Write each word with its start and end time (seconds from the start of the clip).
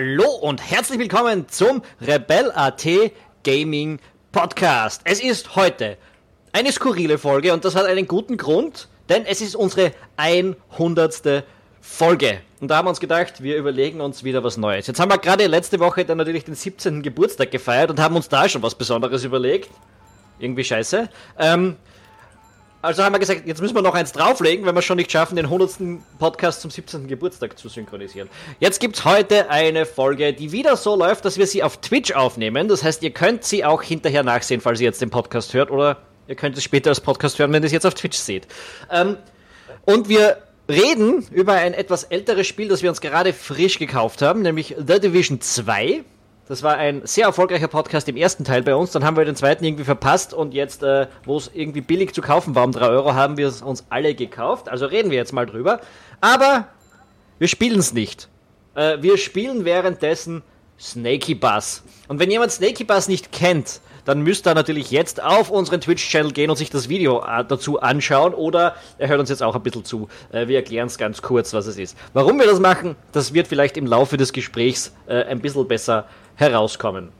Hallo 0.00 0.30
und 0.30 0.62
herzlich 0.62 1.00
willkommen 1.00 1.48
zum 1.48 1.82
Rebel.at 2.00 2.86
Gaming 3.42 3.98
Podcast. 4.30 5.00
Es 5.02 5.20
ist 5.20 5.56
heute 5.56 5.96
eine 6.52 6.70
skurrile 6.70 7.18
Folge 7.18 7.52
und 7.52 7.64
das 7.64 7.74
hat 7.74 7.86
einen 7.86 8.06
guten 8.06 8.36
Grund, 8.36 8.86
denn 9.08 9.26
es 9.26 9.40
ist 9.40 9.56
unsere 9.56 9.90
100. 10.16 11.42
Folge. 11.80 12.38
Und 12.60 12.68
da 12.68 12.76
haben 12.76 12.86
wir 12.86 12.90
uns 12.90 13.00
gedacht, 13.00 13.42
wir 13.42 13.56
überlegen 13.56 14.00
uns 14.00 14.22
wieder 14.22 14.44
was 14.44 14.56
Neues. 14.56 14.86
Jetzt 14.86 15.00
haben 15.00 15.10
wir 15.10 15.18
gerade 15.18 15.48
letzte 15.48 15.80
Woche 15.80 16.04
dann 16.04 16.18
natürlich 16.18 16.44
den 16.44 16.54
17. 16.54 17.02
Geburtstag 17.02 17.50
gefeiert 17.50 17.90
und 17.90 17.98
haben 17.98 18.14
uns 18.14 18.28
da 18.28 18.48
schon 18.48 18.62
was 18.62 18.76
Besonderes 18.76 19.24
überlegt. 19.24 19.68
Irgendwie 20.38 20.62
scheiße. 20.62 21.08
Ähm, 21.40 21.74
also 22.80 23.02
haben 23.02 23.12
wir 23.12 23.18
gesagt, 23.18 23.42
jetzt 23.46 23.60
müssen 23.60 23.74
wir 23.74 23.82
noch 23.82 23.94
eins 23.94 24.12
drauflegen, 24.12 24.64
wenn 24.64 24.74
wir 24.74 24.82
schon 24.82 24.98
nicht 24.98 25.10
schaffen, 25.10 25.34
den 25.34 25.46
100. 25.46 26.00
Podcast 26.18 26.60
zum 26.60 26.70
17. 26.70 27.08
Geburtstag 27.08 27.58
zu 27.58 27.68
synchronisieren. 27.68 28.28
Jetzt 28.60 28.78
gibt 28.78 28.96
es 28.96 29.04
heute 29.04 29.50
eine 29.50 29.84
Folge, 29.84 30.32
die 30.32 30.52
wieder 30.52 30.76
so 30.76 30.94
läuft, 30.94 31.24
dass 31.24 31.38
wir 31.38 31.46
sie 31.46 31.62
auf 31.62 31.78
Twitch 31.78 32.12
aufnehmen. 32.12 32.68
Das 32.68 32.84
heißt, 32.84 33.02
ihr 33.02 33.10
könnt 33.10 33.42
sie 33.42 33.64
auch 33.64 33.82
hinterher 33.82 34.22
nachsehen, 34.22 34.60
falls 34.60 34.80
ihr 34.80 34.86
jetzt 34.86 35.02
den 35.02 35.10
Podcast 35.10 35.54
hört, 35.54 35.72
oder 35.72 35.98
ihr 36.28 36.36
könnt 36.36 36.56
es 36.56 36.62
später 36.62 36.90
als 36.90 37.00
Podcast 37.00 37.38
hören, 37.38 37.52
wenn 37.52 37.62
ihr 37.62 37.66
es 37.66 37.72
jetzt 37.72 37.86
auf 37.86 37.94
Twitch 37.94 38.18
seht. 38.18 38.46
Ähm, 38.92 39.16
und 39.84 40.08
wir 40.08 40.38
reden 40.68 41.26
über 41.32 41.54
ein 41.54 41.74
etwas 41.74 42.04
älteres 42.04 42.46
Spiel, 42.46 42.68
das 42.68 42.82
wir 42.82 42.90
uns 42.90 43.00
gerade 43.00 43.32
frisch 43.32 43.78
gekauft 43.78 44.22
haben, 44.22 44.42
nämlich 44.42 44.76
The 44.78 45.00
Division 45.00 45.40
2. 45.40 46.04
Das 46.48 46.62
war 46.62 46.78
ein 46.78 47.02
sehr 47.04 47.26
erfolgreicher 47.26 47.68
Podcast 47.68 48.08
im 48.08 48.16
ersten 48.16 48.42
Teil 48.42 48.62
bei 48.62 48.74
uns. 48.74 48.90
Dann 48.92 49.04
haben 49.04 49.18
wir 49.18 49.26
den 49.26 49.36
zweiten 49.36 49.64
irgendwie 49.64 49.84
verpasst 49.84 50.32
und 50.32 50.54
jetzt, 50.54 50.82
äh, 50.82 51.06
wo 51.24 51.36
es 51.36 51.50
irgendwie 51.52 51.82
billig 51.82 52.14
zu 52.14 52.22
kaufen 52.22 52.54
war 52.54 52.64
um 52.64 52.72
3 52.72 52.86
Euro, 52.88 53.12
haben 53.12 53.36
wir 53.36 53.46
es 53.46 53.60
uns 53.60 53.84
alle 53.90 54.14
gekauft. 54.14 54.70
Also 54.70 54.86
reden 54.86 55.10
wir 55.10 55.18
jetzt 55.18 55.34
mal 55.34 55.44
drüber. 55.44 55.80
Aber 56.22 56.68
wir 57.38 57.48
spielen 57.48 57.78
es 57.78 57.92
nicht. 57.92 58.28
Äh, 58.74 58.96
wir 59.02 59.18
spielen 59.18 59.66
währenddessen 59.66 60.42
Snaky 60.80 61.34
Bus. 61.34 61.82
Und 62.08 62.18
wenn 62.18 62.30
jemand 62.30 62.50
Snaky 62.50 62.84
Bus 62.84 63.08
nicht 63.08 63.30
kennt, 63.30 63.82
dann 64.06 64.22
müsst 64.22 64.46
ihr 64.46 64.54
natürlich 64.54 64.90
jetzt 64.90 65.22
auf 65.22 65.50
unseren 65.50 65.82
Twitch-Channel 65.82 66.32
gehen 66.32 66.48
und 66.48 66.56
sich 66.56 66.70
das 66.70 66.88
Video 66.88 67.22
äh, 67.26 67.44
dazu 67.46 67.80
anschauen 67.80 68.32
oder 68.32 68.74
er 68.96 69.08
hört 69.08 69.20
uns 69.20 69.28
jetzt 69.28 69.42
auch 69.42 69.54
ein 69.54 69.62
bisschen 69.62 69.84
zu. 69.84 70.08
Äh, 70.32 70.48
wir 70.48 70.56
erklären 70.56 70.86
es 70.86 70.96
ganz 70.96 71.20
kurz, 71.20 71.52
was 71.52 71.66
es 71.66 71.76
ist. 71.76 71.94
Warum 72.14 72.38
wir 72.38 72.46
das 72.46 72.58
machen, 72.58 72.96
das 73.12 73.34
wird 73.34 73.48
vielleicht 73.48 73.76
im 73.76 73.84
Laufe 73.84 74.16
des 74.16 74.32
Gesprächs 74.32 74.94
äh, 75.08 75.24
ein 75.24 75.40
bisschen 75.40 75.68
besser 75.68 76.06
herauskommen. 76.38 77.10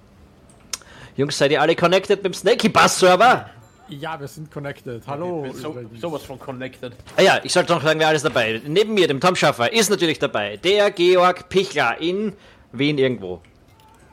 Jungs, 1.17 1.37
seid 1.37 1.51
ihr 1.51 1.61
alle 1.61 1.75
connected 1.75 2.23
mit 2.23 2.33
dem 2.33 2.35
Snaky 2.35 2.69
Bus 2.69 2.99
Server? 2.99 3.51
Ja, 3.89 4.21
wir 4.21 4.29
sind 4.29 4.51
connected. 4.51 5.03
Hallo. 5.07 5.47
So, 5.53 5.75
sowas 5.99 6.23
von 6.23 6.39
connected. 6.39 6.93
Ah 7.17 7.23
ja, 7.23 7.41
ich 7.43 7.53
sollte 7.53 7.73
noch 7.73 7.83
sagen, 7.83 7.99
wer 7.99 8.09
alles 8.09 8.23
dabei. 8.23 8.61
Neben 8.67 8.95
mir, 8.95 9.09
dem 9.09 9.19
Tom 9.21 9.35
Schaffer, 9.35 9.73
ist 9.73 9.91
natürlich 9.91 10.19
dabei 10.19 10.59
der 10.59 10.91
Georg 10.91 11.49
Pichler 11.49 12.01
in 12.01 12.35
Wien 12.73 12.99
irgendwo. 12.99 13.41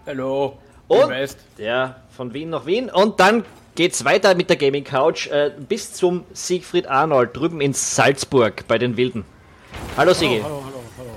Hallo. 0.06 0.58
Und 0.88 1.12
der 1.58 1.97
von 2.09 2.34
Wien 2.34 2.50
nach 2.52 2.66
Wien. 2.66 2.90
Und 2.90 3.19
dann 3.19 3.44
geht's 3.75 4.06
weiter 4.06 4.34
mit 4.34 4.50
der 4.50 4.56
Gaming 4.56 4.86
Couch 4.86 5.28
äh, 5.28 5.52
bis 5.67 5.94
zum 5.94 6.23
Siegfried 6.34 6.88
Arnold 6.88 7.36
drüben 7.36 7.59
in 7.59 7.73
Salzburg 7.73 8.66
bei 8.67 8.78
den 8.78 8.95
Wilden. 8.95 9.25
Hallo 9.97 10.14
Sigi. 10.14 10.40
Hallo, 10.42 10.64
hallo, 10.64 10.84
hallo. 10.97 11.09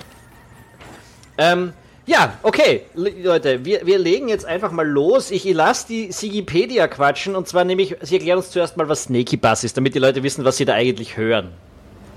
Ähm, 1.38 1.72
ja, 2.08 2.38
okay, 2.42 2.82
Leute, 2.94 3.64
wir, 3.64 3.84
wir 3.84 3.98
legen 3.98 4.28
jetzt 4.28 4.46
einfach 4.46 4.72
mal 4.72 4.88
los. 4.88 5.30
Ich 5.30 5.44
lasse 5.44 5.86
die 5.88 6.10
Sigipedia 6.10 6.88
quatschen 6.88 7.36
und 7.36 7.46
zwar 7.46 7.64
nämlich, 7.64 7.96
sie 8.00 8.16
erklären 8.16 8.38
uns 8.38 8.50
zuerst 8.50 8.78
mal, 8.78 8.88
was 8.88 9.04
Snaky 9.04 9.36
Bass 9.36 9.62
ist, 9.62 9.76
damit 9.76 9.94
die 9.94 9.98
Leute 9.98 10.22
wissen, 10.22 10.44
was 10.44 10.56
sie 10.56 10.64
da 10.64 10.72
eigentlich 10.72 11.18
hören. 11.18 11.50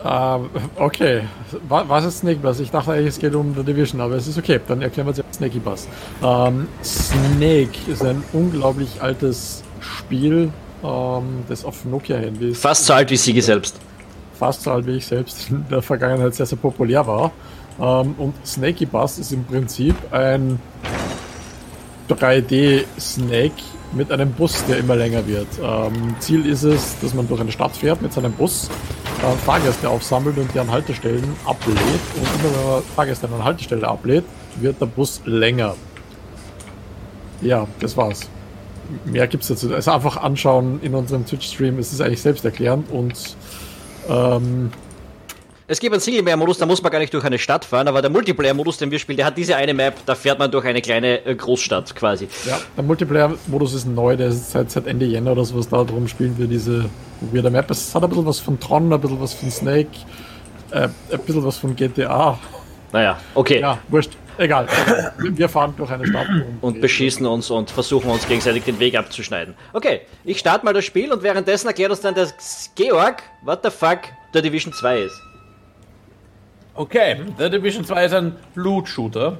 Ähm, 0.04 0.50
okay, 0.78 1.24
was 1.68 2.06
ist 2.06 2.20
Snake 2.20 2.40
Bass? 2.40 2.60
Ich 2.62 2.72
dachte 2.72 2.92
eigentlich, 2.92 3.08
es 3.08 3.20
geht 3.20 3.36
um 3.36 3.54
The 3.54 3.64
Division, 3.64 4.00
aber 4.00 4.16
es 4.16 4.28
ist 4.28 4.38
okay, 4.38 4.60
dann 4.66 4.82
erklären 4.82 5.08
wir 5.08 5.14
jetzt 5.14 5.36
Snaky 5.36 5.60
Bass. 5.60 5.88
Ähm, 6.24 6.68
Snake 6.84 7.78
ist 7.88 8.04
ein 8.04 8.24
unglaublich 8.32 9.02
altes 9.02 9.62
Spiel, 9.82 10.52
ähm, 10.84 11.44
das 11.50 11.66
auf 11.66 11.84
Nokia-Handys. 11.86 12.60
Fast 12.60 12.86
so 12.86 12.94
alt 12.94 13.12
wie 13.12 13.18
Sigi 13.18 13.42
selbst. 13.42 13.76
Fast 14.42 14.64
so 14.64 14.72
alt 14.72 14.88
wie 14.88 14.98
ich 14.98 15.06
selbst 15.06 15.52
in 15.52 15.64
der 15.70 15.84
Vergangenheit 15.84 16.34
sehr, 16.34 16.48
sehr 16.48 16.58
populär 16.58 17.06
war. 17.06 17.32
Ähm, 17.80 18.16
und 18.18 18.34
Snaky 18.44 18.88
Bus 18.88 19.20
ist 19.20 19.32
im 19.32 19.46
Prinzip 19.46 19.96
ein 20.12 20.60
3D-Snake 22.10 23.62
mit 23.94 24.12
einem 24.12 24.32
Bus, 24.32 24.66
der 24.66 24.80
immer 24.80 24.96
länger 24.96 25.28
wird. 25.28 25.46
Ähm, 25.64 26.16
Ziel 26.18 26.48
ist 26.48 26.64
es, 26.64 27.00
dass 27.02 27.14
man 27.14 27.28
durch 27.28 27.40
eine 27.40 27.52
Stadt 27.52 27.78
fährt 27.78 28.02
mit 28.02 28.14
seinem 28.14 28.32
Bus, 28.32 28.68
äh, 29.22 29.46
Fahrgäste 29.46 29.88
aufsammelt 29.88 30.40
und 30.40 30.52
die 30.56 30.60
an 30.60 30.72
Haltestellen 30.72 31.36
ablädt. 31.46 31.78
Und 31.78 32.24
immer 32.24 32.58
wenn 32.58 32.72
man 32.72 32.82
Fahrgäste 32.96 33.28
an 33.28 33.36
einer 33.36 33.44
Haltestelle 33.44 33.88
ablädt, 33.88 34.26
wird 34.60 34.82
der 34.82 34.88
Bus 34.88 35.22
länger. 35.26 35.76
Ja, 37.42 37.68
das 37.80 37.96
war's. 37.96 38.22
Mehr 39.06 39.28
gibt's 39.28 39.50
dazu. 39.50 39.72
Also 39.72 39.92
einfach 39.92 40.18
anschauen 40.18 40.80
in 40.82 40.96
unserem 40.96 41.28
Twitch-Stream. 41.28 41.78
Es 41.78 41.94
ist 41.94 42.02
eigentlich 42.02 42.24
selbsterklärend 42.24 42.90
und 42.90 43.36
ähm, 44.10 44.72
es 45.72 45.80
gibt 45.80 45.94
einen 45.94 46.02
Singleplayer-Modus, 46.02 46.58
da 46.58 46.66
muss 46.66 46.84
man 46.84 46.92
gar 46.92 47.00
nicht 47.00 47.14
durch 47.14 47.24
eine 47.24 47.40
Stadt 47.40 47.64
fahren, 47.64 47.88
aber 47.88 48.02
der 48.02 48.12
Multiplayer-Modus, 48.12 48.78
den 48.78 48.92
wir 48.92 49.00
spielen, 49.00 49.16
der 49.16 49.26
hat 49.26 49.38
diese 49.38 49.56
eine 49.56 49.74
Map, 49.74 49.94
da 50.06 50.16
fährt 50.16 50.38
man 50.38 50.52
durch 50.52 50.66
eine 50.66 50.82
kleine 50.82 51.26
äh, 51.26 51.34
Großstadt 51.34 51.96
quasi. 51.96 52.28
Ja, 52.46 52.60
der 52.76 52.84
Multiplayer-Modus 52.84 53.74
ist 53.76 53.86
neu, 53.86 54.18
der 54.18 54.28
ist 54.28 54.52
seit, 54.52 54.70
seit 54.70 54.86
Ende 54.86 55.06
Jänner 55.06 55.32
oder 55.32 55.46
sowas 55.46 55.70
da, 55.70 55.86
darum 55.86 56.10
spielen 56.10 56.38
wir 56.38 56.48
diese 56.48 56.90
weirde 57.22 57.50
Map. 57.50 57.72
Es 57.72 57.96
hat 57.96 58.04
ein 58.04 58.10
bisschen 58.10 58.26
was 58.26 58.40
von 58.40 58.60
Tron, 58.60 58.92
ein 58.92 59.00
bisschen 59.00 59.22
was 59.22 59.34
von 59.34 59.50
Snake, 59.50 59.88
äh, 60.72 60.90
ein 61.10 61.20
bisschen 61.26 61.46
was 61.46 61.56
von 61.56 61.74
GTA. 61.74 62.38
Naja, 62.92 63.18
okay. 63.34 63.62
Ja, 63.62 63.78
wurscht. 63.88 64.12
Egal. 64.38 64.68
Wir 65.18 65.50
fahren 65.50 65.74
durch 65.78 65.92
eine 65.92 66.06
Stadt. 66.06 66.28
Und, 66.30 66.58
und 66.62 66.82
beschießen 66.82 67.26
uns 67.26 67.50
und 67.50 67.70
versuchen 67.70 68.10
uns 68.10 68.28
gegenseitig 68.28 68.64
den 68.64 68.80
Weg 68.80 68.96
abzuschneiden. 68.96 69.56
Okay, 69.74 70.02
ich 70.24 70.40
starte 70.40 70.66
mal 70.66 70.74
das 70.74 70.86
Spiel 70.86 71.12
und 71.12 71.24
währenddessen 71.24 71.68
erklärt 71.68 71.92
uns 71.92 72.02
dann 72.02 72.16
der 72.16 72.28
Georg, 72.76 73.24
what 73.44 73.60
the 73.64 73.70
fuck 73.70 74.00
der 74.34 74.42
Division 74.42 74.74
2 74.74 75.02
ist. 75.02 75.22
Okay, 76.74 77.18
The 77.38 77.50
Division 77.50 77.84
2 77.84 78.06
ist 78.06 78.14
ein 78.14 78.36
Loot-Shooter. 78.56 79.38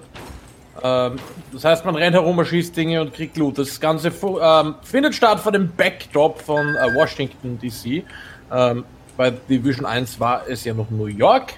Ähm, 0.84 1.16
das 1.52 1.64
heißt, 1.64 1.86
man 1.86 1.96
rennt 1.96 2.14
herum, 2.14 2.36
man 2.36 2.46
schießt 2.46 2.76
Dinge 2.76 3.02
und 3.02 3.14
kriegt 3.14 3.38
Loot. 3.38 3.58
Das 3.58 3.80
Ganze 3.80 4.10
ähm, 4.10 4.76
findet 4.84 5.16
statt 5.16 5.40
vor 5.40 5.52
dem 5.52 5.72
Backdrop 5.76 6.42
von 6.42 6.76
äh, 6.76 6.94
Washington 6.96 7.58
DC. 7.60 8.04
Ähm, 8.52 8.84
bei 9.18 9.32
Division 9.32 9.86
1 9.86 10.20
war 10.20 10.48
es 10.48 10.64
ja 10.66 10.74
noch 10.74 10.90
New 10.90 11.06
York. 11.06 11.54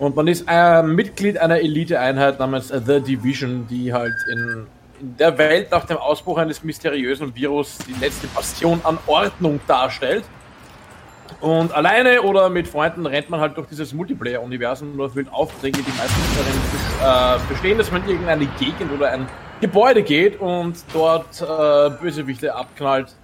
Und 0.00 0.16
man 0.16 0.26
ist 0.28 0.46
äh, 0.48 0.82
Mitglied 0.82 1.36
einer 1.36 1.60
Elite-Einheit 1.60 2.38
namens 2.38 2.68
The 2.68 3.02
Division, 3.02 3.66
die 3.68 3.92
halt 3.92 4.14
in, 4.32 4.66
in 4.98 5.16
der 5.18 5.36
Welt 5.36 5.70
nach 5.70 5.84
dem 5.84 5.98
Ausbruch 5.98 6.38
eines 6.38 6.64
mysteriösen 6.64 7.36
Virus 7.36 7.76
die 7.86 7.92
letzte 8.02 8.26
Bastion 8.28 8.80
an 8.82 8.98
Ordnung 9.06 9.60
darstellt. 9.66 10.24
Und 11.42 11.74
alleine 11.74 12.22
oder 12.22 12.48
mit 12.48 12.66
Freunden 12.66 13.04
rennt 13.04 13.28
man 13.28 13.40
halt 13.40 13.58
durch 13.58 13.68
dieses 13.68 13.92
Multiplayer-Universum 13.92 14.94
und 14.94 15.00
erfüllt 15.00 15.30
Aufträge, 15.30 15.82
die 15.82 15.92
meistens 15.92 17.04
darin 17.04 17.36
äh, 17.36 17.48
bestehen, 17.50 17.76
dass 17.76 17.92
man 17.92 18.02
in 18.04 18.08
irgendeine 18.08 18.46
Gegend 18.58 18.90
oder 18.96 19.10
ein 19.10 19.28
Gebäude 19.60 20.02
geht 20.02 20.40
und 20.40 20.82
dort 20.94 21.42
äh, 21.42 21.90
Bösewichte 22.00 22.54
abknallt 22.54 23.14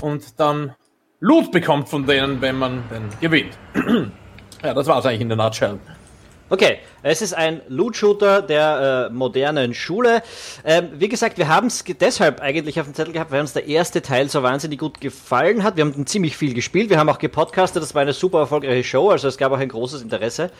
und 0.00 0.40
dann 0.40 0.74
Loot 1.20 1.52
bekommt 1.52 1.90
von 1.90 2.06
denen, 2.06 2.40
wenn 2.40 2.56
man 2.56 2.84
denn 2.90 3.02
gewinnt. 3.20 3.58
ja, 4.64 4.72
das 4.72 4.86
war's 4.86 5.04
eigentlich 5.04 5.20
in 5.20 5.28
der 5.28 5.36
Nutshell. 5.36 5.78
Okay, 6.52 6.80
es 7.02 7.22
ist 7.22 7.32
ein 7.32 7.62
Loot-Shooter 7.68 8.42
der 8.42 9.08
äh, 9.08 9.14
modernen 9.14 9.72
Schule. 9.72 10.22
Ähm, 10.66 10.90
wie 10.92 11.08
gesagt, 11.08 11.38
wir 11.38 11.48
haben 11.48 11.68
es 11.68 11.82
deshalb 11.98 12.42
eigentlich 12.42 12.78
auf 12.78 12.84
dem 12.84 12.92
Zettel 12.92 13.14
gehabt, 13.14 13.30
weil 13.30 13.40
uns 13.40 13.54
der 13.54 13.66
erste 13.66 14.02
Teil 14.02 14.28
so 14.28 14.42
wahnsinnig 14.42 14.78
gut 14.78 15.00
gefallen 15.00 15.62
hat. 15.62 15.78
Wir 15.78 15.84
haben 15.86 16.06
ziemlich 16.06 16.36
viel 16.36 16.52
gespielt, 16.52 16.90
wir 16.90 16.98
haben 16.98 17.08
auch 17.08 17.18
gepodcastet, 17.18 17.82
das 17.82 17.94
war 17.94 18.02
eine 18.02 18.12
super 18.12 18.40
erfolgreiche 18.40 18.84
Show, 18.84 19.08
also 19.08 19.28
es 19.28 19.38
gab 19.38 19.50
auch 19.52 19.60
ein 19.60 19.70
großes 19.70 20.02
Interesse. 20.02 20.50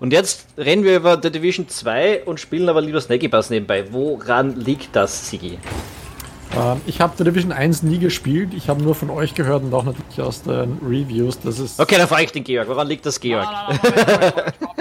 Und 0.00 0.14
jetzt 0.14 0.46
reden 0.56 0.82
wir 0.82 0.96
über 0.96 1.20
The 1.22 1.30
Division 1.30 1.68
2 1.68 2.22
und 2.24 2.40
spielen 2.40 2.70
aber 2.70 2.80
lieber 2.80 3.02
Snaky 3.02 3.28
Bass 3.28 3.50
nebenbei. 3.50 3.92
Woran 3.92 4.58
liegt 4.58 4.96
das, 4.96 5.28
Sigi? 5.28 5.58
Ähm, 6.56 6.80
ich 6.86 7.00
habe 7.00 7.14
The 7.16 7.24
Division 7.24 7.52
1 7.52 7.82
nie 7.82 7.98
gespielt. 7.98 8.52
Ich 8.54 8.68
habe 8.68 8.82
nur 8.82 8.94
von 8.94 9.10
euch 9.10 9.34
gehört 9.34 9.62
und 9.62 9.72
auch 9.74 9.84
natürlich 9.84 10.20
aus 10.20 10.42
den 10.42 10.78
Reviews, 10.82 11.40
dass 11.40 11.58
es. 11.58 11.78
Okay, 11.78 11.96
dann 11.96 12.08
frage 12.08 12.24
ich 12.24 12.32
den 12.32 12.44
Georg. 12.44 12.68
Woran 12.68 12.86
liegt 12.88 13.06
das, 13.06 13.18
Georg? 13.20 13.46
Stopp, 13.74 13.86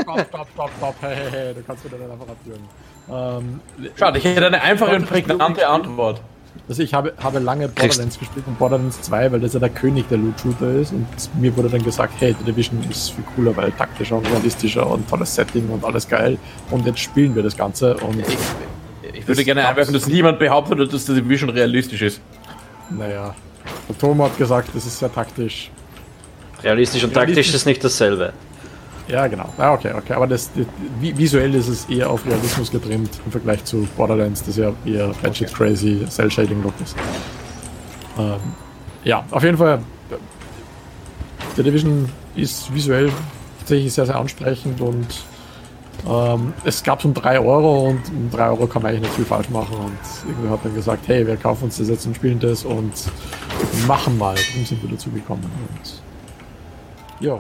stopp, 0.01 0.27
stopp, 0.27 0.47
stopp, 0.53 0.69
stopp. 0.77 0.95
Hey, 1.01 1.15
hey, 1.15 1.31
hey, 1.31 1.53
du 1.53 1.63
kannst 1.63 1.83
mir 1.83 1.91
dann 1.91 2.11
einfach 2.11 2.27
abführen. 2.27 2.61
Ähm, 3.09 3.59
Schade, 3.95 4.19
ich 4.19 4.25
hätte 4.25 4.45
eine 4.45 4.61
einfache 4.61 4.95
und 4.95 5.07
prägnante 5.07 5.67
Antwort. 5.67 6.21
Also 6.67 6.83
ich 6.83 6.93
habe, 6.93 7.13
habe 7.21 7.39
lange 7.39 7.67
Borderlands 7.67 8.19
gespielt 8.19 8.45
und 8.45 8.59
Borderlands 8.59 9.01
2, 9.01 9.31
weil 9.31 9.39
das 9.39 9.53
ja 9.53 9.59
der 9.59 9.69
König 9.69 10.07
der 10.09 10.17
Loot-Shooter 10.17 10.71
ist 10.73 10.91
und 10.91 11.07
mir 11.39 11.55
wurde 11.55 11.69
dann 11.69 11.83
gesagt, 11.83 12.13
hey, 12.19 12.35
The 12.37 12.45
Division 12.45 12.85
ist 12.89 13.11
viel 13.11 13.23
cooler, 13.35 13.55
weil 13.55 13.71
taktischer 13.71 14.17
und 14.17 14.29
realistischer 14.29 14.85
und 14.85 15.09
tolles 15.09 15.33
Setting 15.33 15.69
und 15.69 15.83
alles 15.83 16.07
geil 16.07 16.37
und 16.69 16.85
jetzt 16.85 16.99
spielen 16.99 17.35
wir 17.35 17.43
das 17.43 17.55
Ganze 17.57 17.95
und... 17.97 18.23
Ich, 19.21 19.27
würde 19.27 19.45
gerne 19.45 19.67
einwerfen, 19.67 19.93
dass 19.93 20.07
niemand 20.07 20.39
behauptet, 20.39 20.79
dass 20.79 21.05
das 21.05 21.15
Division 21.15 21.49
realistisch 21.49 22.01
ist. 22.01 22.21
Naja, 22.89 23.35
der 23.87 23.97
Tom 23.97 24.21
hat 24.21 24.37
gesagt, 24.37 24.69
das 24.73 24.85
ist 24.85 24.99
sehr 24.99 25.13
taktisch. 25.13 25.69
Realistisch 26.63 27.03
und 27.03 27.13
taktisch 27.13 27.53
ist 27.53 27.65
nicht 27.65 27.83
dasselbe. 27.83 28.33
Ja, 29.07 29.27
genau. 29.27 29.53
Ah, 29.57 29.73
okay, 29.73 29.91
okay. 29.95 30.13
Aber 30.13 30.27
das, 30.27 30.49
visuell 30.99 31.53
ist 31.55 31.67
es 31.67 31.85
eher 31.85 32.09
auf 32.09 32.25
Realismus 32.25 32.71
getrimmt 32.71 33.09
im 33.25 33.31
Vergleich 33.31 33.63
zu 33.63 33.87
Borderlands, 33.97 34.43
das 34.43 34.57
ja 34.57 34.71
eher 34.85 35.09
okay. 35.23 35.45
Crazy 35.45 36.05
Cell 36.09 36.31
Shading 36.31 36.63
Look 36.63 36.73
ist. 36.81 36.95
Ähm, 38.17 38.39
ja, 39.03 39.23
auf 39.31 39.43
jeden 39.43 39.57
Fall. 39.57 39.81
The 41.55 41.63
Division 41.63 42.09
ist 42.35 42.73
visuell 42.73 43.11
tatsächlich 43.59 43.93
sehr, 43.93 44.05
sehr 44.05 44.15
ansprechend 44.15 44.79
und 44.81 45.07
ähm, 46.07 46.53
es 46.63 46.83
gab 46.83 46.99
es 46.99 47.05
um 47.05 47.13
3 47.13 47.39
Euro 47.39 47.89
und 47.89 48.01
um 48.09 48.29
3 48.31 48.49
Euro 48.49 48.67
kann 48.67 48.81
man 48.81 48.91
eigentlich 48.91 49.03
nicht 49.03 49.15
viel 49.15 49.25
falsch 49.25 49.49
machen 49.49 49.75
und 49.77 49.97
irgendwie 50.27 50.49
hat 50.49 50.59
dann 50.63 50.73
gesagt, 50.73 51.07
hey, 51.07 51.25
wir 51.25 51.37
kaufen 51.37 51.65
uns 51.65 51.77
das 51.77 51.89
jetzt 51.89 52.05
und 52.05 52.15
spielen 52.15 52.39
das 52.39 52.65
und 52.65 52.93
machen 53.87 54.17
mal. 54.17 54.35
Dann 54.55 54.65
sind 54.65 54.81
wir 54.81 54.89
dazu 54.89 55.09
gekommen 55.11 55.43
und 55.43 56.01
ja. 57.25 57.39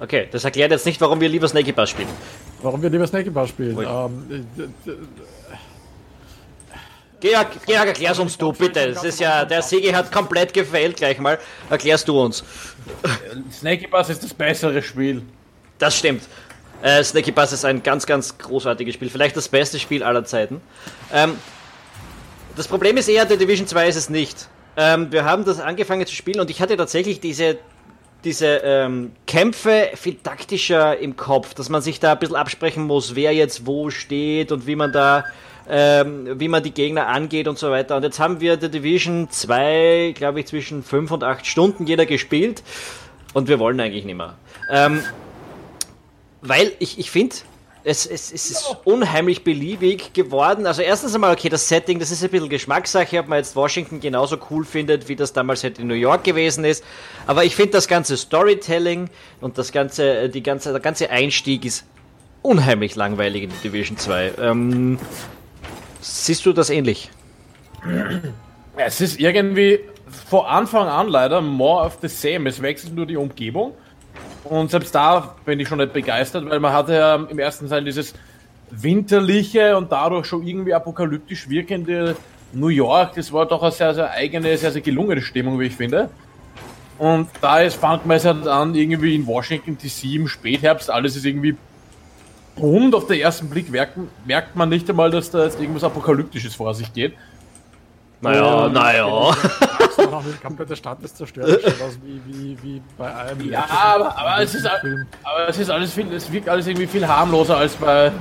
Okay, 0.00 0.28
das 0.30 0.44
erklärt 0.44 0.70
jetzt 0.70 0.86
nicht, 0.86 1.00
warum 1.00 1.20
wir 1.20 1.28
lieber 1.28 1.48
Snakey 1.48 1.72
Bass 1.72 1.90
spielen. 1.90 2.08
Warum 2.62 2.82
wir 2.82 2.90
lieber 2.90 3.06
Snakey 3.06 3.30
Bass 3.30 3.48
spielen? 3.48 3.78
Ähm, 3.78 4.46
Georg, 7.20 7.48
Georg, 7.66 7.88
erklär's 7.88 8.18
uns 8.18 8.38
du, 8.38 8.52
bitte. 8.52 8.92
Das 8.92 9.02
ist 9.02 9.18
ja, 9.18 9.44
der 9.44 9.62
Sigi 9.62 9.88
hat 9.88 10.12
komplett 10.12 10.52
gefailt 10.52 10.96
gleich 10.96 11.18
mal. 11.18 11.38
Erklärst 11.68 12.06
du 12.06 12.20
uns. 12.20 12.44
Snakey 13.52 13.88
Bass 13.88 14.08
ist 14.10 14.22
das 14.22 14.32
bessere 14.32 14.80
Spiel. 14.82 15.22
Das 15.78 15.96
stimmt. 15.96 16.22
Äh, 16.82 17.02
Snakey 17.02 17.32
Bass 17.32 17.52
ist 17.52 17.64
ein 17.64 17.82
ganz, 17.82 18.06
ganz 18.06 18.38
großartiges 18.38 18.94
Spiel. 18.94 19.10
Vielleicht 19.10 19.36
das 19.36 19.48
beste 19.48 19.78
Spiel 19.78 20.02
aller 20.02 20.24
Zeiten. 20.24 20.60
Ähm, 21.12 21.36
das 22.56 22.68
Problem 22.68 22.96
ist 22.96 23.08
eher, 23.08 23.24
der 23.24 23.36
Division 23.36 23.66
2 23.66 23.88
ist 23.88 23.96
es 23.96 24.10
nicht. 24.10 24.48
Ähm, 24.76 25.10
wir 25.10 25.24
haben 25.24 25.44
das 25.44 25.60
angefangen 25.60 26.06
zu 26.06 26.14
spielen 26.14 26.40
und 26.40 26.50
ich 26.50 26.60
hatte 26.60 26.76
tatsächlich 26.76 27.20
diese 27.20 27.58
diese 28.24 28.60
ähm, 28.64 29.12
Kämpfe 29.26 29.90
viel 29.94 30.16
taktischer 30.16 30.98
im 30.98 31.16
Kopf, 31.16 31.54
dass 31.54 31.68
man 31.68 31.82
sich 31.82 32.00
da 32.00 32.12
ein 32.12 32.18
bisschen 32.18 32.36
absprechen 32.36 32.84
muss, 32.84 33.14
wer 33.14 33.32
jetzt 33.32 33.66
wo 33.66 33.90
steht 33.90 34.50
und 34.50 34.66
wie 34.66 34.76
man 34.76 34.92
da, 34.92 35.24
ähm, 35.68 36.28
wie 36.40 36.48
man 36.48 36.62
die 36.62 36.72
Gegner 36.72 37.06
angeht 37.06 37.46
und 37.46 37.58
so 37.58 37.70
weiter. 37.70 37.96
Und 37.96 38.02
jetzt 38.02 38.18
haben 38.18 38.40
wir 38.40 38.60
The 38.60 38.70
Division 38.70 39.28
2, 39.30 40.14
glaube 40.16 40.40
ich, 40.40 40.46
zwischen 40.46 40.82
5 40.82 41.10
und 41.12 41.24
8 41.24 41.46
Stunden 41.46 41.86
jeder 41.86 42.06
gespielt 42.06 42.62
und 43.34 43.48
wir 43.48 43.58
wollen 43.58 43.78
eigentlich 43.78 44.04
nicht 44.04 44.16
mehr. 44.16 44.34
Ähm, 44.70 45.02
weil 46.40 46.72
ich, 46.78 46.98
ich 46.98 47.10
finde, 47.10 47.36
es, 47.84 48.06
es, 48.06 48.32
es 48.32 48.50
ist 48.50 48.76
unheimlich 48.84 49.44
beliebig 49.44 50.12
geworden. 50.12 50.66
Also 50.66 50.82
erstens 50.82 51.14
einmal, 51.14 51.32
okay, 51.32 51.48
das 51.48 51.68
Setting, 51.68 51.98
das 51.98 52.10
ist 52.10 52.22
ein 52.22 52.30
bisschen 52.30 52.48
Geschmackssache, 52.48 53.18
ob 53.18 53.28
man 53.28 53.38
jetzt 53.38 53.56
Washington 53.56 54.00
genauso 54.00 54.36
cool 54.50 54.64
findet, 54.64 55.08
wie 55.08 55.16
das 55.16 55.32
damals 55.32 55.62
halt 55.64 55.78
in 55.78 55.86
New 55.86 55.94
York 55.94 56.24
gewesen 56.24 56.64
ist. 56.64 56.84
Aber 57.26 57.44
ich 57.44 57.56
finde 57.56 57.72
das 57.72 57.88
ganze 57.88 58.16
Storytelling 58.16 59.08
und 59.40 59.58
das 59.58 59.72
ganze, 59.72 60.28
die 60.28 60.42
ganze, 60.42 60.72
der 60.72 60.80
ganze 60.80 61.10
Einstieg 61.10 61.64
ist 61.64 61.84
unheimlich 62.42 62.94
langweilig 62.94 63.44
in 63.44 63.52
Division 63.62 63.96
2. 63.96 64.32
Ähm, 64.40 64.98
siehst 66.00 66.44
du 66.46 66.52
das 66.52 66.70
ähnlich? 66.70 67.10
Es 68.76 69.00
ist 69.00 69.18
irgendwie 69.18 69.80
von 70.28 70.44
Anfang 70.46 70.88
an 70.88 71.08
leider 71.08 71.40
more 71.40 71.84
of 71.84 71.98
the 72.02 72.08
same. 72.08 72.48
Es 72.48 72.60
wechselt 72.60 72.94
nur 72.94 73.06
die 73.06 73.16
Umgebung. 73.16 73.72
Und 74.48 74.70
selbst 74.70 74.94
da 74.94 75.34
bin 75.44 75.60
ich 75.60 75.68
schon 75.68 75.78
nicht 75.78 75.92
begeistert, 75.92 76.48
weil 76.48 76.60
man 76.60 76.72
hatte 76.72 76.94
ja 76.94 77.14
im 77.16 77.38
ersten 77.38 77.68
Teil 77.68 77.84
dieses 77.84 78.14
winterliche 78.70 79.76
und 79.76 79.92
dadurch 79.92 80.26
schon 80.26 80.46
irgendwie 80.46 80.74
apokalyptisch 80.74 81.48
wirkende 81.48 82.16
New 82.52 82.68
York. 82.68 83.14
Das 83.14 83.32
war 83.32 83.46
doch 83.46 83.62
eine 83.62 83.72
sehr, 83.72 83.94
sehr 83.94 84.10
eigene, 84.10 84.56
sehr, 84.56 84.72
sehr 84.72 84.80
gelungene 84.80 85.20
Stimmung, 85.20 85.60
wie 85.60 85.66
ich 85.66 85.76
finde. 85.76 86.08
Und 86.98 87.28
da 87.40 87.60
ist 87.60 87.76
fängt 87.76 88.06
man 88.06 88.16
es 88.16 88.24
halt 88.24 88.46
an, 88.46 88.74
irgendwie 88.74 89.14
in 89.14 89.26
Washington 89.26 89.76
DC 89.78 90.16
im 90.16 90.28
Spätherbst, 90.28 90.90
alles 90.90 91.14
ist 91.14 91.24
irgendwie 91.24 91.56
rund. 92.58 92.94
Auf 92.94 93.06
den 93.06 93.20
ersten 93.20 93.48
Blick 93.48 93.70
merkt, 93.70 93.98
merkt 94.26 94.56
man 94.56 94.68
nicht 94.68 94.88
einmal, 94.90 95.10
dass 95.10 95.30
da 95.30 95.44
jetzt 95.44 95.60
irgendwas 95.60 95.84
Apokalyptisches 95.84 96.54
vor 96.54 96.74
sich 96.74 96.92
geht. 96.92 97.14
Naja, 98.20 98.66
ähm, 98.66 98.72
naja. 98.72 99.30
Die 99.98 100.42
komplette 100.42 100.76
Stadt 100.76 101.02
ist 101.02 101.16
zerstört, 101.16 101.64
aus 101.64 101.98
wie, 102.04 102.20
wie, 102.26 102.62
wie 102.62 102.82
bei 102.96 103.14
einem. 103.14 103.50
Ja, 103.50 103.66
aber, 103.68 104.16
aber, 104.16 104.42
es 104.42 104.54
ist, 104.54 104.66
aber 104.66 105.48
es 105.48 105.58
ist 105.58 105.70
alles 105.70 105.92
viel, 105.92 106.12
es 106.12 106.30
wirkt 106.30 106.48
alles 106.48 106.66
irgendwie 106.66 106.86
viel 106.86 107.06
harmloser 107.06 107.56
als 107.56 107.74
bei, 107.74 108.12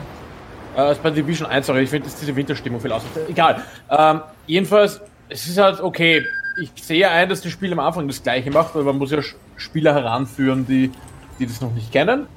äh, 0.75 0.79
als 0.79 0.97
bei 0.97 1.11
Division 1.11 1.47
1. 1.47 1.69
Aber 1.69 1.79
ich 1.79 1.89
finde 1.89 2.09
diese 2.09 2.35
Winterstimmung 2.35 2.79
viel 2.79 2.91
aus. 2.91 3.03
Egal. 3.27 3.63
Ähm, 3.89 4.21
jedenfalls, 4.47 5.01
es 5.29 5.47
ist 5.47 5.57
halt 5.57 5.79
okay. 5.79 6.25
Ich 6.59 6.71
sehe 6.83 7.07
ein, 7.09 7.29
dass 7.29 7.41
das 7.41 7.51
Spiel 7.51 7.71
am 7.71 7.79
Anfang 7.79 8.07
das 8.07 8.23
gleiche 8.23 8.49
macht, 8.49 8.73
weil 8.73 8.83
man 8.83 8.97
muss 8.97 9.11
ja 9.11 9.19
Spieler 9.55 9.93
heranführen, 9.93 10.65
die, 10.65 10.91
die 11.37 11.45
das 11.45 11.61
noch 11.61 11.71
nicht 11.71 11.91
kennen. 11.91 12.27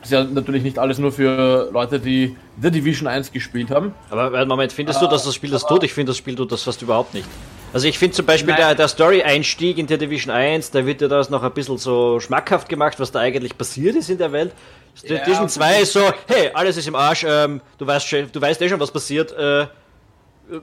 Das 0.00 0.10
ist 0.10 0.12
ja 0.12 0.24
natürlich 0.24 0.62
nicht 0.62 0.78
alles 0.78 0.98
nur 0.98 1.10
für 1.10 1.70
Leute, 1.72 1.98
die 1.98 2.36
The 2.60 2.70
Division 2.70 3.08
1 3.08 3.32
gespielt 3.32 3.70
haben. 3.70 3.94
Aber 4.10 4.44
Moment, 4.46 4.72
findest 4.72 5.02
du, 5.02 5.06
dass 5.06 5.24
das 5.24 5.34
Spiel 5.34 5.50
das 5.50 5.66
tut? 5.66 5.82
Ich 5.82 5.92
finde, 5.92 6.10
das 6.10 6.16
Spiel 6.16 6.36
tut 6.36 6.52
das 6.52 6.62
fast 6.62 6.82
überhaupt 6.82 7.14
nicht. 7.14 7.26
Also 7.72 7.86
ich 7.86 7.98
finde 7.98 8.14
zum 8.16 8.24
Beispiel 8.24 8.54
der, 8.54 8.74
der 8.74 8.88
Story-Einstieg 8.88 9.76
in 9.76 9.86
The 9.86 9.98
Division 9.98 10.32
1, 10.32 10.70
da 10.70 10.86
wird 10.86 11.02
ja 11.02 11.08
das 11.08 11.28
noch 11.28 11.42
ein 11.42 11.52
bisschen 11.52 11.76
so 11.76 12.18
schmackhaft 12.18 12.68
gemacht, 12.68 12.98
was 12.98 13.12
da 13.12 13.20
eigentlich 13.20 13.58
passiert 13.58 13.94
ist 13.94 14.08
in 14.08 14.18
der 14.18 14.32
Welt. 14.32 14.52
The 14.94 15.14
ja, 15.14 15.24
Division 15.24 15.48
2 15.48 15.82
ist 15.82 15.92
so, 15.92 16.00
hey, 16.26 16.50
alles 16.54 16.76
ist 16.76 16.88
im 16.88 16.94
Arsch, 16.94 17.24
ähm, 17.28 17.60
du, 17.76 17.86
weißt 17.86 18.12
du 18.32 18.40
weißt 18.40 18.62
eh 18.62 18.68
schon, 18.68 18.80
was 18.80 18.90
passiert, 18.90 19.32
äh, 19.32 19.66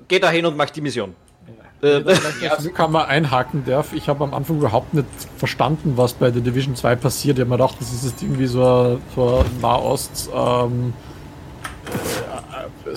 geh 0.07 0.19
da 0.19 0.31
hin 0.31 0.45
und 0.45 0.57
mach 0.57 0.69
die 0.71 0.81
Mission. 0.81 1.15
Äh, 1.81 2.01
ja, 2.41 2.57
kann 2.73 2.91
man 2.91 3.05
einhaken 3.05 3.63
darf. 3.65 3.93
Ich 3.93 4.09
habe 4.09 4.23
am 4.23 4.33
Anfang 4.33 4.57
überhaupt 4.57 4.93
nicht 4.93 5.05
verstanden, 5.37 5.93
was 5.97 6.13
bei 6.13 6.31
der 6.31 6.41
Division 6.41 6.75
2 6.75 6.95
passiert. 6.95 7.37
Ich 7.37 7.41
habe 7.41 7.49
mir 7.49 7.57
gedacht, 7.57 7.75
das 7.79 7.93
ist 7.93 8.05
jetzt 8.05 8.23
irgendwie 8.23 8.47
so 8.47 8.63
ein, 8.63 9.01
so 9.13 9.43
ein 9.43 9.61
Nahost 9.61 10.29
ähm, 10.33 10.93
äh, 12.85 12.95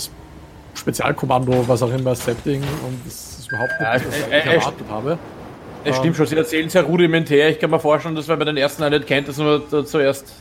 Spezialkommando, 0.74 1.64
was 1.66 1.82
auch 1.82 1.92
immer, 1.92 2.14
Setting 2.14 2.62
und 2.62 3.00
das 3.04 3.40
ist 3.40 3.48
überhaupt 3.48 3.72
nicht 3.78 4.06
was 4.06 4.18
ich 4.18 4.32
äh, 4.32 4.54
erwartet 4.54 4.86
habe. 4.88 5.18
Es 5.84 5.96
stimmt 5.96 6.16
schon, 6.16 6.26
sie 6.26 6.36
erzählen 6.36 6.68
sehr 6.68 6.82
rudimentär. 6.82 7.50
Ich 7.50 7.58
kann 7.58 7.70
mir 7.70 7.78
vorstellen, 7.78 8.14
dass 8.14 8.28
wenn 8.28 8.38
man 8.38 8.46
den 8.46 8.56
ersten 8.56 8.82
einen 8.82 8.98
nicht 8.98 9.06
kennt, 9.06 9.28
dass 9.28 9.38
man 9.38 9.62
zuerst 9.86 10.32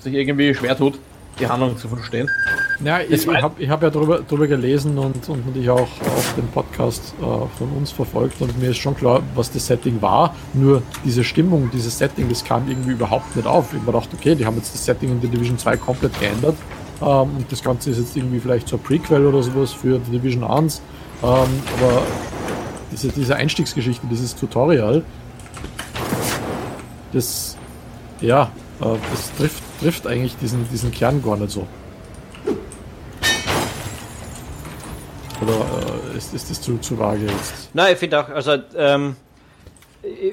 sich 0.00 0.14
irgendwie 0.14 0.54
schwer 0.54 0.76
tut 0.76 0.98
die 1.38 1.46
Handlung 1.46 1.76
zu 1.76 1.88
verstehen. 1.88 2.30
Ja, 2.84 3.00
ich, 3.00 3.26
ich 3.26 3.28
habe 3.28 3.68
hab 3.68 3.82
ja 3.82 3.90
darüber, 3.90 4.20
drüber 4.20 4.46
gelesen 4.46 4.98
und, 4.98 5.28
und 5.28 5.46
natürlich 5.46 5.70
auch 5.70 5.80
auf 5.80 6.34
dem 6.36 6.46
Podcast 6.48 7.14
äh, 7.20 7.22
von 7.22 7.70
uns 7.76 7.90
verfolgt 7.90 8.40
und 8.40 8.58
mir 8.58 8.70
ist 8.70 8.78
schon 8.78 8.94
klar, 8.94 9.22
was 9.34 9.50
das 9.50 9.66
Setting 9.66 10.00
war. 10.02 10.34
Nur 10.52 10.82
diese 11.04 11.24
Stimmung, 11.24 11.70
dieses 11.72 11.96
Setting, 11.96 12.28
das 12.28 12.44
kam 12.44 12.68
irgendwie 12.68 12.92
überhaupt 12.92 13.34
nicht 13.34 13.46
auf. 13.46 13.72
Ich 13.72 13.80
habe 13.80 13.92
gedacht, 13.92 14.08
okay, 14.12 14.34
die 14.34 14.44
haben 14.44 14.56
jetzt 14.56 14.74
das 14.74 14.84
Setting 14.84 15.10
in 15.10 15.20
der 15.20 15.30
Division 15.30 15.58
2 15.58 15.76
komplett 15.78 16.18
geändert 16.20 16.56
ähm, 17.00 17.36
und 17.36 17.46
das 17.50 17.62
Ganze 17.62 17.90
ist 17.90 17.98
jetzt 17.98 18.16
irgendwie 18.16 18.40
vielleicht 18.40 18.68
so 18.68 18.76
ein 18.76 18.82
Prequel 18.82 19.26
oder 19.26 19.42
sowas 19.42 19.72
für 19.72 19.98
die 19.98 20.10
Division 20.10 20.44
1. 20.44 20.82
Ähm, 21.22 21.28
aber 21.28 22.02
diese, 22.92 23.08
diese 23.08 23.36
Einstiegsgeschichte, 23.36 24.06
dieses 24.06 24.34
Tutorial, 24.34 25.02
das, 27.12 27.56
ja, 28.20 28.50
das 28.80 29.34
trifft 29.36 29.62
trifft 29.80 30.06
eigentlich 30.06 30.36
diesen, 30.36 30.68
diesen 30.70 30.90
Kern 30.90 31.22
gar 31.22 31.36
nicht 31.36 31.50
so. 31.50 31.66
Oder 35.42 36.12
äh, 36.14 36.16
ist, 36.16 36.34
ist 36.34 36.50
das 36.50 36.60
zu, 36.60 36.78
zu 36.78 36.98
vage 36.98 37.26
jetzt? 37.26 37.70
Nein, 37.74 37.92
ich 37.92 37.98
finde 37.98 38.20
auch, 38.20 38.28
also 38.30 38.56
ähm, 38.76 39.16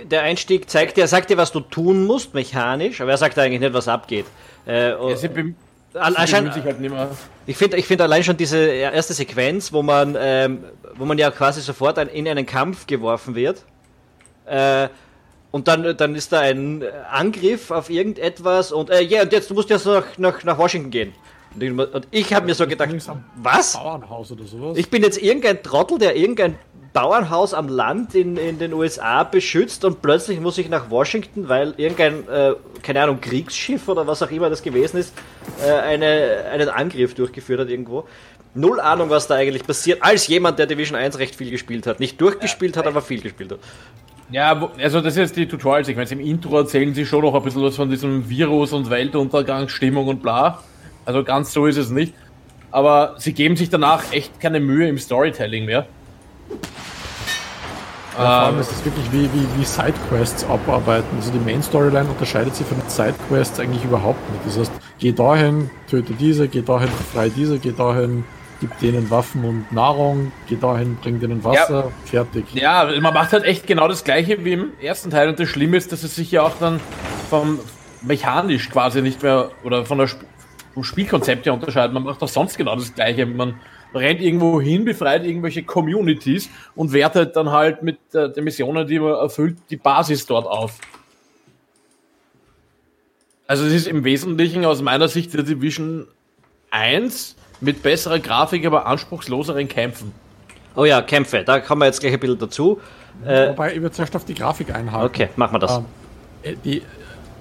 der 0.05 0.23
Einstieg 0.23 0.69
zeigt 0.69 0.97
dir, 0.97 1.07
sagt 1.07 1.29
dir, 1.29 1.37
was 1.37 1.51
du 1.51 1.59
tun 1.59 2.05
musst, 2.05 2.33
mechanisch, 2.33 3.01
aber 3.01 3.11
er 3.11 3.17
sagt 3.17 3.37
eigentlich 3.37 3.59
nicht, 3.59 3.73
was 3.73 3.87
abgeht. 3.87 4.25
Äh, 4.65 4.91
ja, 4.91 5.15
sie 5.15 5.27
halt 5.27 7.11
ich 7.45 7.57
finde 7.57 7.77
ich 7.77 7.85
find 7.85 8.01
allein 8.01 8.23
schon 8.23 8.37
diese 8.37 8.57
erste 8.57 9.13
Sequenz, 9.13 9.71
wo 9.71 9.83
man, 9.83 10.17
ähm, 10.19 10.63
wo 10.95 11.05
man 11.05 11.17
ja 11.17 11.29
quasi 11.29 11.61
sofort 11.61 11.97
in 11.97 12.27
einen 12.27 12.45
Kampf 12.45 12.87
geworfen 12.87 13.35
wird. 13.35 13.63
Äh, 14.45 14.87
und 15.53 15.67
dann, 15.67 15.95
dann 15.95 16.15
ist 16.15 16.33
da 16.33 16.39
ein 16.39 16.83
Angriff 17.11 17.69
auf 17.69 17.91
irgendetwas 17.91 18.71
und 18.71 18.89
äh, 18.89 19.01
ja, 19.01 19.21
und 19.21 19.31
jetzt 19.31 19.51
du 19.51 19.53
musst 19.53 19.69
jetzt 19.69 19.85
nach, 19.85 20.17
nach, 20.17 20.43
nach 20.43 20.57
Washington 20.57 20.89
gehen. 20.89 21.13
Und 21.55 22.07
ich 22.09 22.33
habe 22.33 22.47
mir 22.47 22.55
so 22.55 22.65
gedacht, 22.65 22.89
was? 23.35 23.73
Bauernhaus 23.73 24.31
oder 24.31 24.45
sowas? 24.45 24.75
Ich 24.75 24.89
bin 24.89 25.03
jetzt 25.03 25.21
irgendein 25.21 25.61
Trottel, 25.61 25.99
der 25.99 26.15
irgendein 26.15 26.55
Bauernhaus 26.91 27.53
am 27.53 27.67
Land 27.67 28.15
in, 28.15 28.35
in 28.37 28.57
den 28.57 28.73
USA 28.73 29.23
beschützt 29.23 29.85
und 29.85 30.01
plötzlich 30.01 30.39
muss 30.39 30.57
ich 30.57 30.69
nach 30.69 30.89
Washington, 30.89 31.47
weil 31.49 31.75
irgendein, 31.77 32.27
äh, 32.27 32.55
keine 32.81 33.03
Ahnung, 33.03 33.21
Kriegsschiff 33.21 33.87
oder 33.87 34.07
was 34.07 34.23
auch 34.23 34.31
immer 34.31 34.49
das 34.49 34.63
gewesen 34.63 34.97
ist, 34.97 35.13
äh, 35.63 35.71
eine, 35.71 36.45
einen 36.51 36.69
Angriff 36.69 37.13
durchgeführt 37.13 37.59
hat 37.59 37.69
irgendwo. 37.69 38.05
Null 38.55 38.79
Ahnung, 38.79 39.11
was 39.11 39.27
da 39.27 39.35
eigentlich 39.35 39.67
passiert, 39.67 40.01
als 40.01 40.27
jemand, 40.27 40.57
der 40.57 40.65
Division 40.65 40.97
1 40.97 41.19
recht 41.19 41.35
viel 41.35 41.51
gespielt 41.51 41.85
hat. 41.85 41.99
Nicht 41.99 42.19
durchgespielt 42.19 42.75
hat, 42.75 42.87
aber 42.87 43.03
viel 43.03 43.21
gespielt 43.21 43.51
hat. 43.51 43.59
Ja, 44.33 44.67
also 44.79 44.99
das 44.99 45.13
ist 45.13 45.19
jetzt 45.19 45.35
die 45.35 45.47
Tutorial-Sequenz. 45.47 46.11
Im 46.11 46.19
Intro 46.19 46.57
erzählen 46.57 46.91
sie 46.95 47.05
schon 47.05 47.21
noch 47.21 47.35
ein 47.35 47.43
bisschen 47.43 47.61
was 47.61 47.75
von 47.75 47.87
diesem 47.87 48.27
Virus 48.27 48.73
und 48.73 48.89
Weltuntergangsstimmung 48.89 50.07
und 50.07 50.23
bla. 50.23 50.63
Also 51.05 51.23
ganz 51.23 51.53
so 51.53 51.67
ist 51.67 51.77
es 51.77 51.91
nicht. 51.91 52.15
Aber 52.71 53.13
sie 53.19 53.33
geben 53.33 53.55
sich 53.55 53.69
danach 53.69 54.11
echt 54.11 54.39
keine 54.39 54.59
Mühe 54.59 54.87
im 54.87 54.97
Storytelling 54.97 55.65
mehr. 55.65 55.85
Ja, 58.17 58.17
vor 58.17 58.25
allem 58.25 58.59
ist 58.59 58.71
es 58.71 58.83
wirklich 58.83 59.05
wie, 59.11 59.29
wie, 59.33 59.47
wie 59.59 59.63
Sidequests 59.63 60.43
abarbeiten. 60.45 61.15
Also 61.15 61.31
die 61.31 61.37
Main 61.37 61.61
Storyline 61.61 62.09
unterscheidet 62.09 62.55
sich 62.55 62.65
von 62.65 62.79
den 62.79 62.89
Sidequests 62.89 63.59
eigentlich 63.59 63.83
überhaupt 63.83 64.27
nicht. 64.31 64.47
Das 64.47 64.57
heißt, 64.57 64.71
geh 64.97 65.11
dahin, 65.11 65.69
töte 65.87 66.13
diese, 66.13 66.47
geh 66.47 66.63
dahin, 66.63 66.89
befreie 66.89 67.29
diese, 67.29 67.59
geh 67.59 67.71
dahin, 67.71 68.23
gib 68.59 68.77
denen 68.79 69.09
Waffen 69.09 69.43
und 69.43 69.71
Nahrung, 69.71 70.31
geh 70.47 70.55
dahin, 70.55 70.95
bring 70.95 71.19
denen 71.19 71.43
Wasser, 71.43 71.85
ja. 71.85 71.91
fertig. 72.05 72.45
Ja, 72.53 72.89
man 73.01 73.13
macht 73.13 73.33
halt 73.33 73.43
echt 73.43 73.67
genau 73.67 73.87
das 73.87 74.03
gleiche 74.03 74.43
wie 74.45 74.53
im 74.53 74.71
ersten 74.81 75.09
Teil 75.09 75.29
und 75.29 75.39
das 75.39 75.49
Schlimme 75.49 75.77
ist, 75.77 75.91
dass 75.91 76.03
es 76.03 76.15
sich 76.15 76.31
ja 76.31 76.43
auch 76.43 76.57
dann 76.59 76.79
vom 77.29 77.59
mechanisch 78.01 78.69
quasi 78.69 79.01
nicht 79.01 79.23
mehr 79.23 79.51
oder 79.63 79.85
von 79.85 79.97
der 79.97 80.05
Sp 80.11 80.25
vom 80.73 80.83
Spielkonzept 80.83 81.45
her 81.45 81.53
unterscheidet. 81.53 81.93
Man 81.93 82.03
macht 82.03 82.23
auch 82.23 82.27
sonst 82.27 82.57
genau 82.57 82.75
das 82.75 82.95
gleiche. 82.95 83.27
Man 83.27 83.59
rennt 83.93 84.21
irgendwo 84.21 84.59
hin, 84.59 84.85
befreit 84.85 85.23
irgendwelche 85.23 85.63
Communities 85.63 86.49
und 86.75 86.93
wertet 86.93 87.35
dann 87.35 87.51
halt 87.51 87.83
mit 87.83 87.99
äh, 88.13 88.31
den 88.31 88.43
Missionen, 88.43 88.87
die 88.87 88.99
man 88.99 89.13
erfüllt, 89.13 89.57
die 89.69 89.77
Basis 89.77 90.25
dort 90.25 90.47
auf. 90.47 90.79
Also 93.45 93.65
es 93.65 93.73
ist 93.73 93.87
im 93.87 94.03
Wesentlichen 94.03 94.65
aus 94.65 94.81
meiner 94.81 95.07
Sicht 95.07 95.33
der 95.33 95.43
Division 95.43 96.07
1 96.71 97.35
mit 97.63 97.81
besserer 97.81 98.19
Grafik, 98.19 98.65
aber 98.65 98.85
anspruchsloseren 98.85 99.67
Kämpfen. 99.67 100.11
Oh 100.75 100.85
ja, 100.85 101.01
Kämpfe, 101.01 101.43
da 101.43 101.59
kommen 101.59 101.81
wir 101.81 101.85
jetzt 101.85 102.01
gleich 102.01 102.13
ein 102.13 102.19
bisschen 102.19 102.39
dazu. 102.39 102.79
Äh, 103.25 103.49
Wobei, 103.49 103.73
ich 103.73 103.81
würde 103.81 103.95
zuerst 103.95 104.15
auf 104.15 104.25
die 104.25 104.33
Grafik 104.33 104.73
einhaken. 104.73 105.07
Okay, 105.07 105.29
machen 105.35 105.53
wir 105.53 105.59
das. 105.59 105.77
Ähm, 105.77 105.85
äh, 106.43 106.55
die, 106.63 106.81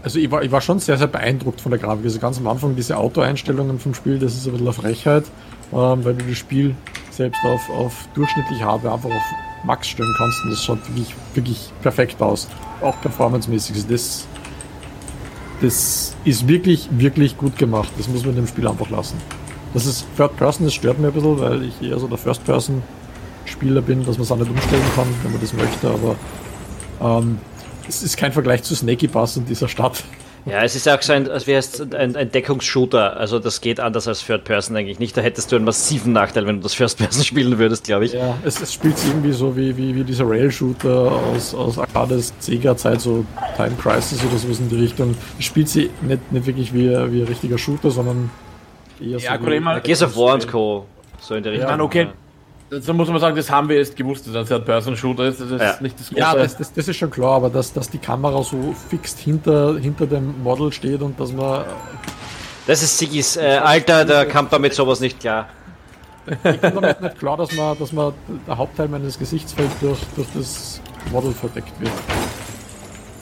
also 0.03 0.19
ich 0.19 0.31
war, 0.31 0.43
ich 0.43 0.51
war 0.51 0.61
schon 0.61 0.81
sehr, 0.81 0.99
sehr 0.99 1.07
beeindruckt 1.07 1.61
von 1.61 1.71
der 1.71 1.81
Grafik. 1.81 2.05
Also 2.05 2.19
ganz 2.19 2.39
am 2.39 2.47
Anfang 2.47 2.77
diese 2.77 2.97
Auto-Einstellungen 2.97 3.79
vom 3.79 3.95
Spiel, 3.95 4.19
das 4.19 4.35
ist 4.35 4.47
ein 4.47 4.53
bisschen 4.53 4.67
eine 4.67 4.75
Frechheit, 4.75 5.25
ähm, 5.73 6.05
weil 6.05 6.15
du 6.15 6.25
das 6.29 6.39
Spiel 6.39 6.75
selbst 7.11 7.41
auf, 7.45 7.69
auf 7.71 8.09
durchschnittlich 8.15 8.63
Hardware 8.63 8.95
einfach 8.95 9.11
auf 9.11 9.23
Max 9.65 9.89
stellen 9.89 10.13
kannst 10.19 10.45
und 10.45 10.51
das 10.51 10.65
schaut 10.65 10.79
wirklich, 10.89 11.15
wirklich 11.35 11.73
perfekt 11.83 12.21
aus. 12.21 12.49
Auch 12.81 13.01
performancemäßig. 13.01 13.77
Also 13.77 13.89
das, 13.89 14.27
das 15.61 16.17
ist 16.25 16.49
wirklich, 16.49 16.89
wirklich 16.91 17.39
gut 17.39 17.57
gemacht. 17.57 17.93
Das 17.97 18.09
muss 18.09 18.27
man 18.27 18.35
dem 18.35 18.47
Spiel 18.47 18.67
einfach 18.67 18.91
lassen. 18.91 19.17
Das 19.75 19.87
ist 19.87 20.07
Third 20.17 20.37
Person, 20.37 20.67
das 20.67 20.75
stört 20.75 20.99
mir 20.99 21.09
ein 21.09 21.13
bisschen, 21.13 21.41
weil 21.41 21.65
ich 21.65 21.83
eher 21.83 21.99
so 21.99 22.07
der 22.07 22.19
First 22.19 22.45
Person 22.45 22.83
Spieler 23.45 23.83
bin, 23.83 24.05
dass 24.05 24.17
man 24.17 24.23
es 24.23 24.33
auch 24.33 24.37
nicht 24.37 24.51
umstellen 24.51 24.83
kann, 24.95 25.07
wenn 25.23 25.33
man 25.33 25.41
das 25.41 25.53
möchte, 25.53 25.89
aber 25.89 26.17
ähm, 27.19 27.39
es 27.89 28.03
ist 28.03 28.17
kein 28.17 28.33
Vergleich 28.33 28.63
zu 28.63 28.75
Snaky 28.75 29.09
Pass 29.09 29.37
in 29.37 29.47
dieser 29.47 29.69
Stadt. 29.69 30.05
Ja, 30.45 30.65
es 30.65 30.75
ist 30.75 30.89
auch 30.89 31.01
so 31.03 31.13
ein, 31.13 31.31
als 31.31 31.47
wäre 31.47 31.61
es 31.61 31.81
ein, 31.81 32.17
ein 32.17 32.31
Deckungsshooter. 32.33 33.17
Also 33.17 33.39
das 33.39 33.61
geht 33.61 33.79
anders 33.79 34.09
als 34.09 34.25
Third 34.25 34.43
Person 34.43 34.77
eigentlich 34.77 34.99
nicht. 34.99 35.17
Da 35.17 35.21
hättest 35.21 35.53
du 35.53 35.57
einen 35.57 35.65
massiven 35.65 36.13
Nachteil, 36.13 36.47
wenn 36.47 36.57
du 36.57 36.63
das 36.63 36.75
First 36.75 36.99
Person 36.99 37.23
spielen 37.25 37.59
würdest, 37.59 37.85
glaube 37.85 38.07
ich. 38.07 38.13
Ja, 38.13 38.37
es, 38.45 38.61
es 38.61 38.73
spielt 38.73 38.97
irgendwie 39.07 39.33
so 39.33 39.57
wie, 39.57 39.77
wie, 39.77 39.95
wie 39.95 40.03
dieser 40.03 40.29
Rail-Shooter 40.29 41.13
aus, 41.33 41.55
aus 41.55 41.79
Arcades 41.79 42.33
Sega-Zeit, 42.41 43.01
so 43.01 43.25
Time 43.57 43.73
Crisis 43.81 44.25
oder 44.25 44.37
sowas 44.37 44.59
in 44.59 44.69
die 44.69 44.81
Richtung. 44.81 45.15
Es 45.39 45.45
spielt 45.45 45.69
sie 45.69 45.91
nicht, 46.01 46.33
nicht 46.33 46.47
wirklich 46.47 46.75
wie, 46.75 46.89
wie 46.89 47.23
ein 47.23 47.29
richtiger 47.29 47.59
Shooter, 47.59 47.93
sondern 47.93 48.31
ja, 49.03 49.19
so. 49.19 49.25
Ja, 49.25 49.79
Gears 49.79 50.03
of 50.03 50.17
War 50.17 50.35
und 50.35 50.49
Co. 50.49 50.87
So 51.21 51.35
in 51.35 51.43
der 51.43 51.53
Richtung. 51.53 51.69
Ja, 51.71 51.81
okay. 51.81 52.09
So 52.71 52.95
muss 52.95 53.09
man 53.09 53.21
sagen, 53.21 53.37
das 53.37 53.51
haben 53.51 53.69
wir 53.69 53.77
jetzt 53.77 53.95
gewusst, 53.95 54.27
dass 54.27 54.33
das 54.33 54.43
ein 54.45 54.49
Third-Person-Shooter 54.49 55.25
ist. 55.25 55.41
Das 55.41 55.51
ist 55.51 55.61
ja. 55.61 55.77
nicht 55.81 56.01
das 56.01 56.09
große. 56.09 56.21
Ja, 56.21 56.35
das, 56.35 56.57
das, 56.57 56.73
das, 56.73 56.89
ist 56.89 56.97
schon 56.97 57.11
klar, 57.11 57.37
aber 57.37 57.51
dass, 57.51 57.73
dass 57.73 57.91
die 57.91 57.99
Kamera 57.99 58.43
so 58.43 58.75
fixt 58.89 59.19
hinter, 59.19 59.79
hinter 59.79 60.07
dem 60.07 60.43
Model 60.43 60.73
steht 60.73 61.03
und 61.03 61.21
dass 61.21 61.33
man. 61.33 61.65
Das 62.67 62.83
ist 62.83 62.97
Sigis 62.97 63.37
äh, 63.37 63.61
Alter, 63.63 64.05
der 64.05 64.25
kam 64.25 64.49
damit 64.49 64.73
sowas 64.73 65.01
nicht 65.01 65.21
klar. 65.21 65.49
Ich 66.27 66.61
bin 66.61 66.75
damit 66.75 67.01
nicht 67.01 67.19
klar, 67.19 67.37
dass 67.37 67.53
man, 67.53 67.79
dass 67.79 67.93
man 67.93 68.15
der 68.47 68.57
Hauptteil 68.57 68.89
meines 68.89 69.19
Gesichtsfeld 69.19 69.71
durch, 69.81 69.99
durch 70.17 70.29
das 70.35 70.81
Model 71.11 71.33
verdeckt 71.33 71.79
wird. 71.79 71.93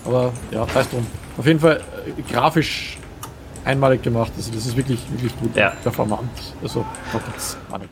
Aber 0.05 0.33
ja, 0.53 0.67
heißt 0.73 0.93
drum. 0.93 1.07
Auf 1.39 1.47
jeden 1.47 1.59
Fall 1.59 1.81
äh, 2.07 2.23
grafisch 2.31 3.00
einmalig 3.65 4.03
gemacht. 4.03 4.33
Also 4.37 4.53
das 4.53 4.67
ist 4.67 4.77
wirklich, 4.77 5.01
wirklich 5.11 5.39
gut 5.39 5.55
ja. 5.55 5.71
performant. 5.83 6.31
Also 6.63 6.85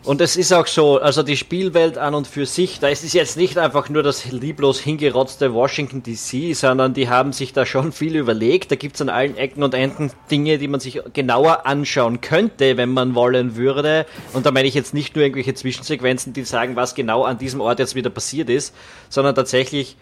Und 0.04 0.20
es 0.20 0.36
ist 0.36 0.52
auch 0.52 0.66
so, 0.66 1.00
also 1.00 1.22
die 1.22 1.36
Spielwelt 1.36 1.98
an 1.98 2.14
und 2.14 2.26
für 2.26 2.46
sich, 2.46 2.80
da 2.80 2.88
ist 2.88 3.04
es 3.04 3.12
jetzt 3.12 3.36
nicht 3.36 3.58
einfach 3.58 3.88
nur 3.88 4.02
das 4.02 4.30
lieblos 4.30 4.80
hingerotzte 4.80 5.52
Washington 5.52 6.02
DC, 6.02 6.56
sondern 6.56 6.94
die 6.94 7.08
haben 7.08 7.32
sich 7.32 7.52
da 7.52 7.66
schon 7.66 7.92
viel 7.92 8.16
überlegt. 8.16 8.70
Da 8.70 8.76
gibt 8.76 8.96
es 8.96 9.02
an 9.02 9.08
allen 9.08 9.36
Ecken 9.36 9.62
und 9.62 9.74
Enden 9.74 10.10
Dinge, 10.30 10.58
die 10.58 10.68
man 10.68 10.80
sich 10.80 11.00
genauer 11.12 11.66
anschauen 11.66 12.20
könnte, 12.20 12.76
wenn 12.76 12.90
man 12.90 13.14
wollen 13.14 13.56
würde. 13.56 14.06
Und 14.32 14.46
da 14.46 14.50
meine 14.50 14.68
ich 14.68 14.74
jetzt 14.74 14.94
nicht 14.94 15.14
nur 15.14 15.24
irgendwelche 15.24 15.54
Zwischensequenzen, 15.54 16.32
die 16.32 16.44
sagen, 16.44 16.76
was 16.76 16.94
genau 16.94 17.24
an 17.24 17.38
diesem 17.38 17.60
Ort 17.60 17.78
jetzt 17.78 17.94
wieder 17.94 18.10
passiert 18.10 18.50
ist, 18.50 18.74
sondern 19.08 19.34
tatsächlich 19.34 19.96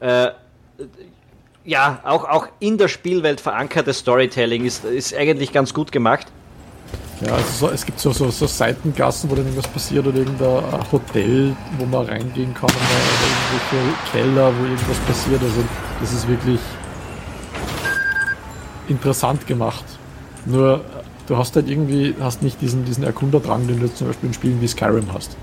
äh, 0.00 0.30
ja, 1.64 2.00
auch, 2.04 2.28
auch 2.28 2.48
in 2.58 2.78
der 2.78 2.88
Spielwelt 2.88 3.40
verankertes 3.40 3.98
Storytelling 3.98 4.64
ist, 4.64 4.84
ist 4.84 5.14
eigentlich 5.14 5.52
ganz 5.52 5.72
gut 5.72 5.92
gemacht. 5.92 6.26
Ja, 7.24 7.34
also 7.34 7.66
so, 7.66 7.72
es 7.72 7.86
gibt 7.86 8.00
so, 8.00 8.12
so, 8.12 8.30
so 8.30 8.46
Seitengassen, 8.46 9.30
wo 9.30 9.36
dann 9.36 9.44
irgendwas 9.44 9.68
passiert 9.68 10.06
oder 10.06 10.18
irgendein 10.18 10.90
Hotel, 10.90 11.56
wo 11.78 11.84
man 11.84 12.06
reingehen 12.06 12.52
kann 12.52 12.68
oder 12.70 13.78
irgendwelche 13.78 14.10
Keller, 14.10 14.52
wo 14.58 14.64
irgendwas 14.64 14.98
passiert. 15.06 15.40
Also 15.40 15.62
das 16.00 16.12
ist 16.12 16.26
wirklich 16.26 16.58
interessant 18.88 19.46
gemacht. 19.46 19.84
Nur 20.46 20.84
du 21.28 21.36
hast 21.36 21.54
halt 21.54 21.68
irgendwie, 21.68 22.14
hast 22.20 22.42
nicht 22.42 22.60
diesen, 22.60 22.84
diesen 22.84 23.04
Erkunderdrang, 23.04 23.68
den 23.68 23.78
du 23.78 23.94
zum 23.94 24.08
Beispiel 24.08 24.28
in 24.30 24.34
Spielen 24.34 24.60
wie 24.60 24.66
Skyrim 24.66 25.12
hast. 25.12 25.36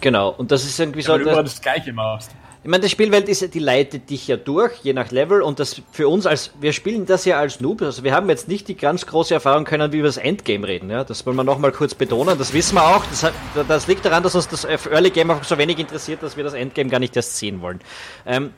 Genau, 0.00 0.30
und 0.30 0.50
das 0.50 0.64
ist 0.64 0.78
irgendwie 0.80 1.02
so. 1.02 1.12
Weil 1.12 1.22
du 1.22 1.30
immer 1.30 1.42
das 1.44 1.60
Gleiche 1.60 1.92
machst. 1.92 2.32
Ich 2.64 2.70
meine, 2.70 2.82
die 2.82 2.88
Spielwelt 2.88 3.28
ist, 3.28 3.52
die 3.52 3.58
leitet 3.58 4.08
dich 4.08 4.26
ja 4.26 4.38
durch, 4.38 4.72
je 4.82 4.94
nach 4.94 5.10
Level, 5.10 5.42
und 5.42 5.60
das 5.60 5.82
für 5.92 6.08
uns 6.08 6.24
als, 6.24 6.50
wir 6.60 6.72
spielen 6.72 7.04
das 7.04 7.26
ja 7.26 7.38
als 7.38 7.60
Noob, 7.60 7.82
also 7.82 8.04
wir 8.04 8.14
haben 8.14 8.30
jetzt 8.30 8.48
nicht 8.48 8.68
die 8.68 8.74
ganz 8.74 9.04
große 9.04 9.34
Erfahrung 9.34 9.64
können, 9.64 9.92
wie 9.92 9.98
wir 9.98 10.04
das 10.04 10.16
Endgame 10.16 10.66
reden, 10.66 10.88
ja, 10.88 11.04
das 11.04 11.26
wollen 11.26 11.36
wir 11.36 11.44
nochmal 11.44 11.72
kurz 11.72 11.94
betonen, 11.94 12.38
das 12.38 12.54
wissen 12.54 12.76
wir 12.76 12.96
auch, 12.96 13.04
das, 13.04 13.30
das, 13.68 13.86
liegt 13.86 14.06
daran, 14.06 14.22
dass 14.22 14.34
uns 14.34 14.48
das 14.48 14.64
Early 14.64 15.10
Game 15.10 15.30
einfach 15.30 15.44
so 15.44 15.58
wenig 15.58 15.78
interessiert, 15.78 16.22
dass 16.22 16.38
wir 16.38 16.44
das 16.44 16.54
Endgame 16.54 16.88
gar 16.88 17.00
nicht 17.00 17.14
erst 17.14 17.36
sehen 17.36 17.60
wollen. 17.60 17.82
Ähm, 18.24 18.50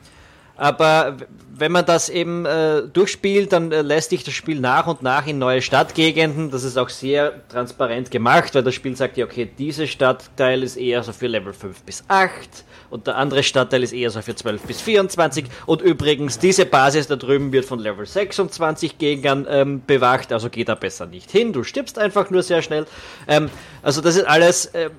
aber 0.55 1.17
wenn 1.53 1.73
man 1.73 1.85
das 1.85 2.07
eben 2.07 2.45
äh, 2.45 2.83
durchspielt, 2.83 3.51
dann 3.51 3.73
äh, 3.73 3.81
lässt 3.81 4.11
sich 4.11 4.23
das 4.23 4.33
Spiel 4.33 4.61
nach 4.61 4.87
und 4.87 5.03
nach 5.03 5.27
in 5.27 5.37
neue 5.37 5.61
Stadtgegenden. 5.61 6.49
Das 6.49 6.63
ist 6.63 6.77
auch 6.77 6.89
sehr 6.89 7.47
transparent 7.49 8.09
gemacht, 8.09 8.55
weil 8.55 8.63
das 8.63 8.73
Spiel 8.73 8.95
sagt 8.95 9.17
ja, 9.17 9.25
okay, 9.25 9.47
diese 9.57 9.85
Stadtteil 9.85 10.63
ist 10.63 10.77
eher 10.77 11.03
so 11.03 11.13
für 11.13 11.27
Level 11.27 11.53
5 11.53 11.83
bis 11.83 12.03
8 12.07 12.63
und 12.89 13.07
der 13.07 13.17
andere 13.17 13.43
Stadtteil 13.43 13.83
ist 13.83 13.93
eher 13.93 14.09
so 14.09 14.21
für 14.21 14.35
12 14.35 14.61
bis 14.63 14.81
24. 14.81 15.45
Und 15.65 15.81
übrigens, 15.81 16.39
diese 16.39 16.65
Basis 16.65 17.07
da 17.07 17.15
drüben 17.15 17.51
wird 17.51 17.65
von 17.65 17.79
Level 17.79 18.05
26 18.05 18.97
Gegnern 18.97 19.45
ähm, 19.49 19.81
bewacht, 19.85 20.31
also 20.31 20.49
geht 20.49 20.69
da 20.69 20.75
besser 20.75 21.05
nicht 21.05 21.31
hin. 21.31 21.53
Du 21.53 21.63
stirbst 21.63 21.99
einfach 21.99 22.29
nur 22.29 22.43
sehr 22.43 22.61
schnell. 22.61 22.85
Ähm, 23.27 23.49
also 23.81 24.01
das 24.01 24.15
ist 24.15 24.25
alles. 24.25 24.67
Äh, 24.67 24.89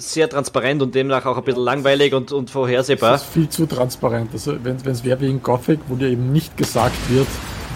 sehr 0.00 0.28
transparent 0.28 0.80
und 0.80 0.94
demnach 0.94 1.26
auch 1.26 1.36
ein 1.36 1.42
bisschen 1.42 1.64
langweilig 1.64 2.14
und, 2.14 2.30
und 2.30 2.50
vorhersehbar. 2.50 3.12
Das 3.12 3.24
ist 3.24 3.32
viel 3.32 3.48
zu 3.48 3.66
transparent. 3.66 4.30
Also 4.32 4.56
wenn 4.62 4.76
es 4.76 5.02
wäre 5.02 5.20
wie 5.20 5.26
in 5.26 5.42
Gothic, 5.42 5.80
wo 5.88 5.96
dir 5.96 6.08
eben 6.08 6.32
nicht 6.32 6.56
gesagt 6.56 6.94
wird, 7.10 7.26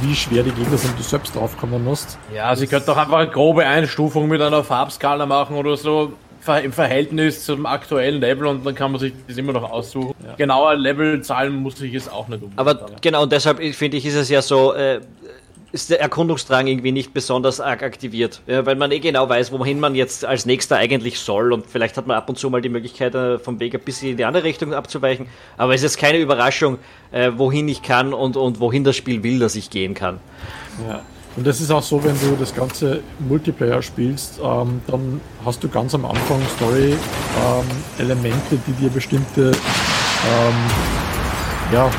wie 0.02 0.14
schwer 0.14 0.42
die 0.42 0.52
Gegner 0.52 0.78
sind, 0.78 0.98
du 0.98 1.02
selbst 1.02 1.34
draufkommen 1.34 1.82
musst. 1.84 2.18
Ja, 2.34 2.54
sie 2.56 2.66
könnten 2.66 2.86
doch 2.86 2.96
einfach 2.96 3.18
eine 3.18 3.30
grobe 3.30 3.66
Einstufung 3.66 4.28
mit 4.28 4.40
einer 4.40 4.64
Farbskala 4.64 5.26
machen 5.26 5.56
oder 5.56 5.76
so 5.76 6.12
im 6.62 6.72
Verhältnis 6.72 7.44
zum 7.44 7.66
aktuellen 7.66 8.20
Level 8.20 8.46
und 8.46 8.66
dann 8.66 8.74
kann 8.74 8.92
man 8.92 9.00
sich 9.00 9.12
das 9.28 9.36
immer 9.36 9.52
noch 9.52 9.70
aussuchen. 9.70 10.14
Ja. 10.24 10.34
Genauer 10.36 10.74
Levelzahlen 10.74 11.54
muss 11.54 11.80
ich 11.80 11.94
es 11.94 12.08
auch 12.08 12.28
nicht 12.28 12.42
um. 12.42 12.52
Aber 12.56 12.86
genau, 13.00 13.22
und 13.22 13.32
deshalb 13.32 13.62
finde 13.74 13.96
ich, 13.96 14.06
ist 14.06 14.16
es 14.16 14.28
ja 14.28 14.42
so, 14.42 14.72
äh, 14.74 15.00
ist 15.72 15.88
der 15.90 16.00
Erkundungsdrang 16.00 16.66
irgendwie 16.66 16.92
nicht 16.92 17.14
besonders 17.14 17.60
arg 17.60 17.82
aktiviert, 17.82 18.42
ja, 18.46 18.66
weil 18.66 18.76
man 18.76 18.92
eh 18.92 18.98
genau 18.98 19.28
weiß, 19.28 19.52
wohin 19.52 19.80
man 19.80 19.94
jetzt 19.94 20.24
als 20.24 20.44
nächster 20.44 20.76
eigentlich 20.76 21.18
soll 21.18 21.52
und 21.52 21.66
vielleicht 21.66 21.96
hat 21.96 22.06
man 22.06 22.16
ab 22.16 22.28
und 22.28 22.38
zu 22.38 22.50
mal 22.50 22.60
die 22.60 22.68
Möglichkeit, 22.68 23.14
äh, 23.14 23.38
vom 23.38 23.58
Weg 23.58 23.74
ein 23.74 23.80
bisschen 23.80 24.10
in 24.10 24.16
die 24.18 24.24
andere 24.24 24.44
Richtung 24.44 24.74
abzuweichen, 24.74 25.26
aber 25.56 25.74
es 25.74 25.82
ist 25.82 25.96
keine 25.96 26.18
Überraschung, 26.18 26.78
äh, 27.10 27.32
wohin 27.36 27.68
ich 27.68 27.82
kann 27.82 28.12
und, 28.12 28.36
und 28.36 28.60
wohin 28.60 28.84
das 28.84 28.96
Spiel 28.96 29.22
will, 29.22 29.38
dass 29.38 29.56
ich 29.56 29.70
gehen 29.70 29.94
kann. 29.94 30.20
Ja. 30.86 31.02
Und 31.36 31.46
das 31.46 31.60
ist 31.60 31.70
auch 31.70 31.82
so, 31.82 32.04
wenn 32.04 32.18
du 32.20 32.36
das 32.38 32.54
ganze 32.54 33.00
Multiplayer 33.18 33.80
spielst, 33.80 34.38
ähm, 34.42 34.82
dann 34.86 35.20
hast 35.44 35.64
du 35.64 35.68
ganz 35.68 35.94
am 35.94 36.04
Anfang 36.04 36.40
Story-Elemente, 36.56 38.54
ähm, 38.54 38.62
die 38.66 38.72
dir 38.72 38.90
bestimmte 38.90 39.52
ähm, 39.52 40.54
ja, 41.72 41.90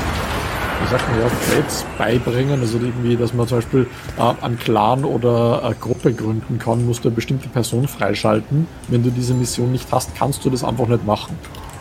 wie 0.82 0.90
sagt 0.90 1.10
man 1.10 1.20
ja, 1.20 1.28
Threads 1.48 1.86
beibringen. 1.98 2.62
Also 2.62 2.78
irgendwie, 2.78 3.16
dass 3.16 3.34
man 3.34 3.48
zum 3.48 3.58
Beispiel 3.60 3.88
äh, 4.18 4.44
einen 4.44 4.60
Clan 4.60 5.04
oder 5.04 5.64
eine 5.64 5.76
Gruppe 5.76 6.14
gründen 6.14 6.60
kann, 6.60 6.86
musst 6.86 7.04
du 7.04 7.10
eine 7.10 7.16
bestimmte 7.16 7.50
Person 7.50 7.88
freischalten. 7.88 8.68
Wenn 8.88 9.04
du 9.04 9.10
diese 9.10 9.34
Mission 9.34 9.72
nicht 9.72 9.92
hast, 9.92 10.16
kannst 10.16 10.46
du 10.46 10.50
das 10.50 10.64
einfach 10.64 10.88
nicht 10.88 11.06
machen. 11.06 11.38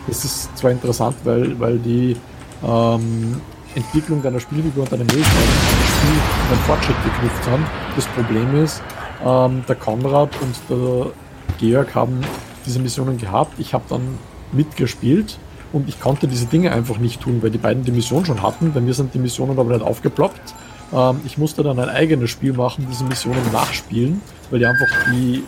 Das 0.07 0.25
ist 0.25 0.57
zwar 0.57 0.71
interessant, 0.71 1.15
weil, 1.23 1.59
weil 1.59 1.77
die 1.79 2.17
ähm, 2.65 3.41
Entwicklung 3.75 4.21
deiner 4.21 4.39
Spielfigur 4.39 4.83
und 4.83 4.91
deiner 4.91 5.03
Möglichkeiten 5.03 5.83
Spiel 5.87 6.51
und 6.51 6.59
Fortschritt 6.61 6.95
geknüpft 7.03 7.47
haben. 7.49 7.65
Das 7.95 8.05
Problem 8.07 8.63
ist, 8.63 8.81
ähm, 9.25 9.63
der 9.67 9.75
Konrad 9.75 10.29
und 10.41 10.55
der 10.69 11.11
Georg 11.59 11.95
haben 11.95 12.21
diese 12.65 12.79
Missionen 12.79 13.17
gehabt. 13.17 13.53
Ich 13.59 13.73
habe 13.73 13.83
dann 13.89 14.17
mitgespielt 14.51 15.37
und 15.71 15.89
ich 15.89 15.99
konnte 15.99 16.27
diese 16.27 16.45
Dinge 16.45 16.71
einfach 16.71 16.97
nicht 16.97 17.21
tun, 17.21 17.41
weil 17.41 17.49
die 17.49 17.57
beiden 17.57 17.83
die 17.83 17.91
Mission 17.91 18.25
schon 18.25 18.41
hatten. 18.41 18.73
Bei 18.73 18.81
mir 18.81 18.93
sind 18.93 19.13
die 19.13 19.19
Missionen 19.19 19.57
aber 19.57 19.73
nicht 19.73 19.85
aufgeploppt. 19.85 20.53
Ähm, 20.93 21.21
ich 21.25 21.37
musste 21.37 21.63
dann 21.63 21.79
ein 21.79 21.89
eigenes 21.89 22.29
Spiel 22.29 22.53
machen, 22.53 22.87
diese 22.89 23.03
Missionen 23.03 23.41
nachspielen, 23.51 24.21
weil 24.51 24.61
ich 24.61 24.67
einfach 24.67 24.87
die 25.11 25.43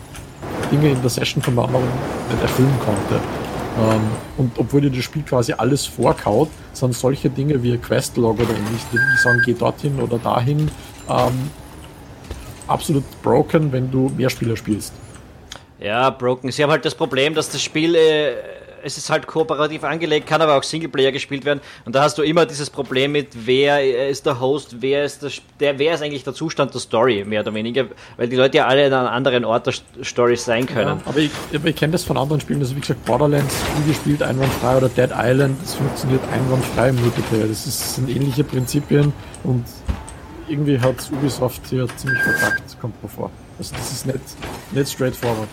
Dinge 0.70 0.90
in 0.90 1.00
der 1.00 1.10
Session 1.10 1.42
von 1.42 1.58
anderen 1.58 1.84
nicht 2.30 2.42
erfüllen 2.42 2.74
konnte. 2.84 3.20
Ähm, 3.78 4.00
und 4.38 4.58
obwohl 4.58 4.80
dir 4.80 4.90
das 4.90 5.04
Spiel 5.04 5.22
quasi 5.22 5.52
alles 5.52 5.84
vorkaut, 5.86 6.48
sind 6.72 6.94
solche 6.94 7.28
Dinge 7.28 7.62
wie 7.62 7.76
Questlog 7.76 8.38
oder 8.38 8.50
ähnlich, 8.50 8.82
die 8.92 8.98
sagen, 9.22 9.42
geh 9.44 9.52
dorthin 9.52 10.00
oder 10.00 10.18
dahin, 10.18 10.70
ähm, 11.08 11.50
absolut 12.66 13.04
broken, 13.22 13.70
wenn 13.72 13.90
du 13.90 14.10
mehr 14.16 14.30
Spieler 14.30 14.56
spielst. 14.56 14.92
Ja, 15.78 16.08
broken. 16.10 16.50
Sie 16.50 16.62
haben 16.62 16.70
halt 16.70 16.84
das 16.84 16.94
Problem, 16.94 17.34
dass 17.34 17.50
das 17.50 17.62
Spiel, 17.62 17.94
äh, 17.94 18.32
es 18.86 18.96
ist 18.96 19.10
halt 19.10 19.26
kooperativ 19.26 19.84
angelegt, 19.84 20.26
kann 20.26 20.40
aber 20.40 20.56
auch 20.56 20.62
Singleplayer 20.62 21.12
gespielt 21.12 21.44
werden. 21.44 21.60
Und 21.84 21.94
da 21.94 22.02
hast 22.02 22.16
du 22.18 22.22
immer 22.22 22.46
dieses 22.46 22.70
Problem 22.70 23.12
mit, 23.12 23.28
wer 23.34 24.08
ist 24.08 24.24
der 24.26 24.40
Host, 24.40 24.76
wer 24.80 25.04
ist 25.04 25.22
der, 25.22 25.30
der 25.60 25.78
wer 25.78 25.94
ist 25.94 26.02
eigentlich 26.02 26.24
der 26.24 26.34
Zustand 26.34 26.72
der 26.72 26.80
Story, 26.80 27.24
mehr 27.24 27.40
oder 27.40 27.52
weniger, 27.52 27.86
weil 28.16 28.28
die 28.28 28.36
Leute 28.36 28.58
ja 28.58 28.66
alle 28.66 28.86
an 28.86 28.92
einem 28.92 29.08
anderen 29.08 29.44
Ort 29.44 29.66
der 29.66 29.74
Story 30.04 30.36
sein 30.36 30.66
können. 30.66 31.00
Ja, 31.00 31.06
aber 31.06 31.18
ich, 31.18 31.30
ich 31.52 31.76
kenne 31.76 31.92
das 31.92 32.04
von 32.04 32.16
anderen 32.16 32.40
Spielen, 32.40 32.60
also 32.60 32.76
wie 32.76 32.80
gesagt, 32.80 33.04
Borderlands, 33.04 33.54
wie 33.78 33.90
gespielt, 33.90 34.22
einwandfrei 34.22 34.76
oder 34.76 34.88
Dead 34.88 35.10
Island, 35.14 35.58
das 35.62 35.74
funktioniert 35.74 36.22
einwandfrei 36.32 36.90
im 36.90 36.96
Multiplayer. 37.00 37.46
Das 37.48 37.66
ist, 37.66 37.96
sind 37.96 38.08
ähnliche 38.08 38.44
Prinzipien 38.44 39.12
und 39.42 39.64
irgendwie 40.48 40.78
hat 40.78 41.10
Ubisoft 41.12 41.62
hier 41.68 41.88
ziemlich 41.96 42.22
verkackt, 42.22 42.80
kommt 42.80 43.02
mir 43.02 43.08
vor. 43.08 43.30
Also 43.58 43.74
das 43.74 43.90
ist 43.90 44.06
nicht, 44.06 44.18
nicht 44.72 44.92
straightforward. 44.92 45.48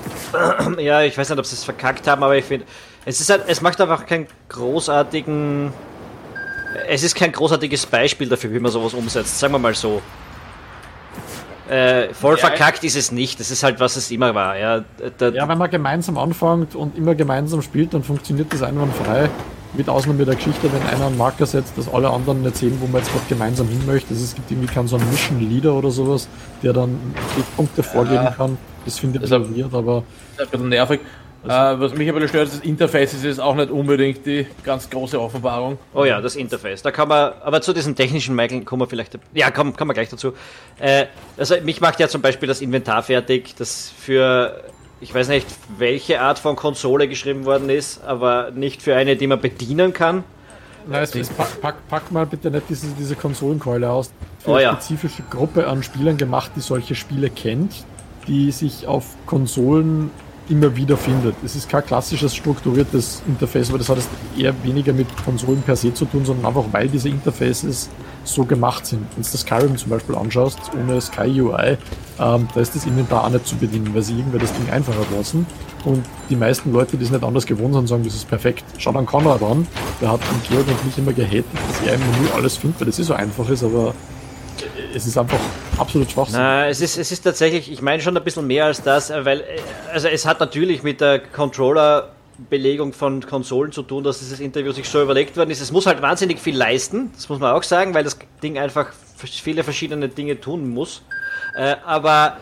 Ja, 0.79 1.01
ich 1.01 1.17
weiß 1.17 1.29
nicht, 1.29 1.39
ob 1.39 1.45
sie 1.45 1.55
es 1.55 1.63
verkackt 1.63 2.07
haben, 2.07 2.21
aber 2.21 2.35
ich 2.35 2.45
finde, 2.45 2.65
es 3.05 3.19
ist 3.19 3.29
halt, 3.29 3.43
es 3.47 3.61
macht 3.61 3.79
einfach 3.81 4.05
keinen 4.05 4.27
großartigen, 4.49 5.71
es 6.87 7.03
ist 7.03 7.15
kein 7.15 7.31
großartiges 7.31 7.85
Beispiel 7.85 8.29
dafür, 8.29 8.53
wie 8.53 8.59
man 8.59 8.71
sowas 8.71 8.93
umsetzt, 8.93 9.39
sagen 9.39 9.53
wir 9.53 9.59
mal 9.59 9.75
so. 9.75 10.01
Äh, 11.69 12.13
voll 12.13 12.35
ja, 12.35 12.47
verkackt 12.47 12.83
ist 12.83 12.95
es 12.95 13.11
nicht, 13.11 13.39
das 13.39 13.49
ist 13.49 13.63
halt, 13.63 13.79
was 13.79 13.95
es 13.95 14.11
immer 14.11 14.35
war. 14.35 14.57
Ja, 14.57 14.83
ja, 15.19 15.47
wenn 15.47 15.57
man 15.57 15.69
gemeinsam 15.69 16.17
anfängt 16.17 16.75
und 16.75 16.97
immer 16.97 17.15
gemeinsam 17.15 17.61
spielt, 17.61 17.93
dann 17.93 18.03
funktioniert 18.03 18.51
das 18.51 18.61
einwandfrei. 18.61 19.29
Mit 19.75 19.89
Ausnahme 19.89 20.23
der 20.23 20.35
Geschichte, 20.35 20.71
wenn 20.71 20.83
einer 20.83 21.07
einen 21.07 21.17
Marker 21.17 21.47
setzt, 21.47 21.75
dass 21.79 21.91
alle 21.91 22.07
anderen 22.07 22.43
nicht 22.43 22.57
sehen, 22.57 22.77
wo 22.79 22.85
man 22.85 23.01
jetzt 23.01 23.11
gerade 23.11 23.25
gemeinsam 23.27 23.67
hin 23.69 23.83
möchte. 23.87 24.09
Also 24.13 24.23
es 24.23 24.35
gibt 24.35 24.51
irgendwie 24.51 24.71
keinen 24.71 24.87
so 24.87 24.97
einen 24.97 25.09
Mission 25.09 25.39
Leader 25.39 25.73
oder 25.73 25.89
sowas, 25.89 26.27
der 26.61 26.73
dann 26.73 26.99
Punkte 27.55 27.81
vorgeben 27.81 28.27
kann. 28.37 28.57
Das 28.85 28.99
finde 28.99 29.19
ich 29.23 29.31
weird, 29.31 29.73
aber. 29.73 30.03
Das 30.37 30.45
ist 30.45 30.53
ein 30.53 30.59
bisschen 30.59 30.69
nervig. 30.69 30.99
Also, 31.45 31.77
äh, 31.77 31.79
was 31.79 31.97
mich 31.97 32.09
aber 32.09 32.27
stört, 32.27 32.47
ist 32.47 32.57
das 32.59 32.63
Interface 32.63 33.13
ist 33.13 33.23
jetzt 33.23 33.39
auch 33.39 33.55
nicht 33.55 33.69
unbedingt 33.69 34.25
die 34.25 34.47
ganz 34.63 34.89
große 34.89 35.19
Offenbarung. 35.19 35.77
Oh 35.93 36.05
ja, 36.05 36.21
das 36.21 36.35
Interface. 36.35 36.81
Da 36.81 36.91
kann 36.91 37.07
man, 37.07 37.33
aber 37.43 37.61
zu 37.61 37.73
diesen 37.73 37.95
technischen 37.95 38.35
Michael 38.35 38.63
kommen 38.63 38.81
wir 38.81 38.87
vielleicht, 38.87 39.17
ja, 39.33 39.51
kommen, 39.51 39.75
kommen 39.75 39.89
wir 39.89 39.93
gleich 39.93 40.09
dazu. 40.09 40.33
Äh, 40.79 41.05
also 41.37 41.55
mich 41.63 41.81
macht 41.81 41.99
ja 41.99 42.07
zum 42.07 42.21
Beispiel 42.21 42.47
das 42.47 42.61
Inventar 42.61 43.03
fertig, 43.03 43.55
das 43.55 43.91
für 43.97 44.63
ich 45.03 45.13
weiß 45.13 45.27
nicht, 45.27 45.47
welche 45.77 46.21
Art 46.21 46.39
von 46.39 46.55
Konsole 46.55 47.09
geschrieben 47.09 47.43
worden 47.43 47.69
ist, 47.69 48.01
aber 48.05 48.51
nicht 48.51 48.81
für 48.81 48.95
eine, 48.95 49.17
die 49.17 49.27
man 49.27 49.41
bedienen 49.41 49.91
kann. 49.91 50.23
Nein, 50.87 51.07
pack, 51.37 51.61
pack, 51.61 51.87
pack, 51.89 52.11
mal 52.11 52.25
bitte 52.25 52.49
nicht 52.49 52.69
diese, 52.69 52.87
diese 52.97 53.15
Konsolenkeule 53.15 53.89
aus. 53.89 54.11
Für 54.39 54.51
oh, 54.51 54.53
eine 54.53 54.63
ja. 54.63 54.71
spezifische 54.73 55.23
Gruppe 55.29 55.67
an 55.67 55.83
Spielern 55.83 56.17
gemacht, 56.17 56.51
die 56.55 56.61
solche 56.61 56.95
Spiele 56.95 57.29
kennt, 57.29 57.85
die 58.27 58.51
sich 58.51 58.87
auf 58.87 59.05
Konsolen 59.25 60.09
immer 60.49 60.75
wieder 60.75 60.97
findet. 60.97 61.35
Es 61.43 61.55
ist 61.55 61.69
kein 61.69 61.85
klassisches 61.85 62.35
strukturiertes 62.35 63.21
Interface, 63.27 63.69
aber 63.69 63.77
das 63.77 63.89
hat 63.89 63.97
eher 64.37 64.53
weniger 64.63 64.93
mit 64.93 65.07
Konsolen 65.23 65.61
per 65.61 65.75
se 65.75 65.93
zu 65.93 66.05
tun, 66.05 66.25
sondern 66.25 66.45
einfach 66.45 66.65
weil 66.71 66.89
diese 66.89 67.09
Interfaces 67.09 67.89
so 68.23 68.45
gemacht 68.45 68.85
sind. 68.85 69.01
Wenn 69.15 69.23
du 69.23 69.29
das 69.29 69.41
Skyrim 69.41 69.77
zum 69.77 69.89
Beispiel 69.89 70.15
anschaust, 70.15 70.59
ohne 70.79 70.99
Sky 71.01 71.41
UI, 71.41 71.77
ähm, 72.19 72.47
da 72.53 72.59
ist 72.59 72.75
das 72.75 72.85
Inventar 72.85 73.25
auch 73.25 73.29
nicht 73.29 73.47
zu 73.47 73.55
bedienen, 73.55 73.93
weil 73.93 74.01
sie 74.01 74.17
irgendwer 74.17 74.39
das 74.39 74.53
Ding 74.53 74.69
einfacher 74.69 75.05
lassen. 75.15 75.45
Und 75.83 76.05
die 76.29 76.35
meisten 76.35 76.71
Leute, 76.71 76.95
die 76.95 77.03
es 77.03 77.11
nicht 77.11 77.23
anders 77.23 77.45
gewohnt 77.45 77.73
sind, 77.73 77.87
sagen, 77.87 78.03
das 78.03 78.15
ist 78.15 78.27
perfekt. 78.27 78.63
Schau 78.77 78.93
dann 78.93 79.05
Conrad 79.05 79.41
an, 79.41 79.67
der 80.01 80.11
hat 80.11 80.21
den 80.21 80.49
Georg 80.49 80.67
und 80.67 80.85
mich 80.85 80.97
immer 80.97 81.13
gehatet, 81.13 81.45
dass 81.67 81.87
er 81.87 81.95
im 81.95 81.99
Menü 81.99 82.29
alles 82.35 82.57
findet, 82.57 82.79
weil 82.79 82.87
das 82.87 82.99
eh 82.99 83.03
so 83.03 83.13
einfach 83.13 83.49
ist, 83.49 83.63
aber 83.63 83.93
es 84.93 85.05
ist 85.05 85.17
einfach 85.17 85.39
absolut 85.77 86.11
Schwachsinn. 86.11 86.39
Na, 86.39 86.67
es 86.67 86.81
ist, 86.81 86.97
es 86.97 87.11
ist 87.11 87.21
tatsächlich, 87.21 87.71
ich 87.71 87.81
meine 87.81 88.01
schon 88.01 88.15
ein 88.15 88.23
bisschen 88.23 88.47
mehr 88.47 88.65
als 88.65 88.81
das, 88.81 89.09
weil, 89.09 89.43
also 89.91 90.07
es 90.07 90.25
hat 90.25 90.39
natürlich 90.39 90.83
mit 90.83 91.01
der 91.01 91.19
Controller 91.19 92.13
Belegung 92.49 92.93
von 92.93 93.21
Konsolen 93.21 93.71
zu 93.71 93.83
tun, 93.83 94.03
dass 94.03 94.19
dieses 94.19 94.39
Interview 94.39 94.71
sich 94.71 94.89
so 94.89 95.01
überlegt 95.01 95.37
worden 95.37 95.51
ist. 95.51 95.61
Es 95.61 95.71
muss 95.71 95.85
halt 95.85 96.01
wahnsinnig 96.01 96.39
viel 96.39 96.55
leisten, 96.55 97.11
das 97.15 97.29
muss 97.29 97.39
man 97.39 97.53
auch 97.53 97.63
sagen, 97.63 97.93
weil 97.93 98.03
das 98.03 98.17
Ding 98.41 98.57
einfach 98.57 98.91
viele 99.17 99.63
verschiedene 99.63 100.09
Dinge 100.09 100.39
tun 100.39 100.69
muss. 100.69 101.03
Äh, 101.55 101.75
aber 101.85 102.37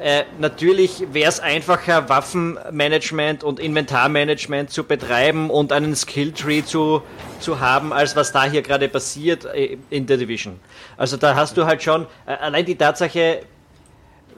äh, 0.00 0.24
natürlich 0.38 1.04
wäre 1.12 1.28
es 1.28 1.40
einfacher, 1.40 2.08
Waffenmanagement 2.08 3.42
und 3.42 3.58
Inventarmanagement 3.58 4.70
zu 4.70 4.84
betreiben 4.84 5.48
und 5.48 5.72
einen 5.72 5.96
Skilltree 5.96 6.62
zu, 6.62 7.02
zu 7.40 7.60
haben, 7.60 7.92
als 7.92 8.14
was 8.14 8.32
da 8.32 8.44
hier 8.44 8.62
gerade 8.62 8.88
passiert 8.88 9.46
äh, 9.46 9.78
in 9.88 10.06
der 10.06 10.18
Division. 10.18 10.60
Also 10.96 11.16
da 11.16 11.34
hast 11.34 11.56
du 11.56 11.64
halt 11.64 11.82
schon, 11.82 12.06
äh, 12.26 12.32
allein 12.32 12.66
die 12.66 12.76
Tatsache, 12.76 13.40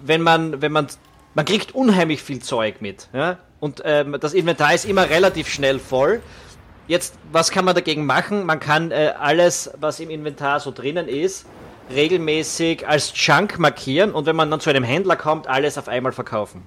wenn 0.01 0.23
man, 0.23 0.63
wenn 0.63 0.73
man, 0.73 0.87
man 1.35 1.45
kriegt 1.45 1.75
unheimlich 1.75 2.23
viel 2.23 2.41
Zeug 2.41 2.81
mit, 2.81 3.09
ja? 3.13 3.39
und 3.59 3.83
ähm, 3.85 4.17
das 4.21 4.35
Inventar 4.35 4.75
ist 4.75 4.85
immer 4.85 5.11
relativ 5.11 5.49
schnell 5.49 5.81
voll. 5.81 6.23
Jetzt, 6.87 7.17
was 7.33 7.51
kann 7.51 7.65
man 7.65 7.75
dagegen 7.75 8.07
machen? 8.07 8.47
Man 8.47 8.61
kann 8.61 8.93
äh, 8.93 9.13
alles, 9.19 9.71
was 9.79 10.01
im 10.01 10.09
Inventar 10.09 10.61
so 10.61 10.71
drinnen 10.71 11.09
ist, 11.09 11.47
regelmäßig 11.91 12.87
als 12.87 13.13
Junk 13.15 13.59
markieren 13.59 14.13
und 14.13 14.27
wenn 14.27 14.37
man 14.37 14.51
dann 14.51 14.61
zu 14.61 14.71
einem 14.71 14.85
Händler 14.85 15.17
kommt, 15.17 15.47
alles 15.47 15.79
auf 15.79 15.89
einmal 15.89 16.13
verkaufen. 16.13 16.63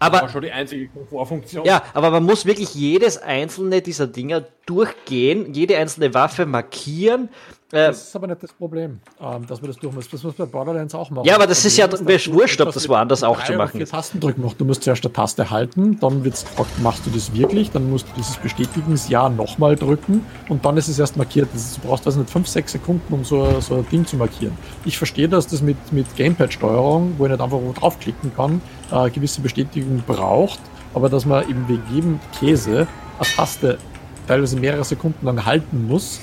Aber, 0.00 0.30
schon 0.30 0.42
die 0.42 0.50
einzige 0.50 0.88
Komfortfunktion. 0.88 1.66
Ja, 1.66 1.82
aber 1.92 2.10
man 2.10 2.24
muss 2.24 2.46
wirklich 2.46 2.74
jedes 2.74 3.18
einzelne 3.18 3.82
dieser 3.82 4.06
Dinger 4.06 4.44
durchgehen, 4.64 5.52
jede 5.52 5.76
einzelne 5.76 6.14
Waffe 6.14 6.46
markieren, 6.46 7.28
das 7.70 8.08
ist 8.08 8.16
aber 8.16 8.26
nicht 8.26 8.42
das 8.42 8.52
Problem, 8.52 9.00
ähm, 9.20 9.46
dass 9.46 9.60
man 9.60 9.70
das 9.70 9.76
durch 9.76 9.94
muss. 9.94 10.08
Das 10.08 10.22
muss 10.24 10.34
bei 10.34 10.44
Borderlands 10.44 10.94
auch 10.94 11.08
machen. 11.10 11.24
Ja, 11.24 11.36
aber 11.36 11.46
das, 11.46 11.58
das 11.58 11.66
ist 11.66 11.76
ja 11.76 11.86
ist 11.86 12.32
wurscht, 12.32 12.60
ob 12.60 12.72
das 12.72 12.88
woanders 12.88 13.22
auch 13.22 13.42
zu 13.44 13.52
machen 13.52 13.80
ist. 13.80 13.90
Tasten 13.90 14.18
drücken 14.18 14.42
noch. 14.42 14.54
Du 14.54 14.64
musst 14.64 14.82
zuerst 14.82 15.04
eine 15.04 15.12
Taste 15.12 15.50
halten, 15.50 15.98
dann 16.00 16.24
wird's 16.24 16.44
gefragt, 16.44 16.70
machst 16.80 17.06
du 17.06 17.10
das 17.10 17.32
wirklich, 17.32 17.70
dann 17.70 17.88
musst 17.88 18.08
du 18.08 18.12
dieses 18.16 18.36
Bestätigungsja 18.38 19.28
nochmal 19.28 19.76
drücken 19.76 20.26
und 20.48 20.64
dann 20.64 20.76
ist 20.76 20.88
es 20.88 20.98
erst 20.98 21.16
markiert. 21.16 21.48
Du 21.54 21.88
brauchst 21.88 22.06
also 22.06 22.20
nicht 22.20 22.30
5, 22.30 22.48
6 22.48 22.72
Sekunden, 22.72 23.14
um 23.14 23.24
so, 23.24 23.60
so 23.60 23.76
ein 23.76 23.86
Ding 23.88 24.04
zu 24.04 24.16
markieren. 24.16 24.56
Ich 24.84 24.98
verstehe, 24.98 25.28
dass 25.28 25.46
das 25.46 25.62
mit, 25.62 25.76
mit 25.92 26.16
Gamepad-Steuerung, 26.16 27.14
wo 27.18 27.26
ich 27.26 27.30
nicht 27.30 27.40
einfach 27.40 27.60
draufklicken 27.78 28.34
kann, 28.34 28.60
äh, 28.90 29.10
gewisse 29.10 29.40
Bestätigung 29.42 30.02
braucht, 30.06 30.58
aber 30.92 31.08
dass 31.08 31.24
man 31.24 31.48
eben 31.48 31.68
wegen 31.68 31.82
jedem 31.92 32.20
Käse 32.38 32.88
eine 33.18 33.28
Taste 33.36 33.78
teilweise 34.26 34.56
mehrere 34.56 34.84
Sekunden 34.84 35.24
lang 35.24 35.44
halten 35.44 35.86
muss, 35.86 36.20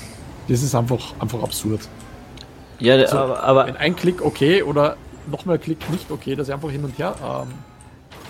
das 0.48 0.62
ist 0.62 0.74
einfach, 0.74 1.14
einfach 1.18 1.42
absurd. 1.42 1.80
Ja, 2.78 2.94
also, 2.94 3.18
aber, 3.18 3.42
aber. 3.42 3.66
Wenn 3.66 3.76
ein 3.76 3.96
Klick 3.96 4.22
okay 4.22 4.62
oder 4.62 4.96
nochmal 5.30 5.58
Klick 5.58 5.90
nicht 5.90 6.10
okay, 6.10 6.34
dass 6.34 6.48
er 6.48 6.56
einfach 6.56 6.70
hin 6.70 6.84
und 6.84 6.98
her 6.98 7.14
ähm, 7.22 7.48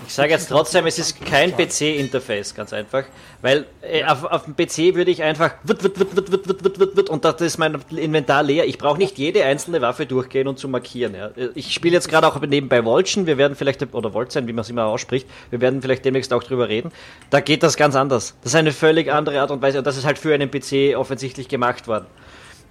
ich 0.09 0.15
sage 0.15 0.31
jetzt 0.31 0.49
trotzdem, 0.49 0.87
es 0.87 0.97
ist 0.97 1.23
kein 1.23 1.55
PC-Interface, 1.55 2.55
ganz 2.55 2.73
einfach. 2.73 3.03
Weil 3.43 3.67
äh, 3.83 4.03
auf, 4.05 4.23
auf, 4.23 4.45
dem 4.45 4.55
PC 4.55 4.95
würde 4.95 5.11
ich 5.11 5.21
einfach 5.21 5.51
wird, 5.63 5.83
wird, 5.83 5.99
wird, 5.99 6.15
wird, 6.15 6.31
wird, 6.31 6.43
wird, 6.43 6.63
wird, 6.63 6.79
wird, 6.79 6.95
wird, 6.97 7.09
und 7.11 7.23
das 7.23 7.39
ist 7.41 7.59
mein 7.59 7.77
Inventar 7.91 8.41
leer. 8.41 8.65
Ich 8.65 8.79
brauche 8.79 8.97
nicht 8.97 9.19
jede 9.19 9.45
einzelne 9.45 9.81
Waffe 9.81 10.07
durchgehen 10.07 10.47
und 10.47 10.57
zu 10.57 10.67
markieren. 10.67 11.13
Ja. 11.13 11.29
Ich 11.53 11.75
spiele 11.75 11.93
jetzt 11.93 12.09
gerade 12.09 12.27
auch 12.27 12.41
nebenbei 12.41 12.83
Wolchen. 12.85 13.27
Wir 13.27 13.37
werden 13.37 13.55
vielleicht, 13.55 13.93
oder 13.93 14.11
Wolzen, 14.15 14.47
wie 14.47 14.53
man 14.53 14.63
es 14.63 14.69
immer 14.71 14.85
ausspricht, 14.85 15.27
wir 15.51 15.61
werden 15.61 15.79
vielleicht 15.79 16.03
demnächst 16.03 16.33
auch 16.33 16.41
drüber 16.41 16.69
reden. 16.69 16.91
Da 17.29 17.39
geht 17.39 17.61
das 17.61 17.77
ganz 17.77 17.95
anders. 17.95 18.33
Das 18.41 18.53
ist 18.53 18.55
eine 18.55 18.71
völlig 18.71 19.11
andere 19.11 19.39
Art 19.39 19.51
und 19.51 19.61
Weise 19.61 19.77
und 19.77 19.85
das 19.85 19.95
ist 19.95 20.05
halt 20.05 20.17
für 20.17 20.33
einen 20.33 20.49
PC 20.49 20.97
offensichtlich 20.97 21.49
gemacht 21.49 21.87
worden. 21.87 22.07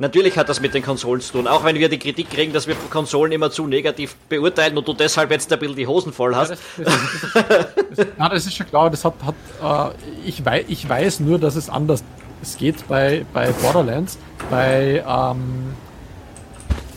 Natürlich 0.01 0.39
hat 0.39 0.49
das 0.49 0.61
mit 0.61 0.75
den 0.75 0.83
Konsolen 0.83 1.21
zu 1.21 1.33
tun, 1.33 1.49
auch 1.49 1.65
wenn 1.65 1.77
wir 1.77 1.89
die 1.89 1.99
Kritik 1.99 2.31
kriegen, 2.31 2.53
dass 2.53 2.69
wir 2.69 2.77
Konsolen 2.91 3.33
immer 3.33 3.51
zu 3.51 3.67
negativ 3.67 4.15
beurteilen 4.29 4.79
und 4.79 4.87
du 4.87 4.93
deshalb 4.93 5.33
jetzt 5.33 5.53
ein 5.53 5.59
bisschen 5.59 5.75
die 5.75 5.89
Hosen 5.89 6.13
voll 6.13 6.37
hast. 6.37 6.51
Ja, 6.51 6.85
das, 6.85 7.67
das, 7.97 8.07
ja, 8.17 8.29
das 8.29 8.47
ist 8.47 8.55
schon 8.55 8.67
klar, 8.67 8.91
das 8.91 9.05
hat, 9.05 9.15
hat 9.25 9.95
äh, 9.97 10.29
ich, 10.29 10.45
weiß, 10.45 10.65
ich 10.69 10.89
weiß 10.89 11.21
nur, 11.21 11.41
dass 11.41 11.57
es 11.57 11.69
anders 11.69 12.05
es 12.43 12.57
geht 12.57 12.87
bei, 12.87 13.25
bei 13.33 13.51
Borderlands, 13.51 14.19
bei 14.51 15.03
ähm, 15.07 15.75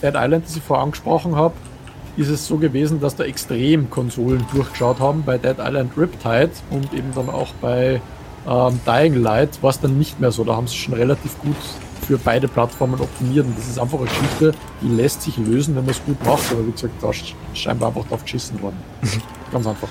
Dead 0.02 0.14
Island, 0.16 0.46
das 0.46 0.56
ich 0.56 0.64
vorher 0.64 0.84
angesprochen 0.84 1.36
habe, 1.36 1.56
ist 2.18 2.30
es 2.30 2.46
so 2.46 2.58
gewesen, 2.58 3.00
dass 3.00 3.16
da 3.16 3.24
extrem 3.24 3.90
Konsolen 3.90 4.46
durchgeschaut 4.54 5.00
haben. 5.00 5.24
Bei 5.24 5.38
Dead 5.38 5.58
Island 5.60 5.98
Riptide 5.98 6.52
und 6.70 6.94
eben 6.94 7.14
dann 7.16 7.30
auch 7.30 7.54
bei 7.62 8.02
ähm, 8.48 8.80
Dying 8.86 9.16
Light 9.16 9.62
war 9.64 9.70
es 9.70 9.80
dann 9.80 9.98
nicht 9.98 10.20
mehr 10.20 10.32
so. 10.32 10.44
Da 10.44 10.56
haben 10.56 10.68
sie 10.68 10.76
schon 10.76 10.94
relativ 10.94 11.40
gut 11.40 11.56
für 12.12 12.18
beide 12.18 12.50
Plattformen 12.50 13.00
optimiert. 13.00 13.46
Und 13.46 13.58
das 13.58 13.70
ist 13.70 13.80
einfach 13.80 13.98
eine 13.98 14.08
Geschichte, 14.08 14.54
die 14.82 14.90
lässt 14.90 15.22
sich 15.22 15.38
lösen, 15.38 15.76
wenn 15.78 15.86
man 15.86 15.92
es 15.92 16.04
gut 16.04 16.22
macht. 16.26 16.52
Aber 16.52 16.68
wie 16.68 16.72
gesagt, 16.72 16.94
da 17.02 17.10
ist 17.10 17.34
scheinbar 17.54 17.88
einfach 17.88 18.06
drauf 18.06 18.24
geschissen 18.24 18.62
worden. 18.62 18.78
Ganz 19.52 19.66
einfach. 19.66 19.88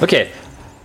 Okay. 0.00 0.26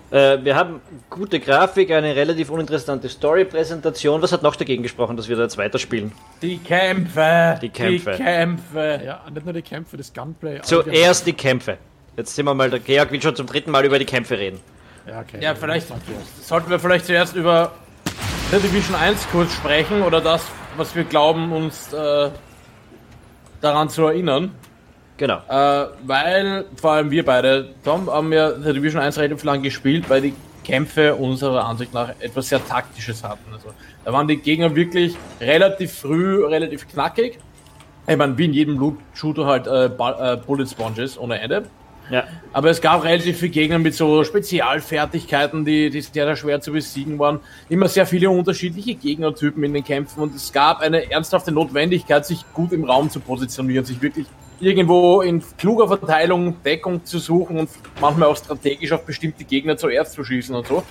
Äh, 0.10 0.44
wir 0.44 0.56
haben 0.56 0.82
gute 1.12 1.40
Grafik, 1.40 1.92
eine 1.92 2.16
relativ 2.16 2.50
uninteressante 2.50 3.08
Story-Präsentation. 3.08 4.20
Was 4.24 4.32
hat 4.32 4.42
noch 4.42 4.56
dagegen 4.56 4.82
gesprochen, 4.82 5.16
dass 5.16 5.30
wir 5.30 5.36
da 5.36 5.44
jetzt 5.44 5.60
weiterspielen? 5.60 6.12
Die 6.42 6.58
Kämpfe. 6.58 7.60
Die 7.62 7.70
Kämpfe. 7.70 8.12
Die 8.12 8.24
Kämpfe. 8.24 9.02
Ja, 9.06 9.22
nicht 9.32 9.46
nur 9.46 9.54
die 9.54 9.62
Kämpfe, 9.62 9.96
das 9.96 10.12
Gunplay. 10.12 10.60
Zuerst 10.64 11.28
die 11.28 11.34
Kämpfe. 11.34 11.78
Jetzt 12.18 12.34
sind 12.34 12.46
wir 12.46 12.56
mal, 12.56 12.72
der 12.72 12.80
Georg 12.80 13.12
will 13.12 13.22
schon 13.22 13.36
zum 13.36 13.46
dritten 13.46 13.70
Mal 13.70 13.86
über 13.86 14.00
die 14.00 14.06
Kämpfe 14.06 14.40
reden. 14.40 14.60
Ja, 15.08 15.20
okay. 15.20 15.38
Ja, 15.40 15.54
vielleicht 15.54 15.88
sollten 16.42 16.70
wir 16.72 16.80
vielleicht 16.80 17.06
zuerst 17.06 17.36
über 17.36 17.74
The 18.52 18.60
Division 18.60 18.96
1 18.96 19.28
kurz 19.32 19.54
sprechen 19.54 20.04
oder 20.04 20.22
das, 20.22 20.46
was 20.78 20.96
wir 20.96 21.04
glauben, 21.04 21.52
uns 21.52 21.92
äh, 21.92 22.30
daran 23.60 23.90
zu 23.90 24.06
erinnern. 24.06 24.52
Genau. 25.18 25.40
Äh, 25.50 25.88
weil 26.04 26.66
vor 26.80 26.92
allem 26.92 27.10
wir 27.10 27.26
beide, 27.26 27.74
Tom, 27.84 28.10
haben 28.10 28.32
ja 28.32 28.52
The 28.52 28.74
Division 28.74 29.02
1 29.02 29.18
relativ 29.18 29.44
lang 29.44 29.64
gespielt, 29.64 30.10
weil 30.10 30.22
die 30.22 30.34
Kämpfe 30.64 31.16
unserer 31.16 31.66
Ansicht 31.66 31.94
nach 31.94 32.10
etwas 32.20 32.50
sehr 32.50 32.66
Taktisches 32.66 33.24
hatten. 33.24 33.52
Also, 33.52 33.70
da 34.04 34.14
waren 34.14 34.28
die 34.28 34.38
Gegner 34.38 34.76
wirklich 34.76 35.16
relativ 35.42 35.94
früh, 35.94 36.46
relativ 36.46 36.88
knackig. 36.88 37.40
Ich 38.08 38.18
meine, 38.18 38.38
wie 38.38 38.46
in 38.46 38.54
jedem 38.54 38.78
Loot-Shooter 38.78 39.48
halt 39.48 39.66
äh, 39.66 39.86
äh, 39.86 40.38
Bullet 40.38 40.68
Sponges 40.68 41.18
ohne 41.18 41.40
Ende. 41.40 41.66
Ja. 42.10 42.26
Aber 42.54 42.70
es 42.70 42.82
gab 42.82 43.04
relativ 43.04 43.40
viele 43.40 43.52
Gegner 43.52 43.80
mit 43.80 43.96
so 43.96 44.24
Spezialfertigkeiten, 44.24 45.66
die, 45.66 45.90
die 45.90 46.02
sehr, 46.02 46.26
sehr 46.26 46.36
schwer 46.36 46.62
zu 46.62 46.72
besiegen 46.72 47.20
waren. 47.20 47.40
Immer 47.70 47.88
sehr 47.88 48.06
viele 48.06 48.30
unterschiedliche 48.30 48.96
Gegnertypen 48.96 49.64
in 49.64 49.74
den 49.74 49.84
Kämpfen 49.84 50.22
und 50.22 50.36
es 50.36 50.54
gab 50.54 50.80
eine 50.82 51.12
ernsthafte 51.12 51.52
Notwendigkeit, 51.52 52.26
sich 52.26 52.46
gut 52.54 52.72
im 52.72 52.84
Raum 52.84 53.10
zu 53.10 53.20
positionieren, 53.20 53.86
sich 53.86 54.02
wirklich 54.02 54.28
irgendwo 54.60 55.22
in 55.22 55.44
kluger 55.58 55.88
Verteilung 55.88 56.62
Deckung 56.64 57.04
zu 57.04 57.20
suchen 57.20 57.58
und 57.60 57.70
manchmal 58.00 58.30
auch 58.30 58.38
strategisch 58.38 58.92
auf 58.92 59.06
bestimmte 59.06 59.44
Gegner 59.44 59.78
zuerst 59.78 60.14
zu 60.14 60.24
schießen 60.24 60.56
und 60.56 60.68
so. 60.68 60.84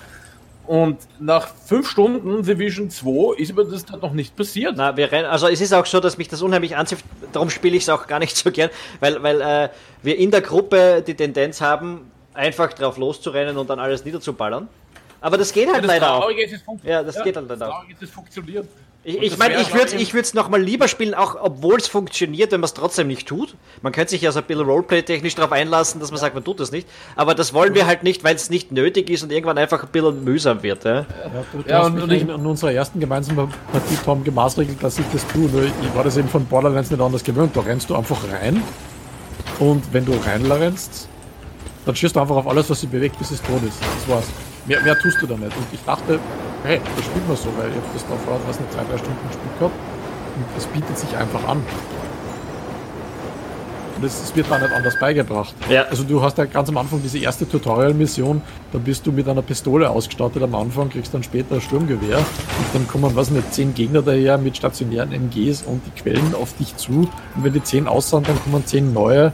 Und 0.67 0.99
nach 1.21 1.49
fünf 1.49 1.91
Stunden 1.91 2.43
Division 2.43 2.89
2 2.89 3.37
ist 3.37 3.53
aber 3.53 3.65
das 3.65 3.85
dann 3.85 4.01
noch 4.01 4.13
nicht 4.13 4.35
passiert. 4.35 4.75
Na, 4.77 4.97
wir 4.97 5.13
rennen, 5.13 5.27
also 5.27 5.47
es 5.47 5.61
ist 5.61 5.75
auch 5.75 5.85
so, 5.85 6.01
dass 6.01 6.17
mich 6.17 6.29
das 6.29 6.41
unheimlich 6.41 6.75
anzieht, 6.77 7.01
darum 7.33 7.51
spiele 7.51 7.77
ich 7.77 7.83
es 7.83 7.89
auch 7.91 8.07
gar 8.07 8.19
nicht 8.19 8.35
so 8.37 8.51
gern, 8.51 8.71
weil, 9.01 9.23
weil 9.23 9.41
äh, 9.43 9.69
wir 10.03 10.17
in 10.17 10.31
der 10.31 10.41
Gruppe 10.41 11.03
die 11.07 11.15
Tendenz 11.15 11.61
haben, 11.61 12.11
einfach 12.33 12.73
drauf 12.73 12.97
loszurennen 12.97 13.59
und 13.59 13.69
dann 13.69 13.79
alles 13.79 14.05
niederzuballern. 14.05 14.69
Aber 15.21 15.39
das 15.39 15.53
geht 15.53 15.69
halt 15.69 15.85
das 15.85 15.87
leider 15.87 16.15
auch. 16.15 16.29
Ist, 16.31 16.65
Ja, 16.83 17.03
das 17.03 17.23
geht 17.23 17.37
halt 17.37 17.49
leider 17.49 17.67
das 17.67 17.71
auch. 17.71 17.85
Es 18.01 18.11
funktioniert. 18.11 18.67
Ich, 19.07 19.19
ich 19.21 19.31
das 19.31 19.39
meine, 19.39 19.55
wäre, 19.55 19.63
ich 19.63 19.75
würde 19.75 19.97
ich 19.97 20.15
es 20.15 20.33
nochmal 20.33 20.63
lieber 20.63 20.89
spielen, 20.89 21.13
auch 21.13 21.37
obwohl 21.39 21.77
es 21.77 21.87
funktioniert, 21.89 22.53
wenn 22.53 22.61
man 22.61 22.65
es 22.67 22.73
trotzdem 22.73 23.07
nicht 23.07 23.29
tut. 23.29 23.55
Man 23.83 23.93
könnte 23.93 24.11
sich 24.13 24.23
ja 24.23 24.33
so 24.33 24.39
ein 24.39 24.47
bisschen 24.47 24.65
Roleplay-technisch 24.65 25.35
darauf 25.35 25.53
einlassen, 25.53 26.01
dass 26.01 26.11
man 26.11 26.19
sagt, 26.19 26.35
man 26.35 26.43
tut 26.43 26.59
es 26.61 26.73
nicht. 26.73 26.89
Aber 27.15 27.35
das 27.35 27.53
wollen 27.53 27.75
wir 27.75 27.87
halt 27.87 28.03
nicht, 28.03 28.25
weil 28.25 28.35
es 28.35 28.49
nicht 28.49 28.73
nötig 28.73 29.11
ist 29.11 29.23
und 29.23 29.31
irgendwann 29.31 29.59
einfach 29.59 29.83
ein 29.83 29.91
bisschen 29.91 30.25
mühsam 30.25 30.63
wird. 30.63 30.85
Ja? 30.85 30.95
Ja, 30.95 31.05
du, 31.53 31.59
du 31.63 31.69
Ja, 31.69 31.79
hast 31.81 31.87
und- 31.89 31.95
mich 31.97 32.03
und 32.05 32.11
ich- 32.13 32.23
in, 32.23 32.31
unserer 32.31 32.73
ersten 32.73 32.99
gemeinsamen 32.99 33.53
Partie, 33.73 33.99
Tom, 34.05 34.25
gemaßregelt, 34.25 34.83
dass 34.83 34.99
ich 34.99 35.05
das 35.13 35.27
tue. 35.29 35.51
Nur 35.51 35.65
ich 35.65 35.73
war 35.95 36.05
das 36.05 36.17
eben 36.17 36.29
von 36.29 36.47
Borderlands 36.47 36.91
nicht 36.91 37.01
anders 37.03 37.23
gewöhnt. 37.23 37.55
Da 37.55 37.61
rennst 37.61 37.91
du 37.91 37.97
einfach 37.97 38.19
rein 38.33 38.63
und 39.59 39.83
wenn 39.93 40.07
du 40.07 40.13
reinrennst, 40.15 41.09
dann 41.85 41.95
schießt 41.95 42.17
du 42.17 42.21
einfach 42.21 42.37
auf 42.37 42.47
alles, 42.49 42.71
was 42.71 42.81
sich 42.81 42.89
bewegt, 42.89 43.19
bis 43.19 43.31
es 43.31 43.43
tot 43.43 43.63
ist. 43.69 43.77
Das 43.83 44.09
war's. 44.09 44.25
Mehr, 44.67 44.81
mehr 44.83 44.99
tust 44.99 45.21
du 45.21 45.27
da 45.27 45.37
nicht. 45.37 45.57
Und 45.57 45.67
ich 45.73 45.81
dachte, 45.85 46.19
hey, 46.65 46.81
das 46.97 47.05
spielt 47.05 47.29
man 47.29 47.37
so, 47.37 47.49
weil 47.57 47.69
ich 47.69 47.77
hab 47.77 47.93
das 47.93 48.03
da 48.07 48.15
vor, 48.25 48.41
was 48.47 48.59
nicht, 48.59 48.73
zwei, 48.73 48.83
drei 48.85 48.99
Stunden 48.99 49.29
gespielt 49.29 49.59
gehabt. 49.59 49.75
Und 50.37 50.45
es 50.57 50.67
bietet 50.67 50.99
sich 50.99 51.17
einfach 51.17 51.47
an. 51.47 51.63
Und 53.97 54.05
es, 54.05 54.23
es 54.23 54.35
wird 54.35 54.51
da 54.51 54.59
nicht 54.59 54.73
anders 54.73 54.99
beigebracht. 54.99 55.55
Ja. 55.69 55.83
Also 55.85 56.03
du 56.03 56.21
hast 56.21 56.39
ja 56.39 56.47
ganz 56.47 56.69
am 56.69 56.79
Anfang 56.79 57.01
diese 57.03 57.19
erste 57.19 57.49
Tutorial-Mission, 57.49 58.43
da 58.73 58.79
bist 58.79 59.07
du 59.07 59.13
mit 59.13 59.29
einer 59.29 59.43
Pistole 59.43 59.89
ausgestattet 59.89 60.43
am 60.43 60.55
Anfang, 60.55 60.89
kriegst 60.89 61.15
dann 61.15 61.23
später 61.23 61.57
ein 61.57 61.61
Sturmgewehr 61.61 62.19
und 62.19 62.27
dann 62.73 62.89
kommen, 62.89 63.15
was 63.15 63.31
nicht, 63.31 63.55
zehn 63.55 63.75
Gegner 63.75 64.03
daher 64.03 64.37
mit 64.39 64.57
stationären 64.57 65.13
MGs 65.13 65.63
und 65.63 65.83
die 65.87 66.03
quellen 66.03 66.35
auf 66.35 66.57
dich 66.57 66.77
zu 66.77 67.09
und 67.37 67.45
wenn 67.45 67.53
die 67.53 67.63
zehn 67.63 67.87
aus 67.87 68.11
sind, 68.11 68.29
dann 68.29 68.43
kommen 68.43 68.67
zehn 68.67 68.93
neue 68.93 69.33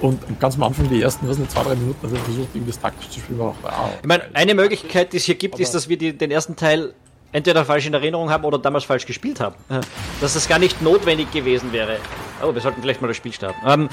und 0.00 0.40
ganz 0.40 0.56
am 0.56 0.62
Anfang 0.64 0.88
die 0.88 1.00
ersten, 1.02 1.28
was 1.28 1.38
nicht, 1.38 1.50
zwei, 1.50 1.62
drei 1.62 1.74
Minuten, 1.74 1.98
also 2.02 2.16
versucht 2.16 2.48
irgendwie 2.54 2.70
das 2.72 2.80
taktisch 2.80 3.08
zu 3.10 3.20
spielen, 3.20 3.38
war 3.38 3.48
auch, 3.48 3.54
wow. 3.62 3.90
Ich 4.00 4.06
meine, 4.06 4.24
eine 4.34 4.54
Möglichkeit, 4.54 5.12
die 5.12 5.16
es 5.18 5.24
hier 5.24 5.34
gibt, 5.36 5.58
ist, 5.58 5.74
dass 5.74 5.88
wir 5.88 5.96
die, 5.98 6.12
den 6.16 6.30
ersten 6.30 6.56
Teil 6.56 6.92
entweder 7.32 7.64
falsch 7.64 7.86
in 7.86 7.94
Erinnerung 7.94 8.30
haben 8.30 8.44
oder 8.44 8.58
damals 8.58 8.84
falsch 8.84 9.04
gespielt 9.06 9.40
haben. 9.40 9.54
Dass 10.20 10.34
das 10.34 10.48
gar 10.48 10.58
nicht 10.58 10.80
notwendig 10.82 11.30
gewesen 11.32 11.72
wäre. 11.72 11.96
Oh, 12.42 12.54
wir 12.54 12.60
sollten 12.60 12.80
vielleicht 12.80 13.02
mal 13.02 13.08
das 13.08 13.16
Spiel 13.16 13.32
starten. 13.32 13.58
Ähm, 13.66 13.88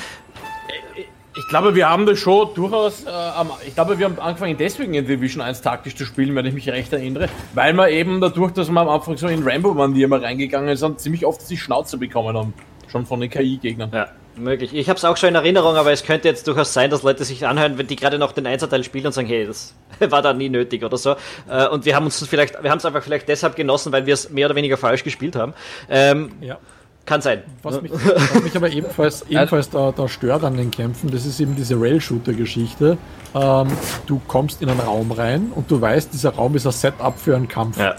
Ich 1.36 1.48
glaube, 1.50 1.74
wir 1.74 1.90
haben 1.90 2.06
das 2.06 2.20
schon 2.20 2.54
durchaus, 2.54 3.06
äh, 3.06 3.10
am- 3.10 3.50
ich 3.66 3.74
glaube, 3.74 3.98
wir 3.98 4.06
haben 4.06 4.20
angefangen 4.20 4.56
deswegen 4.56 4.94
in 4.94 5.08
Division 5.08 5.42
1 5.42 5.62
taktisch 5.62 5.96
zu 5.96 6.06
spielen, 6.06 6.36
wenn 6.36 6.46
ich 6.46 6.54
mich 6.54 6.70
recht 6.70 6.94
erinnere, 6.94 7.28
weil 7.56 7.74
wir 7.74 7.90
eben 7.90 8.22
dadurch, 8.22 8.52
dass 8.54 8.70
wir 8.70 8.80
am 8.80 8.88
Anfang 8.88 9.18
so 9.18 9.28
in 9.28 9.42
Rambo-Manier 9.42 10.08
mal 10.08 10.20
reingegangen 10.24 10.78
sind, 10.78 11.00
ziemlich 11.00 11.26
oft 11.26 11.50
die 11.50 11.58
Schnauze 11.58 11.98
bekommen 11.98 12.38
haben. 12.38 12.54
Schon 12.88 13.08
von 13.08 13.20
den 13.20 13.32
KI-Gegnern. 13.32 13.90
ja, 13.92 14.10
möglich. 14.38 14.74
Ich 14.74 14.90
habe 14.90 14.98
es 14.98 15.06
auch 15.06 15.18
schon 15.18 15.30
in 15.30 15.36
Erinnerung, 15.36 15.76
aber 15.76 15.92
es 15.92 16.04
könnte 16.04 16.28
jetzt 16.28 16.48
durchaus 16.48 16.74
sein, 16.74 16.90
dass 16.90 17.04
Leute 17.04 17.24
sich 17.24 17.46
anhören, 17.46 17.78
wenn 17.78 17.88
die 17.88 17.96
gerade 17.96 18.18
noch 18.18 18.32
den 18.32 18.46
Einzelteil 18.48 18.84
spielen 18.84 19.06
und 19.06 19.12
sagen, 19.14 19.28
hey, 19.28 19.46
das 19.46 19.74
war 20.10 20.22
da 20.22 20.34
nie 20.34 20.50
nötig 20.50 20.84
oder 20.84 20.98
so. 20.98 21.16
Äh, 21.50 21.68
Und 21.68 21.86
wir 21.86 21.96
haben 21.96 22.06
uns 22.06 22.26
vielleicht, 22.28 22.62
wir 22.64 22.70
haben 22.72 22.78
es 22.80 22.86
einfach 22.86 23.04
vielleicht 23.04 23.28
deshalb 23.28 23.56
genossen, 23.56 23.92
weil 23.92 24.06
wir 24.06 24.14
es 24.14 24.30
mehr 24.30 24.48
oder 24.48 24.56
weniger 24.56 24.78
falsch 24.78 25.04
gespielt 25.04 25.36
haben. 25.36 25.54
Ähm, 25.90 26.32
Ja. 26.42 26.58
kann 27.06 27.22
sein. 27.22 27.44
Was 27.64 27.82
mich, 27.82 27.92
was 27.92 28.44
mich 28.44 28.56
aber 28.56 28.70
ebenfalls, 28.70 29.22
ebenfalls 29.30 29.70
da, 29.70 29.92
da 29.92 30.08
stört 30.08 30.44
an 30.44 30.56
den 30.58 30.72
Kämpfen, 30.72 31.12
das 31.12 31.26
ist 31.26 31.40
eben 31.40 31.56
diese 31.56 31.76
Rail-Shooter-Geschichte. 31.80 32.98
Ähm, 33.36 33.68
du 34.08 34.22
kommst 34.28 34.62
in 34.62 34.70
einen 34.70 34.80
Raum 34.80 35.12
rein 35.12 35.52
und 35.54 35.70
du 35.70 35.80
weißt, 35.82 36.14
dieser 36.14 36.32
Raum 36.36 36.56
ist 36.56 36.66
ein 36.66 36.72
Setup 36.72 37.18
für 37.20 37.36
einen 37.36 37.48
Kampf. 37.48 37.78
Ja. 37.78 37.96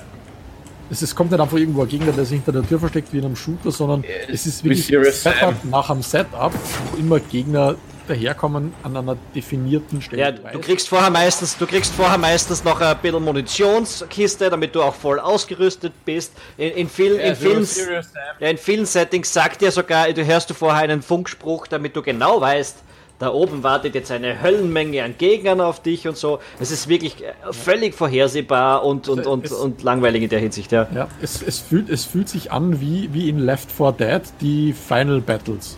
Es, 0.95 1.03
es 1.03 1.15
kommt 1.15 1.33
nicht 1.33 1.41
einfach 1.41 1.57
irgendwo 1.57 1.83
ein 1.83 1.89
Gegner, 1.89 2.13
der 2.13 2.25
sich 2.25 2.37
hinter 2.37 2.53
der 2.53 2.67
Tür 2.67 2.79
versteckt 2.79 3.13
wie 3.13 3.19
in 3.19 3.25
einem 3.25 3.37
Shooter, 3.37 3.73
sondern 3.73 4.05
es 4.29 4.47
ist 4.47 4.63
wie 4.63 4.71
wirklich 4.71 5.15
Setup 5.15 5.41
Sam. 5.41 5.71
nach 5.71 5.91
einem 5.91 6.03
Setup, 6.03 6.53
wo 6.53 6.97
immer 6.99 7.19
Gegner 7.19 7.75
daherkommen 8.07 8.73
an 8.83 8.97
einer 8.97 9.17
definierten 9.35 10.03
Stelle. 10.03 10.23
Ja, 10.23 10.31
Du 10.31 10.61
kriegst 10.61 10.89
vorher 10.89 11.11
meistens, 11.11 11.57
du 11.57 11.67
kriegst 11.67 11.93
vorher 11.95 12.19
meistens 12.19 12.63
noch 12.63 12.81
ein 12.81 12.97
bisschen 12.99 13.25
Munitionskiste, 13.25 14.51
damit 14.51 14.75
du 14.75 14.83
auch 14.83 14.95
voll 14.95 15.19
ausgerüstet 15.19 15.93
bist. 16.05 16.33
In, 16.57 16.73
in, 16.73 16.89
vielen, 16.89 17.19
in, 17.19 17.35
vielen, 17.35 17.65
Serious 17.65 18.09
ja, 18.41 18.49
in 18.49 18.59
vielen 18.59 18.87
Settings 18.87 19.33
sagt 19.33 19.63
dir 19.63 19.73
sogar, 19.73 20.13
du 20.13 20.25
hörst 20.25 20.51
du 20.51 20.55
vorher 20.55 20.83
einen 20.83 21.03
Funkspruch, 21.03 21.67
damit 21.67 21.97
du 21.97 22.03
genau 22.03 22.41
weißt, 22.41 22.84
da 23.19 23.33
oben 23.33 23.63
wartet 23.63 23.95
jetzt 23.95 24.11
eine 24.11 24.43
Höllenmenge 24.43 25.03
an 25.05 25.15
Gegnern 25.17 25.61
auf 25.61 25.81
dich 25.81 26.09
und 26.09 26.17
so. 26.17 26.41
Es 26.61 26.71
ist 26.71 26.89
wirklich 26.89 27.23
äh, 27.23 27.33
völlig 27.53 27.95
vorhersehbar 27.95 28.85
und, 28.85 29.09
und, 29.09 29.27
und, 29.27 29.45
Es- 29.45 29.53
und 29.53 29.83
langweilig 29.83 30.23
in 30.25 30.29
der 30.29 30.41
Hinsicht, 30.41 30.73
ja. 30.73 30.89
Ja, 30.95 31.09
es, 31.23 31.43
es, 31.43 31.61
fühlt, 31.61 31.89
es 31.91 32.05
fühlt 32.05 32.29
sich 32.29 32.51
an 32.53 32.81
wie, 32.81 33.09
wie 33.13 33.29
in 33.29 33.39
Left 33.39 33.71
4 33.71 33.93
Dead, 33.93 34.23
die 34.41 34.73
Final 34.73 35.21
Battles. 35.21 35.77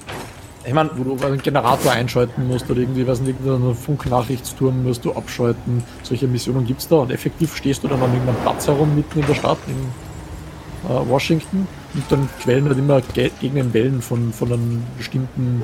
Ich 0.66 0.72
meine, 0.72 0.90
wo 0.96 1.05
du 1.14 1.25
einen 1.25 1.40
Generator 1.40 1.92
einschalten 1.92 2.49
musst 2.49 2.68
oder 2.68 2.81
irgendwie, 2.81 3.07
weiß 3.07 3.20
nicht, 3.20 3.38
einen 3.44 3.75
Funknachtsturm 3.75 4.83
musst 4.83 5.05
du 5.05 5.12
abschalten. 5.12 5.85
Solche 6.03 6.27
Missionen 6.27 6.66
gibt's 6.66 6.88
da 6.88 6.96
und 6.96 7.12
effektiv 7.12 7.55
stehst 7.55 7.85
du 7.85 7.88
dann 7.88 8.03
an 8.03 8.12
irgendeinem 8.12 8.40
Platz 8.42 8.66
herum 8.66 8.96
mitten 8.96 9.20
in 9.20 9.27
der 9.27 9.35
Stadt 9.35 9.59
in 9.68 10.90
äh, 10.90 11.09
Washington 11.09 11.68
und 11.94 12.03
dann 12.11 12.29
quellen 12.42 12.66
halt 12.66 12.79
immer 12.79 13.01
Ge 13.01 13.31
Gegner 13.40 13.61
in 13.61 13.75
Wellen 13.75 14.03
von, 14.03 14.33
von 14.33 14.53
einem 14.53 14.83
bestimmten 14.99 15.62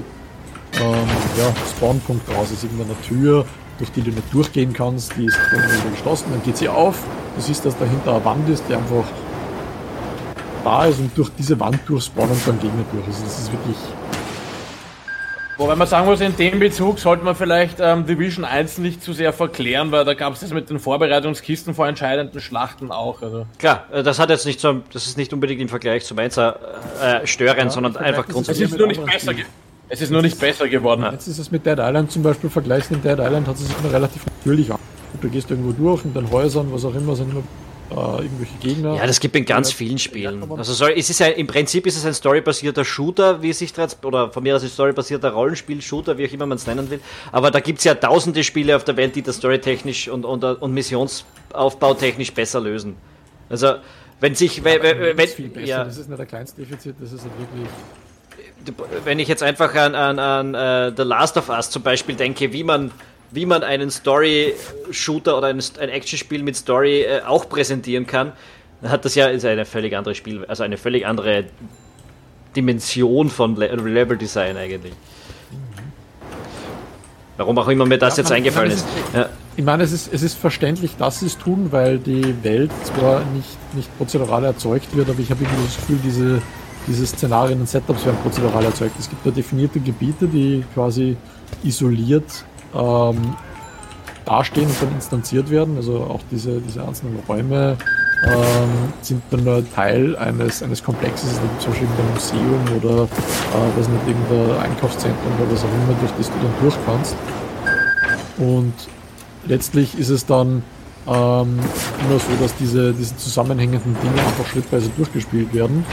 ähm, 0.82 1.08
ja, 1.38 1.52
Spawnpunkt 1.76 2.28
raus. 2.30 2.46
Es 2.46 2.52
ist 2.52 2.64
irgendeine 2.64 3.00
Tür, 3.02 3.44
durch 3.78 3.90
die 3.92 4.02
du 4.02 4.10
nicht 4.10 4.32
durchgehen 4.32 4.72
kannst, 4.72 5.16
die 5.16 5.26
ist 5.26 5.38
irgendwie 5.52 5.90
geschlossen, 5.90 6.26
dann 6.30 6.42
geht 6.42 6.56
sie 6.56 6.68
auf. 6.68 7.04
Du 7.36 7.42
siehst, 7.42 7.64
dass 7.64 7.76
dahinter 7.78 8.14
eine 8.14 8.24
Wand 8.24 8.48
ist, 8.48 8.64
die 8.68 8.74
einfach 8.74 9.04
da 10.64 10.84
ist 10.86 10.98
und 10.98 11.16
durch 11.16 11.30
diese 11.38 11.58
Wand 11.58 11.80
durchspawnen 11.86 12.36
dann 12.46 12.60
Gegner 12.60 12.84
durch. 12.92 13.06
Also 13.06 13.24
das 13.24 13.38
ist 13.38 13.52
wirklich 13.52 13.76
Wobei 15.58 15.76
man 15.76 15.86
sagen 15.86 16.06
muss, 16.06 16.20
in 16.20 16.34
dem 16.34 16.58
Bezug 16.58 16.98
sollte 16.98 17.24
man 17.24 17.36
vielleicht 17.36 17.78
ähm, 17.78 18.06
Division 18.06 18.44
1 18.44 18.78
nicht 18.78 19.02
zu 19.02 19.12
sehr 19.12 19.32
verklären, 19.32 19.92
weil 19.92 20.04
da 20.04 20.14
gab 20.14 20.32
es 20.32 20.40
das 20.40 20.52
mit 20.52 20.70
den 20.70 20.78
Vorbereitungskisten 20.78 21.74
vor 21.74 21.86
entscheidenden 21.86 22.40
Schlachten 22.40 22.90
auch. 22.90 23.22
Also. 23.22 23.46
Klar, 23.58 23.86
äh, 23.92 24.02
das 24.02 24.18
hat 24.18 24.30
jetzt 24.30 24.46
nicht 24.46 24.60
so, 24.60 24.82
das 24.92 25.06
ist 25.06 25.18
nicht 25.18 25.32
unbedingt 25.32 25.60
im 25.60 25.68
Vergleich 25.68 26.04
zum 26.04 26.16
Mainzer 26.16 26.58
äh, 27.00 27.26
störend, 27.26 27.70
sondern 27.70 27.92
Vergleich 27.92 28.08
einfach 28.08 28.24
ist 28.24 28.28
es 28.30 28.34
grundsätzlich. 28.34 28.70
ist 28.70 28.78
nur 28.78 28.88
nicht 28.88 29.04
besser, 29.04 29.34
ge 29.34 29.44
es 29.92 30.00
ist 30.00 30.10
nur 30.10 30.22
nicht 30.22 30.40
besser 30.40 30.68
geworden. 30.68 31.04
Jetzt 31.12 31.26
ist 31.28 31.38
es 31.38 31.50
mit 31.50 31.66
Dead 31.66 31.78
Island 31.78 32.10
zum 32.10 32.22
Beispiel 32.22 32.48
vergleichst. 32.48 32.90
In 32.90 33.02
Dead 33.02 33.18
Island 33.18 33.46
hat 33.46 33.56
es 33.56 33.66
sich 33.66 33.78
immer 33.78 33.92
relativ 33.92 34.24
natürlich 34.24 34.72
an. 34.72 34.78
Du 35.20 35.28
gehst 35.28 35.50
irgendwo 35.50 35.72
durch 35.72 36.04
in 36.06 36.14
den 36.14 36.30
Häusern, 36.30 36.72
was 36.72 36.86
auch 36.86 36.94
immer, 36.94 37.14
sind 37.14 37.30
immer 37.30 37.42
äh, 37.90 38.22
irgendwelche 38.22 38.56
Gegner. 38.58 38.94
Ja, 38.94 39.06
das 39.06 39.20
gibt 39.20 39.36
in 39.36 39.44
ganz 39.44 39.70
vielen 39.70 39.98
Spielen. 39.98 40.50
Also 40.50 40.72
soll, 40.72 40.94
es 40.96 41.10
ist 41.10 41.20
ja, 41.20 41.26
im 41.26 41.46
Prinzip 41.46 41.86
ist 41.86 41.98
es 41.98 42.06
ein 42.06 42.14
storybasierter 42.14 42.86
Shooter, 42.86 43.42
wie 43.42 43.52
sich 43.52 43.74
da 43.74 43.82
jetzt, 43.82 44.02
oder 44.02 44.30
von 44.32 44.42
mir 44.42 44.56
aus 44.56 44.62
ein 44.62 44.70
storybasierter 44.70 45.30
Rollenspiel-Shooter, 45.30 46.16
wie 46.16 46.26
auch 46.26 46.32
immer 46.32 46.46
man 46.46 46.56
es 46.56 46.66
nennen 46.66 46.88
will. 46.88 47.00
Aber 47.30 47.50
da 47.50 47.60
gibt 47.60 47.80
es 47.80 47.84
ja 47.84 47.94
tausende 47.94 48.44
Spiele 48.44 48.74
auf 48.74 48.84
der 48.84 48.96
Welt, 48.96 49.14
die 49.14 49.20
das 49.20 49.36
storytechnisch 49.36 50.08
und, 50.08 50.24
und, 50.24 50.42
und 50.42 50.72
Missionsaufbautechnisch 50.72 52.32
besser 52.32 52.60
lösen. 52.60 52.96
Also, 53.50 53.74
wenn 54.20 54.34
sich, 54.34 54.64
wenn, 54.64 54.82
wenn, 54.82 55.16
das 55.18 55.26
ist 55.26 55.34
viel 55.34 55.48
besser. 55.50 55.66
ja, 55.66 55.84
Das 55.84 55.98
ist 55.98 56.08
nicht 56.08 56.18
ein 56.18 56.26
Kleinstdefizit, 56.26 56.94
das 56.98 57.12
ist 57.12 57.24
halt 57.24 57.32
wirklich. 57.38 57.68
Wenn 59.04 59.18
ich 59.18 59.28
jetzt 59.28 59.42
einfach 59.42 59.74
an, 59.74 59.94
an, 59.94 60.18
an 60.18 60.54
äh, 60.54 60.92
The 60.96 61.02
Last 61.02 61.36
of 61.36 61.48
Us 61.48 61.70
zum 61.70 61.82
Beispiel 61.82 62.14
denke, 62.14 62.52
wie 62.52 62.64
man 62.64 62.90
wie 63.32 63.46
man 63.46 63.62
einen 63.62 63.90
Story-Shooter 63.90 65.38
oder 65.38 65.46
ein, 65.48 65.62
ein 65.80 65.88
Action-Spiel 65.88 66.42
mit 66.42 66.54
Story 66.54 67.02
äh, 67.02 67.22
auch 67.26 67.48
präsentieren 67.48 68.06
kann, 68.06 68.32
dann 68.82 68.90
hat 68.90 69.04
das 69.04 69.14
ja 69.14 69.26
ist 69.26 69.44
eine 69.44 69.64
völlig 69.64 69.96
andere 69.96 70.14
Spiel, 70.14 70.44
also 70.44 70.62
eine 70.62 70.76
völlig 70.76 71.06
andere 71.06 71.44
Dimension 72.54 73.30
von 73.30 73.56
Le 73.56 73.68
Level 73.74 74.18
Design 74.18 74.56
eigentlich. 74.56 74.92
Warum 77.38 77.58
auch 77.58 77.68
immer 77.68 77.86
mir 77.86 77.98
das 77.98 78.18
ja, 78.18 78.22
jetzt 78.22 78.32
eingefallen 78.32 78.70
ist. 78.70 78.86
Ja. 79.14 79.30
Ich 79.56 79.64
meine, 79.64 79.82
es 79.82 79.92
ist, 79.92 80.12
es 80.12 80.22
ist 80.22 80.38
verständlich, 80.38 80.96
dass 80.98 81.20
sie 81.20 81.26
es 81.26 81.38
tun, 81.38 81.72
weil 81.72 81.98
die 81.98 82.34
Welt 82.44 82.70
zwar 82.84 83.24
nicht, 83.34 83.74
nicht 83.74 83.96
prozedural 83.96 84.44
erzeugt 84.44 84.94
wird, 84.94 85.08
aber 85.08 85.18
ich 85.18 85.30
habe 85.30 85.42
irgendwie 85.42 85.64
das 85.64 85.76
Gefühl, 85.76 85.98
diese, 86.04 86.42
diese 86.86 87.06
Szenarien 87.06 87.60
und 87.60 87.68
Setups 87.68 88.04
werden 88.04 88.18
prozedural 88.22 88.64
erzeugt. 88.64 88.96
Es 88.98 89.08
gibt 89.08 89.24
da 89.26 89.30
definierte 89.30 89.80
Gebiete, 89.80 90.26
die 90.26 90.64
quasi 90.74 91.16
isoliert 91.62 92.44
ähm, 92.74 93.34
dastehen 94.24 94.66
und 94.66 94.82
dann 94.82 94.92
instanziert 94.94 95.50
werden. 95.50 95.76
Also 95.76 95.98
auch 95.98 96.20
diese, 96.30 96.60
diese 96.60 96.86
einzelnen 96.86 97.18
Räume 97.28 97.76
ähm, 98.24 98.92
sind 99.00 99.22
dann 99.30 99.44
nur 99.44 99.64
Teil 99.74 100.16
eines, 100.16 100.62
eines 100.62 100.82
Komplexes, 100.82 101.28
also 101.28 101.40
zum 101.58 101.72
Beispiel 101.72 101.88
irgendein 101.88 102.14
Museum 102.14 102.82
oder 102.82 103.02
äh, 103.04 103.08
was 103.76 103.88
nicht, 103.88 104.06
irgendein 104.06 104.62
Einkaufszentrum 104.62 105.32
oder 105.40 105.52
was 105.52 105.64
auch 105.64 105.68
immer, 105.68 105.98
durch 106.00 106.12
das 106.18 106.26
du 106.28 106.34
dann 106.40 106.54
durch 106.60 106.76
kannst. 106.86 107.16
Und 108.38 108.74
letztlich 109.46 109.98
ist 109.98 110.08
es 110.08 110.24
dann 110.24 110.62
ähm, 111.06 111.58
immer 112.04 112.18
so, 112.18 112.30
dass 112.40 112.54
diese, 112.56 112.92
diese 112.92 113.16
zusammenhängenden 113.16 113.96
Dinge 114.00 114.20
einfach 114.24 114.46
schrittweise 114.46 114.88
durchgespielt 114.96 115.52
werden 115.52 115.84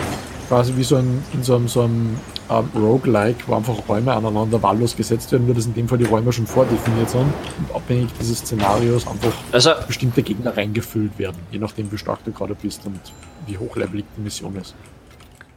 quasi 0.49 0.75
wie 0.75 0.83
so 0.83 0.95
ein, 0.95 1.23
in 1.31 1.43
so 1.43 1.55
einem, 1.55 1.67
so 1.67 1.83
einem 1.83 2.19
ähm, 2.49 2.69
Roguelike, 2.75 3.43
wo 3.45 3.55
einfach 3.55 3.75
Räume 3.87 4.11
aneinander 4.11 4.61
wahllos 4.61 4.97
gesetzt 4.97 5.31
werden, 5.31 5.45
nur 5.45 5.55
dass 5.55 5.67
in 5.67 5.75
dem 5.75 5.87
Fall 5.87 5.99
die 5.99 6.05
Räume 6.05 6.33
schon 6.33 6.47
vordefiniert 6.47 7.11
sind 7.11 7.21
und 7.21 7.75
abhängig 7.75 8.09
dieses 8.19 8.39
Szenarios 8.39 9.05
einfach 9.07 9.31
also, 9.51 9.71
bestimmte 9.85 10.23
Gegner 10.23 10.57
reingefüllt 10.57 11.17
werden, 11.19 11.37
je 11.51 11.59
nachdem 11.59 11.91
wie 11.91 11.97
stark 11.99 12.25
du 12.25 12.31
gerade 12.31 12.55
bist 12.55 12.83
und 12.87 12.99
wie 13.45 13.59
hochlevelig 13.59 14.05
die 14.17 14.21
Mission 14.21 14.55
ist. 14.55 14.73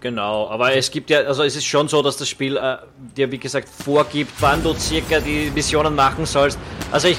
Genau, 0.01 0.49
aber 0.49 0.75
es 0.75 0.91
gibt 0.91 1.09
ja, 1.09 1.21
also 1.21 1.43
es 1.43 1.57
ist 1.57 1.65
schon 1.65 1.89
so, 1.89 2.03
dass 2.03 2.19
das 2.19 2.29
Spiel 2.29 2.59
äh, 2.59 2.77
dir 3.17 3.33
wie 3.33 3.39
gesagt 3.39 3.69
vorgibt, 3.69 4.33
wann 4.41 4.63
du 4.63 4.75
circa 4.75 5.21
die 5.21 5.51
Missionen 5.55 5.95
machen 5.95 6.27
sollst. 6.27 6.59
Also 6.91 7.09
ich 7.09 7.17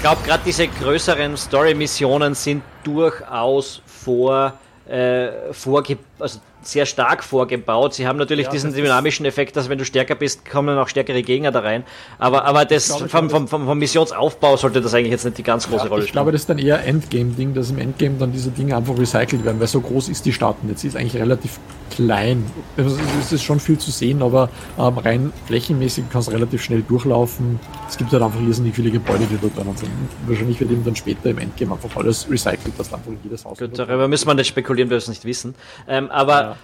glaube, 0.00 0.22
gerade 0.24 0.42
diese 0.46 0.66
größeren 0.66 1.36
Story-Missionen 1.36 2.34
sind 2.34 2.62
durchaus 2.84 3.82
vor, 3.84 4.54
äh, 4.88 5.52
vorge 5.52 5.98
also 6.18 6.40
sehr 6.66 6.86
stark 6.86 7.24
vorgebaut. 7.24 7.94
Sie 7.94 8.06
haben 8.06 8.18
natürlich 8.18 8.46
ja, 8.46 8.52
diesen 8.52 8.74
dynamischen 8.74 9.26
Effekt, 9.26 9.56
dass 9.56 9.68
wenn 9.68 9.78
du 9.78 9.84
stärker 9.84 10.14
bist, 10.14 10.48
kommen 10.48 10.78
auch 10.78 10.88
stärkere 10.88 11.22
Gegner 11.22 11.52
da 11.52 11.60
rein. 11.60 11.84
Aber, 12.18 12.44
aber 12.44 12.64
das 12.64 12.88
glaube, 12.88 13.08
vom, 13.08 13.30
vom, 13.30 13.48
vom, 13.48 13.66
vom, 13.66 13.78
Missionsaufbau 13.78 14.56
sollte 14.56 14.80
das 14.80 14.94
eigentlich 14.94 15.12
jetzt 15.12 15.24
nicht 15.24 15.38
die 15.38 15.42
ganz 15.42 15.68
große 15.68 15.84
ja, 15.84 15.88
Rolle 15.88 16.02
spielen. 16.02 16.06
Ich 16.06 16.12
glaube, 16.12 16.32
das 16.32 16.42
ist 16.42 16.50
dann 16.50 16.58
eher 16.58 16.84
Endgame-Ding, 16.84 17.54
dass 17.54 17.70
im 17.70 17.78
Endgame 17.78 18.16
dann 18.18 18.32
diese 18.32 18.50
Dinge 18.50 18.76
einfach 18.76 18.98
recycelt 18.98 19.44
werden, 19.44 19.60
weil 19.60 19.66
so 19.66 19.80
groß 19.80 20.08
ist 20.08 20.24
die 20.24 20.32
Stadt 20.32 20.56
jetzt. 20.68 20.80
Sie 20.82 20.88
ist 20.88 20.96
eigentlich 20.96 21.20
relativ 21.20 21.58
klein. 21.94 22.44
Also, 22.76 22.98
es 23.20 23.32
ist 23.32 23.42
schon 23.42 23.60
viel 23.60 23.78
zu 23.78 23.90
sehen, 23.90 24.22
aber 24.22 24.48
ähm, 24.78 24.98
rein 24.98 25.32
flächenmäßig 25.46 26.04
kannst 26.10 26.28
du 26.28 26.32
relativ 26.32 26.62
schnell 26.62 26.82
durchlaufen. 26.82 27.60
Es 27.88 27.96
gibt 27.96 28.12
halt 28.12 28.22
einfach 28.22 28.40
irrsinnig 28.40 28.74
viele 28.74 28.90
Gebäude, 28.90 29.26
die 29.30 29.36
da 29.36 29.62
drin 29.62 29.76
sind. 29.76 29.90
Wahrscheinlich 30.26 30.58
wird 30.60 30.70
eben 30.70 30.84
dann 30.84 30.96
später 30.96 31.30
im 31.30 31.38
Endgame 31.38 31.72
einfach 31.74 31.96
alles 31.96 32.28
recycelt, 32.30 32.78
dass 32.78 32.92
einfach 32.92 33.12
jedes 33.22 33.44
Haus. 33.44 33.58
Gut, 33.58 33.78
darüber 33.78 34.08
müssen 34.08 34.26
wir 34.26 34.34
nicht 34.34 34.48
spekulieren, 34.48 34.88
weil 34.90 34.96
wir 34.96 34.98
es 34.98 35.08
nicht 35.08 35.24
wissen. 35.24 35.54
Ähm, 35.88 36.10
aber 36.10 36.56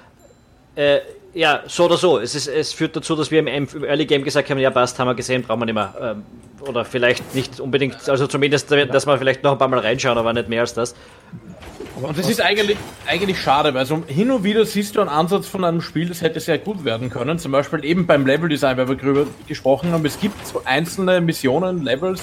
ja. 0.77 0.83
Äh, 0.83 1.01
ja, 1.35 1.63
so 1.67 1.85
oder 1.85 1.97
so. 1.97 2.19
Es, 2.19 2.35
ist, 2.35 2.49
es 2.49 2.73
führt 2.73 2.97
dazu, 2.97 3.15
dass 3.15 3.31
wir 3.31 3.41
im, 3.41 3.47
im 3.47 3.85
Early 3.85 4.07
Game 4.07 4.25
gesagt 4.25 4.49
haben, 4.51 4.59
ja 4.59 4.71
passt, 4.71 4.99
haben 4.99 5.09
wir 5.09 5.15
gesehen, 5.15 5.43
brauchen 5.43 5.61
wir 5.61 5.67
nicht 5.67 5.75
mehr. 5.75 5.95
Ähm, 6.01 6.23
oder 6.67 6.85
vielleicht 6.85 7.35
nicht 7.35 7.61
unbedingt, 7.61 8.09
also 8.09 8.27
zumindest, 8.27 8.71
dass 8.71 9.07
wir 9.07 9.19
vielleicht 9.19 9.43
noch 9.43 9.53
ein 9.53 9.59
paar 9.59 9.69
Mal 9.69 9.79
reinschauen, 9.81 10.19
aber 10.19 10.33
nicht 10.33 10.49
mehr 10.49 10.63
als 10.63 10.75
das. 10.75 10.95
Und 12.03 12.19
das 12.19 12.29
ist 12.29 12.41
eigentlich, 12.41 12.77
eigentlich 13.07 13.41
schade, 13.41 13.75
weil 13.75 13.87
so 13.87 14.03
hin 14.07 14.31
und 14.31 14.45
wieder 14.45 14.65
siehst 14.65 14.97
du 14.97 15.01
einen 15.01 15.09
Ansatz 15.09 15.47
von 15.47 15.65
einem 15.65 15.81
Spiel, 15.81 16.09
das 16.09 16.23
hätte 16.23 16.41
sehr 16.41 16.59
gut 16.59 16.85
werden 16.85 17.11
können. 17.11 17.39
Zum 17.39 17.53
Beispiel 17.53 17.85
eben 17.85 18.07
beim 18.07 18.27
Level-Design, 18.27 18.77
weil 18.77 18.89
wir 18.89 18.97
darüber 18.97 19.27
gesprochen 19.47 19.93
haben. 19.93 20.05
Es 20.05 20.21
gibt 20.21 20.47
so 20.47 20.63
einzelne 20.65 21.21
Missionen, 21.21 21.83
Levels, 21.83 22.23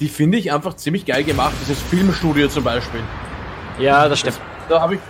die 0.00 0.08
finde 0.08 0.38
ich 0.38 0.52
einfach 0.52 0.74
ziemlich 0.74 1.04
geil 1.04 1.24
gemacht. 1.24 1.52
Dieses 1.62 1.80
Filmstudio 1.82 2.48
zum 2.48 2.64
Beispiel. 2.64 3.00
Ja, 3.78 4.08
das 4.08 4.20
stimmt. 4.20 4.36
Das, 4.36 4.68
da 4.68 4.80
habe 4.80 4.94
ich 4.94 5.00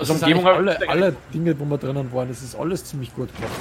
also 0.00 0.14
Umgebung 0.14 0.46
alle, 0.46 0.88
alle 0.88 1.16
Dinge, 1.34 1.58
wo 1.60 1.64
wir 1.66 1.76
drinnen 1.76 2.10
waren, 2.12 2.28
das 2.28 2.42
ist 2.42 2.54
alles 2.54 2.84
ziemlich 2.86 3.14
gut 3.14 3.28
gemacht. 3.36 3.52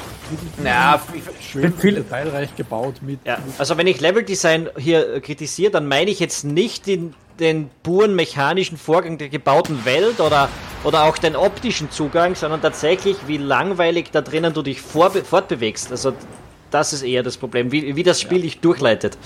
Ja, 0.63 1.01
schön 1.41 1.73
viel 1.73 1.95
detailreich 1.95 2.55
gebaut 2.55 2.95
mit, 3.01 3.19
ja, 3.25 3.39
Also 3.57 3.77
wenn 3.77 3.87
ich 3.87 3.99
Leveldesign 3.99 4.69
hier 4.77 5.19
kritisiere, 5.19 5.71
dann 5.71 5.87
meine 5.87 6.09
ich 6.09 6.21
jetzt 6.21 6.45
nicht 6.45 6.87
den, 6.87 7.13
den 7.39 7.69
puren 7.83 8.15
mechanischen 8.15 8.77
Vorgang 8.77 9.17
der 9.17 9.29
gebauten 9.29 9.85
Welt 9.85 10.19
oder, 10.19 10.49
oder 10.83 11.03
auch 11.03 11.17
den 11.17 11.35
optischen 11.35 11.91
Zugang, 11.91 12.35
sondern 12.35 12.61
tatsächlich, 12.61 13.17
wie 13.27 13.37
langweilig 13.37 14.11
da 14.11 14.21
drinnen 14.21 14.53
du 14.53 14.61
dich 14.61 14.81
fortbewegst. 14.81 15.91
Also 15.91 16.13
das 16.71 16.93
ist 16.93 17.03
eher 17.03 17.23
das 17.23 17.37
Problem, 17.37 17.71
wie, 17.71 17.95
wie 17.95 18.03
das 18.03 18.21
Spiel 18.21 18.39
ja. 18.39 18.43
dich 18.43 18.59
durchleitet. 18.59 19.17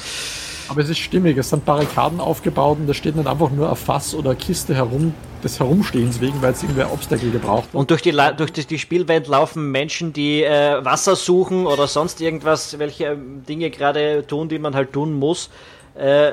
Aber 0.69 0.81
es 0.81 0.89
ist 0.89 0.99
stimmig, 0.99 1.37
es 1.37 1.49
sind 1.49 1.65
Barrikaden 1.65 2.19
aufgebaut 2.19 2.77
und 2.79 2.87
da 2.87 2.93
steht 2.93 3.15
nicht 3.15 3.27
einfach 3.27 3.51
nur 3.51 3.69
ein 3.69 3.75
Fass 3.75 4.15
oder 4.15 4.31
eine 4.31 4.39
Kiste 4.39 4.73
herum, 4.73 5.13
des 5.43 5.59
Herumstehens 5.59 6.21
wegen, 6.21 6.41
weil 6.41 6.53
es 6.53 6.63
irgendwer 6.63 6.91
Obstacle 6.91 7.29
gebraucht 7.29 7.65
hat. 7.65 7.75
Und 7.75 7.91
durch 7.91 8.01
die, 8.01 8.17
durch 8.37 8.51
die 8.51 8.79
Spielwelt 8.79 9.27
laufen 9.27 9.71
Menschen, 9.71 10.13
die 10.13 10.43
äh, 10.43 10.83
Wasser 10.83 11.15
suchen 11.15 11.65
oder 11.65 11.87
sonst 11.87 12.21
irgendwas, 12.21 12.79
welche 12.79 13.05
ähm, 13.05 13.43
Dinge 13.47 13.69
gerade 13.69 14.25
tun, 14.25 14.47
die 14.47 14.57
man 14.57 14.73
halt 14.73 14.93
tun 14.93 15.13
muss. 15.13 15.49
Äh, 15.95 16.31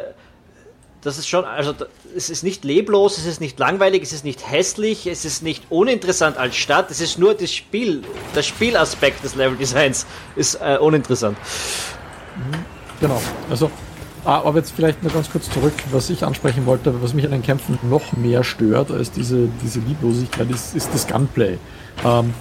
das 1.02 1.18
ist 1.18 1.28
schon, 1.28 1.44
also 1.44 1.74
es 2.14 2.30
ist 2.30 2.42
nicht 2.42 2.64
leblos, 2.64 3.18
es 3.18 3.26
ist 3.26 3.40
nicht 3.40 3.58
langweilig, 3.58 4.02
es 4.02 4.12
ist 4.12 4.24
nicht 4.24 4.50
hässlich, 4.50 5.06
es 5.06 5.24
ist 5.24 5.42
nicht 5.42 5.64
uninteressant 5.70 6.36
als 6.36 6.56
Stadt, 6.56 6.90
es 6.90 7.00
ist 7.00 7.18
nur 7.18 7.34
das 7.34 7.52
Spiel, 7.52 8.02
der 8.34 8.42
Spielaspekt 8.42 9.24
des 9.24 9.34
Leveldesigns 9.34 10.06
ist 10.36 10.56
äh, 10.56 10.78
uninteressant. 10.78 11.36
Genau, 13.00 13.20
also 13.48 13.70
Ah, 14.24 14.42
aber 14.44 14.58
jetzt 14.58 14.72
vielleicht 14.72 15.02
nur 15.02 15.10
ganz 15.10 15.30
kurz 15.30 15.48
zurück, 15.48 15.72
was 15.92 16.10
ich 16.10 16.24
ansprechen 16.24 16.66
wollte, 16.66 17.02
was 17.02 17.14
mich 17.14 17.24
an 17.24 17.30
den 17.30 17.42
Kämpfen 17.42 17.78
noch 17.88 18.12
mehr 18.12 18.44
stört 18.44 18.90
als 18.90 19.10
diese, 19.10 19.48
diese 19.62 19.80
Lieblosigkeit, 19.80 20.50
ist, 20.50 20.76
ist 20.76 20.90
das 20.92 21.06
Gunplay. 21.06 21.56
Ähm, 22.04 22.34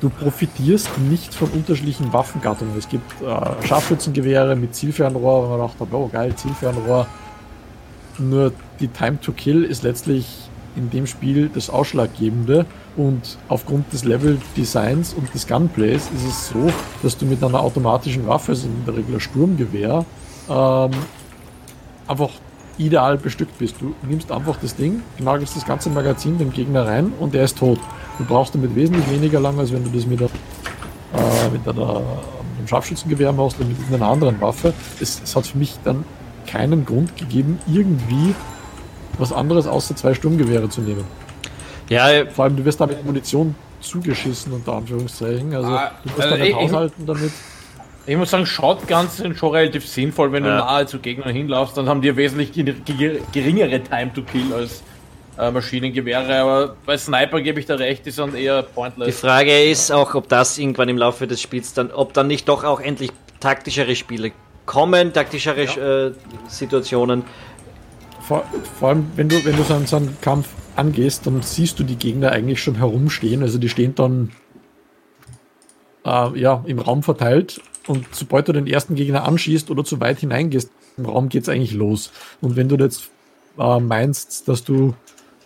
du 0.00 0.10
profitierst 0.10 0.98
nicht 0.98 1.32
von 1.32 1.48
unterschiedlichen 1.50 2.12
Waffengattungen. 2.12 2.76
Es 2.76 2.88
gibt 2.88 3.22
äh, 3.22 3.66
Scharfschützengewehre 3.66 4.56
mit 4.56 4.74
Zielfernrohr, 4.74 5.44
und 5.44 5.50
man 5.50 5.60
dachte, 5.60 5.86
oh 5.92 6.08
geil, 6.08 6.34
Zielfernrohr. 6.34 7.06
Nur 8.18 8.52
die 8.80 8.88
Time 8.88 9.20
to 9.20 9.32
Kill 9.32 9.64
ist 9.64 9.82
letztlich 9.82 10.26
in 10.76 10.90
dem 10.90 11.06
Spiel 11.06 11.50
das 11.52 11.68
Ausschlaggebende 11.68 12.66
und 12.96 13.38
aufgrund 13.48 13.92
des 13.92 14.04
Level-Designs 14.04 15.14
und 15.14 15.32
des 15.34 15.46
Gunplays 15.46 16.08
ist 16.14 16.26
es 16.26 16.48
so, 16.48 16.70
dass 17.02 17.16
du 17.16 17.26
mit 17.26 17.42
einer 17.42 17.60
automatischen 17.60 18.26
Waffe, 18.26 18.52
also 18.52 18.66
in 18.66 18.84
der 18.84 18.96
Regel 18.96 19.20
Sturmgewehr, 19.20 20.04
ähm, 20.48 20.90
einfach 22.06 22.30
ideal 22.78 23.18
bestückt 23.18 23.58
bist. 23.58 23.76
Du 23.80 23.94
nimmst 24.08 24.32
einfach 24.32 24.56
das 24.60 24.74
Ding, 24.74 25.02
nagelst 25.18 25.56
das 25.56 25.66
ganze 25.66 25.90
Magazin 25.90 26.38
dem 26.38 26.52
Gegner 26.52 26.86
rein 26.86 27.12
und 27.20 27.34
er 27.34 27.44
ist 27.44 27.58
tot. 27.58 27.78
Du 28.18 28.24
brauchst 28.24 28.54
damit 28.54 28.74
wesentlich 28.74 29.08
weniger 29.10 29.40
lang, 29.40 29.58
als 29.58 29.72
wenn 29.72 29.84
du 29.84 29.90
das 29.90 30.06
mit, 30.06 30.20
der, 30.20 30.28
äh, 30.28 31.50
mit 31.52 31.66
einer, 31.68 31.96
einem 31.96 32.66
Scharfschützengewehr 32.66 33.32
machst 33.32 33.58
oder 33.58 33.68
mit 33.68 33.76
einer 33.92 34.08
anderen 34.08 34.40
Waffe. 34.40 34.72
Es, 35.00 35.20
es, 35.22 35.36
hat 35.36 35.46
für 35.46 35.58
mich 35.58 35.76
dann 35.84 36.04
keinen 36.50 36.84
Grund 36.84 37.16
gegeben, 37.16 37.58
irgendwie 37.66 38.34
was 39.18 39.32
anderes 39.32 39.66
außer 39.66 39.94
zwei 39.96 40.14
Sturmgewehre 40.14 40.68
zu 40.68 40.80
nehmen. 40.80 41.04
Ja, 41.88 42.08
vor 42.30 42.44
allem 42.44 42.56
du 42.56 42.64
wirst 42.64 42.80
damit 42.80 43.04
Munition 43.04 43.54
zugeschissen, 43.80 44.52
unter 44.52 44.74
Anführungszeichen. 44.74 45.54
Also 45.54 45.68
ah, 45.70 45.90
du 46.02 46.10
musst 46.10 46.20
also 46.22 46.36
damit 46.36 46.54
haushalten 46.54 47.06
damit. 47.06 47.32
Ich 48.06 48.16
muss 48.16 48.30
sagen, 48.30 48.46
Shotguns 48.46 49.18
sind 49.18 49.36
schon 49.36 49.52
relativ 49.52 49.86
sinnvoll, 49.86 50.32
wenn 50.32 50.44
ja. 50.44 50.58
du 50.58 50.64
nahe 50.64 50.86
zu 50.86 50.98
Gegnern 50.98 51.34
hinlaufst, 51.34 51.76
dann 51.76 51.88
haben 51.88 52.00
die 52.00 52.14
wesentlich 52.16 52.52
geringere 52.52 53.82
Time 53.82 54.12
to 54.12 54.22
Kill 54.22 54.52
als 54.54 54.82
äh, 55.38 55.50
Maschinengewehre, 55.50 56.40
aber 56.40 56.76
bei 56.86 56.96
Sniper 56.96 57.40
gebe 57.40 57.60
ich 57.60 57.66
da 57.66 57.74
recht, 57.74 58.06
die 58.06 58.10
sind 58.10 58.34
eher 58.34 58.62
pointless. 58.62 59.06
Die 59.06 59.12
Frage 59.12 59.64
ist 59.64 59.92
auch, 59.92 60.14
ob 60.14 60.28
das 60.28 60.58
irgendwann 60.58 60.88
im 60.88 60.98
Laufe 60.98 61.26
des 61.26 61.40
Spiels 61.40 61.72
dann, 61.74 61.90
ob 61.90 62.12
dann 62.14 62.26
nicht 62.26 62.48
doch 62.48 62.64
auch 62.64 62.80
endlich 62.80 63.10
taktischere 63.38 63.94
Spiele 63.94 64.32
kommen, 64.70 65.12
taktischere 65.12 65.64
ja. 65.64 66.06
äh, 66.06 66.12
Situationen. 66.46 67.24
Vor, 68.22 68.44
vor, 68.78 68.90
allem, 68.90 69.06
wenn 69.16 69.28
du, 69.28 69.44
wenn 69.44 69.56
du 69.56 69.64
so 69.64 69.74
einen, 69.74 69.86
so 69.86 69.96
einen 69.96 70.16
Kampf 70.20 70.48
angehst, 70.76 71.26
dann 71.26 71.42
siehst 71.42 71.80
du 71.80 71.82
die 71.82 71.96
Gegner 71.96 72.30
eigentlich 72.30 72.62
schon 72.62 72.76
herumstehen, 72.76 73.42
also 73.42 73.58
die 73.58 73.68
stehen 73.68 73.96
dann 73.96 74.30
äh, 76.04 76.38
ja, 76.38 76.62
im 76.66 76.78
Raum 76.78 77.02
verteilt 77.02 77.60
und 77.88 78.06
sobald 78.12 78.46
du 78.46 78.52
den 78.52 78.68
ersten 78.68 78.94
Gegner 78.94 79.24
anschießt 79.26 79.72
oder 79.72 79.82
zu 79.82 79.98
weit 79.98 80.20
hineingehst 80.20 80.70
im 80.96 81.06
Raum, 81.06 81.28
geht 81.28 81.42
es 81.42 81.48
eigentlich 81.48 81.72
los. 81.72 82.12
Und 82.40 82.54
wenn 82.54 82.68
du 82.68 82.76
jetzt 82.76 83.10
äh, 83.58 83.80
meinst, 83.80 84.46
dass 84.46 84.62
du 84.62 84.94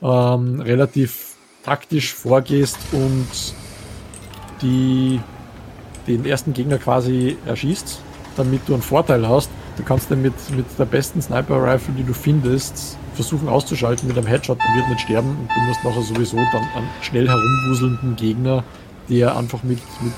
ähm, 0.03 0.61
relativ 0.61 1.37
taktisch 1.65 2.13
vorgehst 2.13 2.77
und 2.93 3.27
die, 4.61 5.19
den 6.07 6.27
ersten 6.27 6.53
Gegner 6.53 6.77
quasi 6.77 7.39
erschießt, 7.47 8.03
damit 8.37 8.63
du 8.67 8.75
einen 8.75 8.83
Vorteil 8.83 9.29
hast, 9.29 9.51
Du 9.77 9.83
kannst 9.83 10.11
den 10.11 10.23
mit, 10.23 10.35
mit 10.51 10.67
der 10.79 10.85
besten 10.85 11.21
Sniper-Rifle, 11.21 11.95
die 11.95 12.05
du 12.05 12.15
findest, 12.15 12.97
versuchen 13.15 13.49
auszuschalten 13.49 14.07
mit 14.07 14.17
einem 14.17 14.27
Headshot, 14.27 14.59
der 14.59 14.77
wird 14.77 14.89
nicht 14.89 15.01
sterben 15.01 15.31
und 15.31 15.49
du 15.49 15.61
musst 15.67 15.85
nachher 15.85 16.03
sowieso 16.03 16.37
dann 16.53 16.63
einen 16.77 16.89
schnell 17.03 17.29
herumwuselnden 17.29 18.15
Gegner, 18.17 18.63
der 19.09 19.37
einfach 19.37 19.63
mit, 19.65 19.81
mit 20.01 20.13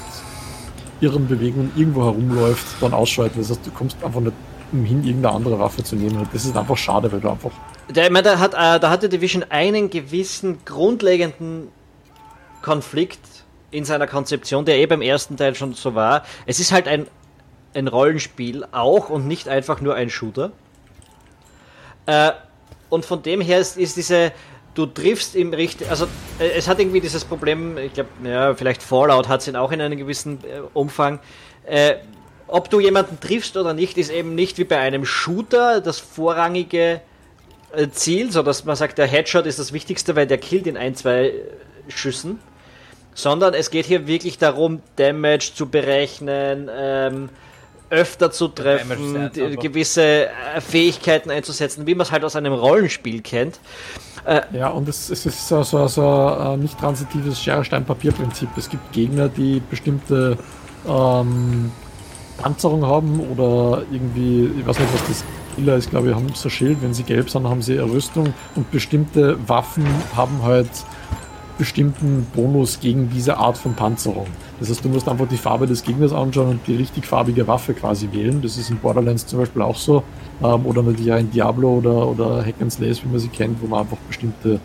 irren 1.01 1.27
Bewegungen 1.27 1.73
irgendwo 1.75 2.05
herumläuft, 2.05 2.67
dann 2.81 2.93
ausschalten. 2.93 3.39
Das 3.39 3.51
heißt, 3.51 3.67
du 3.67 3.71
kommst 3.71 3.97
einfach 4.05 4.21
nicht 4.21 4.35
umhin, 4.73 5.05
irgendeine 5.05 5.35
andere 5.35 5.59
Waffe 5.59 5.83
zu 5.83 5.97
nehmen. 5.97 6.29
Das 6.33 6.45
ist 6.45 6.57
einfach 6.57 6.77
schade, 6.77 7.11
weil 7.11 7.21
du 7.21 7.31
einfach. 7.31 7.53
Der, 7.89 8.05
ich 8.05 8.11
meine, 8.11 8.25
da, 8.25 8.39
hat, 8.39 8.53
äh, 8.53 8.79
da 8.79 8.91
hatte 8.91 9.09
Division 9.09 9.45
einen 9.49 9.89
gewissen 9.89 10.59
grundlegenden 10.67 11.69
Konflikt 12.61 13.21
in 13.71 13.85
seiner 13.85 14.07
Konzeption, 14.07 14.65
der 14.65 14.79
eh 14.79 14.87
beim 14.87 15.03
ersten 15.03 15.37
Teil 15.37 15.55
schon 15.55 15.73
so 15.75 15.95
war. 15.95 16.25
Es 16.47 16.61
ist 16.61 16.73
halt 16.73 16.89
ein, 16.89 17.07
ein 17.77 17.89
Rollenspiel 17.89 18.67
auch 18.73 19.11
und 19.11 19.29
nicht 19.29 19.49
einfach 19.49 19.81
nur 19.81 19.95
ein 19.95 20.11
Shooter. 20.11 20.51
Äh, 22.07 22.33
und 22.89 23.05
von 23.05 23.23
dem 23.23 23.41
her 23.41 23.61
ist, 23.61 23.77
ist 23.77 23.97
diese, 23.97 24.33
du 24.75 24.87
triffst 24.87 25.35
im 25.37 25.53
richtigen, 25.53 25.91
also 25.91 26.07
äh, 26.39 26.51
es 26.57 26.69
hat 26.69 26.79
irgendwie 26.79 27.01
dieses 27.01 27.25
Problem, 27.25 27.77
ich 27.79 27.93
glaube, 27.93 28.11
ja, 28.25 28.55
vielleicht 28.55 28.83
Fallout 28.83 29.29
hat 29.29 29.47
es 29.47 29.55
auch 29.55 29.73
in 29.73 29.81
einem 29.81 29.99
gewissen 29.99 30.39
äh, 30.45 30.61
Umfang. 30.73 31.19
Äh, 31.67 31.97
ob 32.49 32.71
du 32.71 32.79
jemanden 32.81 33.19
triffst 33.21 33.57
oder 33.57 33.75
nicht, 33.75 33.99
ist 33.99 34.11
eben 34.11 34.35
nicht 34.35 34.59
wie 34.59 34.65
bei 34.65 34.79
einem 34.79 35.05
Shooter 35.05 35.81
das 35.81 35.99
vorrangige 35.99 37.01
äh, 37.73 37.89
Ziel, 37.91 38.31
so 38.31 38.43
dass 38.43 38.65
man 38.65 38.77
sagt, 38.77 38.99
der 38.99 39.07
Headshot 39.07 39.47
ist 39.47 39.59
das 39.59 39.73
Wichtigste, 39.73 40.15
weil 40.15 40.27
der 40.27 40.39
killt 40.39 40.67
in 40.67 40.77
ein, 40.77 40.95
zwei 40.95 41.33
Schüssen, 41.89 42.39
sondern 43.15 43.55
es 43.55 43.71
geht 43.71 43.87
hier 43.87 44.07
wirklich 44.07 44.39
darum, 44.39 44.81
Damage 44.95 45.53
zu 45.55 45.69
berechnen, 45.69 46.71
ähm, 46.73 47.29
öfter 47.91 48.31
zu 48.31 48.49
treffen, 48.49 49.31
die, 49.35 49.57
gewisse 49.57 50.27
äh, 50.27 50.61
Fähigkeiten 50.61 51.31
einzusetzen, 51.31 51.87
wie 51.87 51.95
man 51.95 52.05
es 52.05 52.13
halt 52.13 52.25
aus 52.25 52.37
einem 52.37 52.53
Rollenspiel 52.53 53.23
kennt. 53.23 53.61
Äh, 54.25 54.43
ja, 54.53 54.69
und 54.69 54.89
es, 54.89 55.09
es 55.09 55.25
ist 55.25 55.47
so, 55.47 55.63
so, 55.63 55.87
so 55.87 56.03
ein 56.03 56.61
nicht 56.61 56.79
transitives 56.79 57.41
Schere-Stein-Papier-Prinzip. 57.43 58.49
Es 58.57 58.69
gibt 58.69 58.93
Gegner, 58.93 59.29
die 59.29 59.63
bestimmte 59.71 60.37
ähm, 60.87 61.71
Panzerung 62.39 62.85
haben 62.85 63.21
oder 63.21 63.83
irgendwie, 63.91 64.51
ich 64.59 64.67
weiß 64.67 64.79
nicht, 64.79 64.93
was 64.93 65.07
das 65.07 65.25
Killer 65.55 65.77
ist, 65.77 65.91
glaube 65.91 66.09
ich, 66.09 66.15
haben 66.15 66.29
so 66.35 66.49
ein 66.49 66.51
Schild. 66.51 66.83
Wenn 66.83 66.93
sie 66.93 67.05
gelb 67.05 67.31
sind, 67.31 67.49
haben 67.49 67.63
sie 67.63 67.79
Rüstung 67.79 68.35
und 68.57 68.71
bestimmte 68.71 69.39
Waffen 69.49 69.87
haben 70.17 70.43
halt 70.43 70.69
bestimmten 71.59 72.27
Bonus 72.35 72.81
gegen 72.81 73.11
diese 73.11 73.37
Art 73.39 73.57
von 73.57 73.75
Panzerung. 73.75 74.27
Das 74.61 74.71
heißt, 74.71 74.85
du 74.85 74.89
musst 74.89 75.09
einfach 75.09 75.29
die 75.29 75.37
Farbe 75.37 75.67
des 75.67 75.83
Gegners 75.83 76.13
anschauen 76.13 76.49
und 76.49 76.67
die 76.67 76.77
richtig 76.77 77.07
farbige 77.07 77.47
Waffe 77.47 77.75
quasi 77.75 78.09
wählen. 78.13 78.43
Das 78.43 78.57
ist 78.57 78.71
in 78.71 78.79
Borderlands 78.79 79.27
zum 79.27 79.39
Beispiel 79.39 79.63
auch 79.63 79.77
so. 79.77 80.03
Ähm, 80.43 80.67
oder 80.67 80.83
natürlich 80.83 81.13
auch 81.13 81.19
in 81.19 81.31
Diablo 81.31 81.79
oder, 81.79 82.07
oder 82.07 82.45
Hack 82.45 82.57
and 82.61 82.73
Slays, 82.73 83.03
wie 83.03 83.09
man 83.09 83.19
sie 83.19 83.29
kennt, 83.29 83.61
wo 83.63 83.67
man 83.67 83.81
einfach 83.81 83.97
bestimmte. 84.09 84.61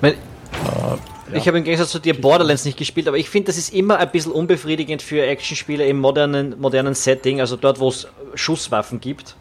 Mein, 0.00 0.12
äh, 0.12 0.16
ja. 0.16 0.98
Ich 1.34 1.46
habe 1.46 1.58
im 1.58 1.64
Gegensatz 1.64 1.90
zu 1.90 1.98
dir 1.98 2.18
Borderlands 2.18 2.64
nicht 2.64 2.78
gespielt, 2.78 3.06
aber 3.06 3.18
ich 3.18 3.28
finde, 3.28 3.48
das 3.48 3.58
ist 3.58 3.72
immer 3.72 3.98
ein 3.98 4.10
bisschen 4.10 4.32
unbefriedigend 4.32 5.02
für 5.02 5.22
Actionspiele 5.26 5.86
im 5.86 5.98
modernen, 5.98 6.58
modernen 6.58 6.94
Setting, 6.94 7.40
also 7.40 7.56
dort, 7.56 7.80
wo 7.80 7.88
es 7.88 8.08
Schusswaffen 8.34 9.00
gibt. 9.00 9.36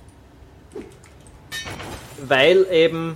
Weil 2.28 2.66
eben. 2.72 3.16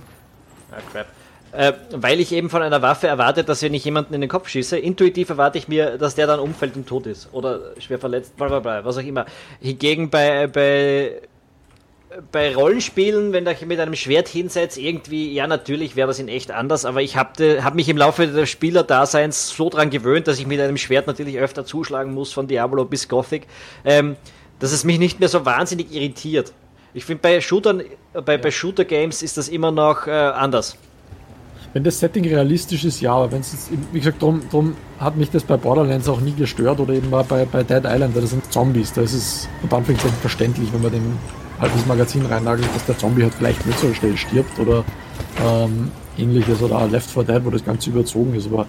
Ah, 0.70 0.76
crap 0.90 1.06
äh, 1.52 1.74
weil 1.94 2.18
ich 2.20 2.32
eben 2.32 2.48
von 2.48 2.62
einer 2.62 2.80
Waffe 2.80 3.06
erwarte, 3.06 3.44
dass 3.44 3.62
wenn 3.62 3.74
ich 3.74 3.84
jemanden 3.84 4.14
in 4.14 4.22
den 4.22 4.30
Kopf 4.30 4.48
schieße, 4.48 4.78
intuitiv 4.78 5.28
erwarte 5.28 5.58
ich 5.58 5.68
mir, 5.68 5.98
dass 5.98 6.14
der 6.14 6.26
dann 6.26 6.40
umfällt 6.40 6.76
und 6.76 6.86
tot 6.86 7.06
ist 7.06 7.28
oder 7.32 7.60
schwer 7.78 7.98
verletzt, 7.98 8.36
bla 8.36 8.48
bla 8.48 8.60
bla, 8.60 8.84
was 8.84 8.96
auch 8.96 9.02
immer. 9.02 9.26
Hingegen 9.60 10.08
bei, 10.08 10.46
bei, 10.46 11.20
bei 12.30 12.54
Rollenspielen, 12.54 13.34
wenn 13.34 13.46
ich 13.46 13.66
mit 13.66 13.80
einem 13.80 13.94
Schwert 13.94 14.28
hinsetze, 14.28 14.80
irgendwie, 14.80 15.34
ja 15.34 15.46
natürlich 15.46 15.94
wäre 15.94 16.08
das 16.08 16.18
in 16.18 16.28
echt 16.28 16.50
anders, 16.50 16.86
aber 16.86 17.02
ich 17.02 17.16
habe 17.16 17.62
hab 17.62 17.74
mich 17.74 17.88
im 17.90 17.98
Laufe 17.98 18.26
des 18.26 18.48
Spielerdaseins 18.48 19.50
so 19.50 19.68
dran 19.68 19.90
gewöhnt, 19.90 20.28
dass 20.28 20.38
ich 20.38 20.46
mit 20.46 20.58
einem 20.58 20.78
Schwert 20.78 21.06
natürlich 21.06 21.38
öfter 21.38 21.66
zuschlagen 21.66 22.14
muss, 22.14 22.32
von 22.32 22.48
Diablo 22.48 22.86
bis 22.86 23.08
Gothic, 23.08 23.46
ähm, 23.84 24.16
dass 24.58 24.72
es 24.72 24.84
mich 24.84 24.98
nicht 24.98 25.20
mehr 25.20 25.28
so 25.28 25.44
wahnsinnig 25.44 25.92
irritiert. 25.92 26.54
Ich 26.94 27.04
finde, 27.04 27.20
bei 27.20 27.40
Shootern, 27.42 27.82
bei, 28.12 28.32
ja. 28.32 28.38
bei 28.38 28.50
Shooter-Games 28.50 29.22
ist 29.22 29.36
das 29.36 29.48
immer 29.48 29.70
noch 29.70 30.06
äh, 30.06 30.10
anders. 30.10 30.78
Wenn 31.72 31.84
das 31.84 32.00
Setting 32.00 32.24
realistisch 32.24 32.84
ist, 32.84 33.00
ja, 33.00 33.14
aber 33.14 33.32
wenn 33.32 33.40
es 33.40 33.68
wie 33.92 33.98
gesagt, 33.98 34.20
darum 34.20 34.42
drum 34.50 34.74
hat 34.98 35.16
mich 35.16 35.30
das 35.30 35.42
bei 35.42 35.56
Borderlands 35.56 36.08
auch 36.08 36.20
nie 36.20 36.34
gestört 36.34 36.80
oder 36.80 36.92
eben 36.92 37.10
bei, 37.10 37.22
bei 37.22 37.62
Dead 37.62 37.82
Island, 37.84 38.14
das 38.14 38.30
sind 38.30 38.52
Zombies, 38.52 38.92
da 38.92 39.00
ist 39.00 39.14
es 39.14 39.48
unter 39.62 39.78
Anführungszeichen 39.78 40.18
verständlich, 40.18 40.68
wenn 40.72 40.82
man 40.82 40.92
dem 40.92 41.18
halt 41.58 41.72
ins 41.74 41.86
Magazin 41.86 42.26
reinnagelt, 42.26 42.68
dass 42.74 42.84
der 42.84 42.98
Zombie 42.98 43.22
halt 43.22 43.34
vielleicht 43.34 43.64
nicht 43.66 43.78
so 43.78 43.92
schnell 43.94 44.16
stirbt 44.16 44.58
oder 44.58 44.84
ähm, 45.42 45.90
ähnliches 46.18 46.60
oder 46.60 46.86
Left 46.88 47.10
4 47.10 47.24
Dead, 47.24 47.44
wo 47.44 47.50
das 47.50 47.64
Ganze 47.64 47.88
überzogen 47.88 48.34
ist, 48.34 48.46
aber 48.46 48.66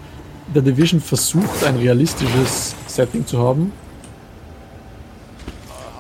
der 0.53 0.61
Division 0.61 1.01
versucht 1.01 1.63
ein 1.65 1.75
realistisches 1.77 2.75
Setting 2.87 3.25
zu 3.25 3.39
haben. 3.39 3.71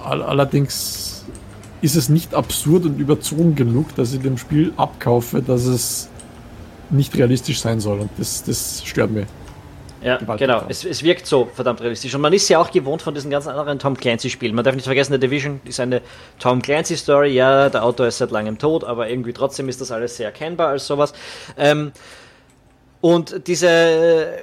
Allerdings 0.05 1.25
ist 1.81 1.95
es 1.95 2.09
nicht 2.09 2.33
absurd 2.33 2.85
und 2.85 2.99
überzogen 2.99 3.55
genug, 3.55 3.95
dass 3.95 4.13
ich 4.13 4.21
dem 4.21 4.37
Spiel 4.37 4.73
abkaufe, 4.77 5.41
dass 5.41 5.65
es 5.65 6.09
nicht 6.89 7.15
realistisch 7.15 7.59
sein 7.59 7.79
soll. 7.79 7.99
Und 7.99 8.09
das, 8.17 8.43
das 8.43 8.83
stört 8.85 9.11
mich. 9.11 9.27
Ja, 10.03 10.17
genau. 10.17 10.63
Es, 10.67 10.83
es, 10.83 11.01
wirkt 11.01 11.25
so 11.25 11.49
verdammt 11.53 11.79
realistisch. 11.79 12.13
Und 12.13 12.21
man 12.21 12.33
ist 12.33 12.49
ja 12.49 12.59
auch 12.59 12.71
gewohnt 12.71 13.01
von 13.01 13.13
diesen 13.13 13.31
ganzen 13.31 13.49
anderen 13.49 13.79
Tom 13.79 13.95
Clancy-Spielen. 13.95 14.53
Man 14.53 14.65
darf 14.65 14.75
nicht 14.75 14.83
vergessen, 14.83 15.13
The 15.13 15.19
Division 15.19 15.61
ist 15.63 15.79
eine 15.79 16.01
Tom 16.39 16.61
Clancy-Story. 16.61 17.29
Ja, 17.29 17.69
der 17.69 17.85
Autor 17.85 18.07
ist 18.07 18.17
seit 18.17 18.31
langem 18.31 18.57
tot, 18.57 18.83
aber 18.83 19.07
irgendwie 19.09 19.31
trotzdem 19.31 19.69
ist 19.69 19.79
das 19.79 19.91
alles 19.91 20.17
sehr 20.17 20.25
erkennbar 20.25 20.69
als 20.69 20.87
sowas. 20.87 21.13
Ähm, 21.57 21.93
und 22.99 23.47
diese, 23.47 24.33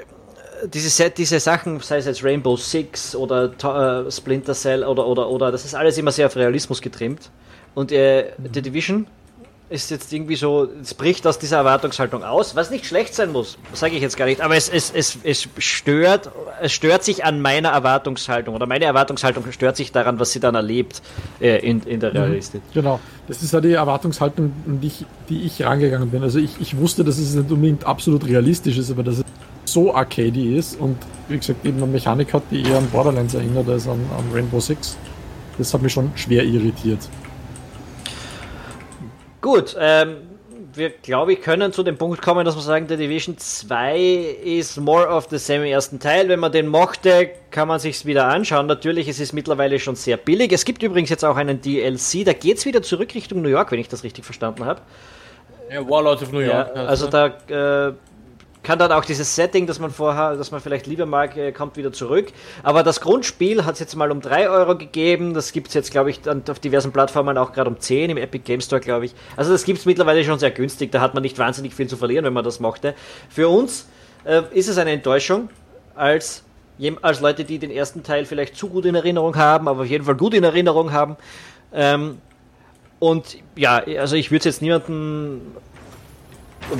diese, 0.73 1.11
diese 1.11 1.41
Sachen, 1.41 1.81
sei 1.81 1.99
es 1.99 2.07
jetzt 2.07 2.25
Rainbow 2.25 2.57
Six 2.57 3.15
oder 3.15 4.07
äh, 4.07 4.11
Splinter 4.11 4.55
Cell 4.55 4.83
oder, 4.85 5.07
oder, 5.07 5.29
oder, 5.29 5.53
das 5.53 5.67
ist 5.67 5.75
alles 5.75 5.99
immer 5.99 6.13
sehr 6.13 6.27
auf 6.27 6.37
Realismus 6.37 6.81
getrimmt. 6.81 7.31
Und 7.75 7.93
äh, 7.93 8.33
The 8.53 8.63
Division 8.63 9.07
ist 9.71 9.91
jetzt 9.91 10.13
irgendwie 10.13 10.35
so, 10.35 10.69
es 10.83 10.95
bricht 10.95 11.27
aus 11.29 11.39
dieser 11.39 11.59
Erwartungshaltung 11.59 12.25
aus, 12.25 12.57
was 12.57 12.71
nicht 12.71 12.87
schlecht 12.87 13.15
sein 13.15 13.31
muss, 13.31 13.57
sage 13.73 13.95
ich 13.95 14.03
jetzt 14.03 14.17
gar 14.17 14.27
nicht, 14.27 14.41
aber 14.41 14.57
es, 14.57 14.69
es, 14.69 14.93
es, 14.93 15.17
es 15.23 15.49
stört, 15.59 16.31
es 16.61 16.73
stört 16.73 17.05
sich 17.05 17.25
an 17.25 17.41
meiner 17.41 17.69
Erwartungshaltung 17.69 18.57
oder 18.57 18.67
meine 18.67 18.85
Erwartungshaltung 18.85 19.45
stört 19.53 19.77
sich 19.77 19.93
daran, 19.93 20.19
was 20.19 20.33
sie 20.33 20.41
dann 20.41 20.57
erlebt 20.57 21.03
äh, 21.41 21.59
in, 21.59 21.83
in 21.83 22.01
der 22.01 22.11
mhm. 22.11 22.17
Realität. 22.17 22.63
Genau, 22.75 22.99
das 23.29 23.45
ist 23.45 23.53
ja 23.53 23.61
die 23.61 23.73
Erwartungshaltung, 23.73 24.53
die 24.67 24.89
ich, 24.89 25.07
die 25.29 25.43
ich 25.43 25.63
rangegangen 25.63 26.11
bin. 26.11 26.25
Also 26.25 26.41
ich, 26.41 26.61
ich 26.61 26.77
wusste, 26.77 27.05
dass 27.05 27.19
es 27.19 27.35
nicht 27.35 27.51
unbedingt 27.51 27.87
absolut 27.87 28.27
realistisch 28.27 28.77
ist, 28.77 28.91
aber 28.91 29.05
dass 29.05 29.19
es 29.19 29.25
so 29.67 29.95
arcady 29.95 30.57
ist 30.57 30.81
und 30.81 30.97
wie 31.29 31.39
gesagt 31.39 31.65
eben 31.65 31.77
eine 31.77 31.87
Mechanik 31.87 32.35
hat, 32.35 32.43
die 32.51 32.63
eher 32.63 32.79
an 32.79 32.89
Borderlands 32.91 33.35
erinnert 33.35 33.69
als 33.69 33.87
an, 33.87 34.01
an 34.19 34.25
Rainbow 34.35 34.59
Six. 34.59 34.97
Das 35.59 35.73
hat 35.73 35.83
mich 35.83 35.93
schon 35.93 36.11
schwer 36.17 36.43
irritiert. 36.43 36.99
Gut, 39.53 39.75
ähm, 39.81 40.19
wir 40.75 40.91
glaube 40.91 41.33
ich 41.33 41.43
können 41.43 41.73
zu 41.73 41.83
dem 41.83 41.99
Punkt 41.99 42.23
kommen, 42.23 42.45
dass 42.45 42.55
wir 42.55 42.63
sagen, 42.63 42.87
der 42.87 42.97
Division 42.97 43.37
2 43.37 43.99
ist 44.45 44.77
more 44.79 45.09
of 45.09 45.27
the 45.29 45.39
same 45.39 45.67
im 45.67 45.73
ersten 45.73 45.99
Teil. 45.99 46.29
Wenn 46.29 46.39
man 46.39 46.53
den 46.53 46.69
mochte, 46.69 47.31
kann 47.51 47.67
man 47.67 47.81
sich 47.81 48.07
wieder 48.07 48.27
anschauen. 48.27 48.67
Natürlich 48.67 49.09
ist 49.09 49.19
es 49.19 49.33
mittlerweile 49.33 49.81
schon 49.81 49.97
sehr 49.97 50.19
billig. 50.19 50.53
Es 50.53 50.65
gibt 50.65 50.85
übrigens 50.85 51.11
jetzt 51.11 51.25
auch 51.25 51.35
einen 51.35 51.61
DLC, 51.61 52.25
da 52.25 52.33
geht 52.33 52.59
es 52.59 52.65
wieder 52.65 52.81
zurück 52.81 53.13
Richtung 53.13 53.43
New 53.43 53.49
York, 53.49 53.73
wenn 53.73 53.81
ich 53.81 53.89
das 53.89 54.05
richtig 54.05 54.25
verstanden 54.25 54.65
habe. 54.65 54.83
Ja, 55.69 55.81
Warlords 55.81 56.23
of 56.23 56.31
New 56.31 56.39
York. 56.39 56.71
Ja, 56.73 56.85
also 56.85 57.09
da 57.09 57.27
äh, 57.27 57.93
kann 58.63 58.79
dann 58.79 58.93
auch 58.93 59.05
dieses 59.05 59.35
Setting, 59.35 59.67
das 59.67 59.79
man 59.79 59.91
vorher, 59.91 60.37
das 60.37 60.51
man 60.51 60.61
vielleicht 60.61 60.87
lieber 60.87 61.07
mag, 61.07 61.37
äh, 61.37 61.53
kommt 61.53 61.77
wieder 61.77 61.93
zurück. 61.93 62.33
Aber 62.63 62.83
das 62.83 63.01
Grundspiel 63.01 63.65
hat 63.65 63.75
es 63.75 63.81
jetzt 63.81 63.97
mal 63.97 64.11
um 64.11 64.21
3 64.21 64.51
Euro 64.51 64.77
gegeben. 64.77 65.33
Das 65.35 65.53
gibt 65.53 65.69
es 65.69 65.75
jetzt, 65.75 65.91
glaube 65.91 66.11
ich, 66.11 66.21
auf 66.29 66.59
diversen 66.59 66.93
Plattformen 66.93 67.39
auch 67.39 67.53
gerade 67.53 67.71
um 67.71 67.81
10 67.81 68.11
im 68.11 68.17
Epic 68.19 68.45
Game 68.45 68.61
Store, 68.61 68.81
glaube 68.81 69.07
ich. 69.07 69.15
Also 69.37 69.53
das 69.53 69.65
gibt 69.65 69.79
es 69.79 69.87
mittlerweile 69.87 70.23
schon 70.25 70.39
sehr 70.39 70.51
günstig. 70.51 70.93
Da 70.93 71.01
hat 71.01 71.15
man 71.15 71.23
nicht 71.23 71.39
wahnsinnig 71.39 71.75
viel 71.75 71.87
zu 71.89 71.97
verlieren, 71.97 72.25
wenn 72.25 72.33
man 72.33 72.45
das 72.45 72.61
mochte. 72.61 72.95
Für 73.29 73.49
uns 73.49 73.87
äh, 74.25 74.43
ist 74.53 74.69
es 74.69 74.79
eine 74.79 74.93
Enttäuschung 74.93 75.49
als 75.95 76.45
als 77.03 77.21
Leute, 77.21 77.45
die 77.45 77.59
den 77.59 77.71
ersten 77.71 78.03
Teil 78.03 78.25
vielleicht 78.25 78.57
zu 78.57 78.71
gut 78.71 78.87
in 78.87 78.95
Erinnerung 78.95 79.37
haben, 79.37 79.69
aber 79.69 79.83
auf 79.83 79.87
jeden 79.87 80.05
Fall 80.05 80.15
gut 80.15 80.33
in 80.33 80.45
Erinnerung 80.45 80.93
haben. 80.93 81.19
Ähm, 81.75 82.23
und 82.99 83.37
ja, 83.55 83.83
also 83.99 84.17
ich 84.17 84.31
würde 84.31 84.41
es 84.41 84.45
jetzt 84.47 84.63
niemandem 84.63 85.43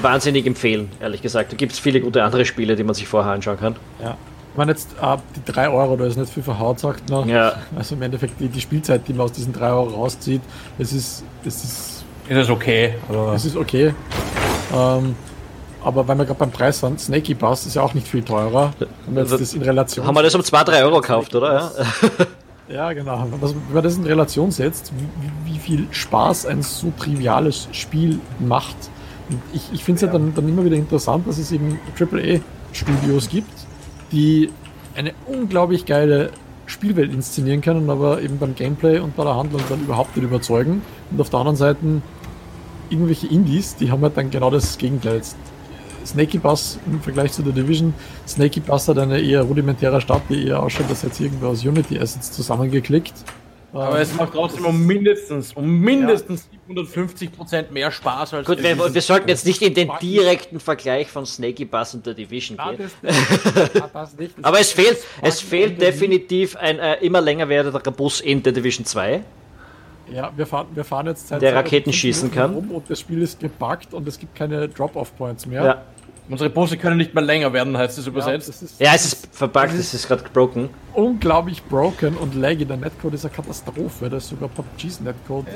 wahnsinnig 0.03 0.47
empfehlen, 0.47 0.91
ehrlich 1.01 1.23
gesagt. 1.23 1.53
Da 1.53 1.57
gibt 1.57 1.73
es 1.73 1.79
viele 1.79 2.01
gute 2.01 2.23
andere 2.23 2.45
Spiele, 2.45 2.77
die 2.77 2.85
man 2.85 2.95
sich 2.95 3.09
vorher 3.09 3.33
anschauen 3.33 3.59
kann. 3.59 3.77
Ja. 4.03 4.17
Ich 4.53 4.59
meine 4.59 4.73
jetzt, 4.73 4.91
äh, 5.01 5.17
die 5.37 5.53
3 5.53 5.69
Euro, 5.69 5.97
da 5.97 6.07
ist 6.07 6.17
nicht 6.17 6.33
viel 6.33 6.43
verhaut, 6.43 6.81
sagt 6.81 7.09
man. 7.09 7.29
Ja. 7.29 7.55
Also 7.77 7.95
im 7.95 8.03
Endeffekt 8.03 8.41
die, 8.41 8.49
die 8.49 8.61
Spielzeit, 8.61 9.07
die 9.07 9.13
man 9.13 9.23
aus 9.23 9.33
diesen 9.33 9.53
3 9.53 9.71
Euro 9.71 9.91
rauszieht, 9.91 10.43
es 10.79 10.93
ist. 10.93 11.25
Es 11.45 11.65
ist, 11.65 12.05
ist 12.29 12.37
es 12.37 12.51
okay. 12.51 12.95
Aber 13.09 13.33
es 13.35 13.45
ist 13.45 13.57
okay. 13.57 13.95
Ähm, 14.75 15.15
aber 15.83 16.07
weil 16.07 16.19
wir 16.19 16.25
gerade 16.27 16.39
beim 16.39 16.51
Preis 16.51 16.81
sind, 16.81 17.01
Snaky 17.01 17.35
Pass 17.35 17.65
ist 17.65 17.75
ja 17.75 17.83
auch 17.83 17.95
nicht 17.95 18.07
viel 18.07 18.23
teurer. 18.23 18.73
Also, 19.15 19.39
das 19.39 19.55
in 19.55 19.63
Relation 19.63 20.07
haben 20.07 20.15
wir 20.15 20.23
das 20.23 20.35
um 20.35 20.45
2, 20.45 20.65
3 20.65 20.85
Euro 20.85 21.01
gekauft, 21.01 21.35
oder? 21.35 21.55
Ja. 21.55 21.71
Ja, 22.71 22.93
genau. 22.93 23.27
Wenn 23.29 23.41
man 23.73 23.83
das 23.83 23.97
in 23.97 24.07
Relation 24.07 24.53
setzt, 24.53 24.93
wie, 24.97 25.53
wie, 25.53 25.59
viel 25.59 25.89
Spaß 25.91 26.47
ein 26.47 26.63
so 26.63 26.93
triviales 26.97 27.69
Spiel 27.73 28.21
macht. 28.39 28.77
Ich 29.53 29.63
ich 29.73 29.85
finde 29.85 29.97
es 29.97 30.03
ja. 30.03 30.09
ja 30.09 30.13
dann, 30.13 30.35
dann 30.35 30.49
immer 30.49 30.65
wieder 30.65 30.77
interessant, 30.77 31.27
dass 31.27 31.39
es 31.39 31.53
eben 31.53 31.79
AAA-Studios 31.99 33.29
gibt, 33.29 33.53
die 34.13 34.51
eine 34.95 35.13
unglaublich 35.27 35.87
geile 35.87 36.31
Spielwelt 36.67 37.13
inszenieren 37.13 37.61
können, 37.61 37.91
aber 37.91 38.23
eben 38.23 38.39
beim 38.39 38.55
Gameplay 38.55 39.01
und 39.01 39.17
bei 39.17 39.25
der 39.25 39.37
Handlung 39.37 39.61
dann 39.69 39.81
überhaupt 39.81 40.17
nicht 40.17 40.25
überzeugen. 40.25 40.83
Und 41.11 41.21
auf 41.21 41.31
der 41.31 41.41
anderen 41.41 41.57
Seite 41.57 42.03
irgendwelche 42.91 43.27
Indies, 43.27 43.77
die 43.77 43.91
haben 43.91 44.03
halt 44.03 44.17
dann 44.17 44.31
genau 44.31 44.51
das 44.51 44.79
Gegenteil. 44.79 45.21
Snaky 46.05 46.39
Bus 46.39 46.79
im 46.87 47.01
Vergleich 47.01 47.33
zu 47.33 47.43
der 47.43 47.53
Division. 47.53 47.93
Snaky 48.27 48.61
Bus 48.61 48.89
hat 48.89 48.99
eine 48.99 49.21
eher 49.21 49.43
rudimentäre 49.43 50.01
Stadt, 50.01 50.23
die 50.29 50.47
eher 50.47 50.63
ausschaut, 50.63 50.87
als 50.89 51.03
hätte 51.03 51.25
irgendwo 51.25 51.49
aus 51.49 51.65
Unity 51.65 51.99
Assets 51.99 52.33
zusammengeklickt. 52.33 53.15
Aber 53.73 53.97
ähm, 53.97 54.03
es 54.03 54.15
macht 54.15 54.33
trotzdem 54.33 54.65
um 54.65 54.87
mindestens, 54.87 55.53
um 55.53 55.69
mindestens 55.79 56.49
ja. 56.51 56.59
750 56.71 57.33
Prozent 57.33 57.73
mehr 57.73 57.91
Spaß 57.91 58.35
als. 58.35 58.47
Gut, 58.47 58.63
wir, 58.63 58.95
wir, 58.95 59.03
sollten 59.03 59.29
jetzt 59.29 59.45
nicht 59.45 59.61
in 59.63 59.75
den 59.75 59.91
direkten 60.01 60.61
Vergleich 60.61 61.09
von 61.09 61.27
Snaky 61.27 61.65
Bus 61.65 61.95
und 61.95 62.07
der 62.07 62.15
Division 62.15 62.57
gehen. 62.57 62.91
Aber 64.43 64.61
es 64.61 64.73
fehlt, 64.73 64.99
es 65.23 65.41
fehlt 65.41 65.81
definitiv 65.81 66.57
ein 66.57 66.79
äh, 66.79 66.95
immer 66.97 67.21
länger 67.21 67.49
werdender 67.49 67.91
Bus 67.91 68.21
in 68.21 68.43
der 68.43 68.53
Division 68.53 68.85
2. 68.85 69.23
Ja, 70.13 70.33
wir 70.37 70.47
fahren, 70.47 70.69
wir 70.75 70.85
fahren 70.85 71.07
jetzt 71.07 71.29
seit 71.29 71.43
der 71.43 71.55
Raketen 71.55 71.93
schießen 71.93 72.31
kann. 72.31 72.55
Und 72.55 72.89
das 72.89 73.01
Spiel 73.01 73.23
ist 73.23 73.41
gepackt 73.41 73.95
und 73.95 74.07
es 74.09 74.19
gibt 74.19 74.35
keine 74.35 74.69
Drop-off-Points 74.69 75.47
mehr. 75.47 75.65
Ja. 75.65 75.83
Unsere 76.29 76.51
Busse 76.51 76.77
können 76.77 76.97
nicht 76.97 77.13
mehr 77.13 77.25
länger 77.25 77.53
werden, 77.53 77.77
heißt 77.77 77.99
das 77.99 78.07
übersetzt. 78.07 78.49
Ja, 78.49 78.67
ist, 78.67 78.81
ja 78.81 78.95
es 78.95 79.05
ist 79.07 79.35
verpackt, 79.35 79.75
es 79.75 79.93
ist 79.93 80.07
gerade 80.07 80.23
broken. 80.33 80.71
Unglaublich 80.95 81.63
broken 81.65 82.17
und 82.17 82.37
laggy. 82.37 82.65
Der 82.65 82.77
Netcode 82.77 83.15
ist 83.15 83.25
eine 83.25 83.35
Katastrophe. 83.35 84.09
Das 84.09 84.25
ist 84.25 84.31
sogar 84.31 84.49
PUBG's 84.49 85.01
Netcode. 85.01 85.47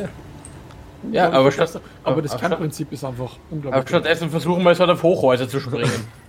Ja. 1.12 1.30
Aber, 1.30 1.52
statt, 1.52 1.80
aber 2.02 2.22
das 2.22 2.36
Kernprinzip 2.36 2.92
ist 2.92 3.04
einfach 3.04 3.36
unglaublich. 3.50 3.74
Aber 3.74 3.88
stattdessen 3.88 4.30
versuchen 4.30 4.62
wir 4.62 4.70
es 4.70 4.80
halt 4.80 4.90
auf 4.90 5.02
Hochhäuser 5.02 5.48
zu 5.48 5.60
springen. 5.60 5.90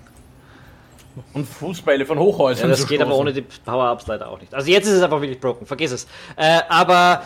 Und 1.33 1.45
Fußbälle 1.47 2.05
von 2.05 2.19
Hochhäusern. 2.19 2.69
Ja, 2.69 2.75
das 2.75 2.87
geht 2.87 3.01
aber 3.01 3.15
ohne 3.15 3.31
die 3.31 3.41
Power-Ups 3.41 4.07
leider 4.07 4.29
auch 4.29 4.39
nicht. 4.39 4.53
Also 4.53 4.69
jetzt 4.69 4.85
ist 4.85 4.95
es 4.95 5.01
einfach 5.01 5.21
wirklich 5.21 5.39
broken, 5.39 5.65
vergiss 5.65 5.91
es. 5.93 6.07
Äh, 6.35 6.59
aber 6.67 7.23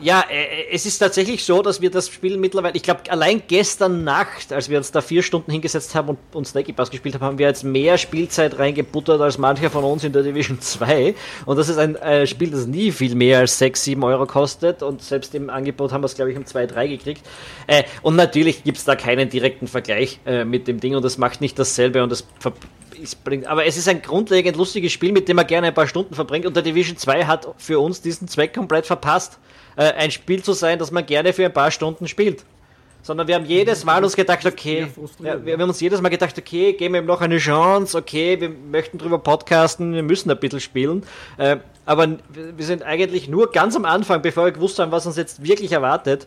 ja, 0.00 0.24
äh, 0.30 0.72
es 0.72 0.86
ist 0.86 0.98
tatsächlich 0.98 1.44
so, 1.44 1.62
dass 1.62 1.80
wir 1.80 1.90
das 1.90 2.08
Spiel 2.08 2.36
mittlerweile, 2.36 2.76
ich 2.76 2.82
glaube, 2.82 3.00
allein 3.08 3.42
gestern 3.46 4.04
Nacht, 4.04 4.52
als 4.52 4.68
wir 4.68 4.78
uns 4.78 4.90
da 4.90 5.00
vier 5.00 5.22
Stunden 5.22 5.50
hingesetzt 5.50 5.94
haben 5.94 6.10
und, 6.10 6.18
und 6.32 6.46
Snaky 6.46 6.72
Pass 6.72 6.90
gespielt 6.90 7.14
haben, 7.14 7.24
haben 7.24 7.38
wir 7.38 7.46
jetzt 7.46 7.64
mehr 7.64 7.98
Spielzeit 7.98 8.58
reingebuttert 8.58 9.20
als 9.20 9.38
mancher 9.38 9.70
von 9.70 9.84
uns 9.84 10.04
in 10.04 10.12
der 10.12 10.22
Division 10.22 10.60
2. 10.60 11.14
Und 11.46 11.56
das 11.56 11.68
ist 11.68 11.78
ein 11.78 11.96
äh, 11.96 12.26
Spiel, 12.26 12.50
das 12.50 12.66
nie 12.66 12.92
viel 12.92 13.14
mehr 13.14 13.38
als 13.40 13.58
6, 13.58 13.84
7 13.84 14.02
Euro 14.04 14.26
kostet. 14.26 14.82
Und 14.82 15.02
selbst 15.02 15.34
im 15.34 15.50
Angebot 15.50 15.92
haben 15.92 16.02
wir 16.02 16.06
es, 16.06 16.14
glaube 16.14 16.30
ich, 16.30 16.36
um 16.36 16.46
2, 16.46 16.66
3 16.66 16.88
gekriegt. 16.88 17.26
Äh, 17.66 17.84
und 18.02 18.16
natürlich 18.16 18.64
gibt 18.64 18.78
es 18.78 18.84
da 18.84 18.96
keinen 18.96 19.28
direkten 19.28 19.66
Vergleich 19.66 20.20
äh, 20.26 20.44
mit 20.44 20.68
dem 20.68 20.80
Ding 20.80 20.94
und 20.94 21.04
das 21.04 21.18
macht 21.18 21.40
nicht 21.40 21.58
dasselbe 21.58 22.02
und 22.02 22.10
das 22.10 22.24
aber 23.46 23.66
es 23.66 23.76
ist 23.76 23.88
ein 23.88 24.02
grundlegend 24.02 24.56
lustiges 24.56 24.92
Spiel, 24.92 25.12
mit 25.12 25.28
dem 25.28 25.36
man 25.36 25.46
gerne 25.46 25.68
ein 25.68 25.74
paar 25.74 25.86
Stunden 25.86 26.14
verbringt 26.14 26.46
und 26.46 26.54
der 26.54 26.62
Division 26.62 26.96
2 26.96 27.24
hat 27.24 27.48
für 27.58 27.78
uns 27.78 28.00
diesen 28.00 28.28
Zweck 28.28 28.54
komplett 28.54 28.86
verpasst 28.86 29.38
äh, 29.76 29.92
ein 29.92 30.10
Spiel 30.10 30.42
zu 30.42 30.52
sein, 30.52 30.78
das 30.78 30.90
man 30.90 31.06
gerne 31.06 31.32
für 31.32 31.44
ein 31.44 31.52
paar 31.52 31.70
Stunden 31.70 32.08
spielt. 32.08 32.44
Sondern 33.02 33.28
wir 33.28 33.36
haben 33.36 33.46
jedes 33.46 33.84
Mal 33.84 34.02
uns 34.02 34.16
gedacht, 34.16 34.44
okay, 34.44 34.88
ja, 35.20 35.44
wir 35.44 35.52
haben 35.52 35.62
uns 35.62 35.80
jedes 35.80 36.00
Mal 36.02 36.08
gedacht, 36.08 36.36
okay, 36.36 36.72
geben 36.72 36.94
wir 36.94 37.00
ihm 37.00 37.06
noch 37.06 37.20
eine 37.20 37.38
Chance, 37.38 37.96
okay, 37.96 38.40
wir 38.40 38.48
möchten 38.50 38.98
drüber 38.98 39.18
podcasten, 39.18 39.94
wir 39.94 40.02
müssen 40.02 40.30
ein 40.30 40.38
bisschen 40.38 40.60
spielen. 40.60 41.04
Äh, 41.38 41.58
aber 41.86 42.18
wir 42.32 42.64
sind 42.64 42.82
eigentlich 42.82 43.28
nur 43.28 43.52
ganz 43.52 43.76
am 43.76 43.84
Anfang, 43.84 44.20
bevor 44.20 44.46
wir 44.46 44.52
gewusst 44.52 44.78
haben, 44.78 44.90
was 44.90 45.06
uns 45.06 45.16
jetzt 45.16 45.42
wirklich 45.42 45.72
erwartet, 45.72 46.26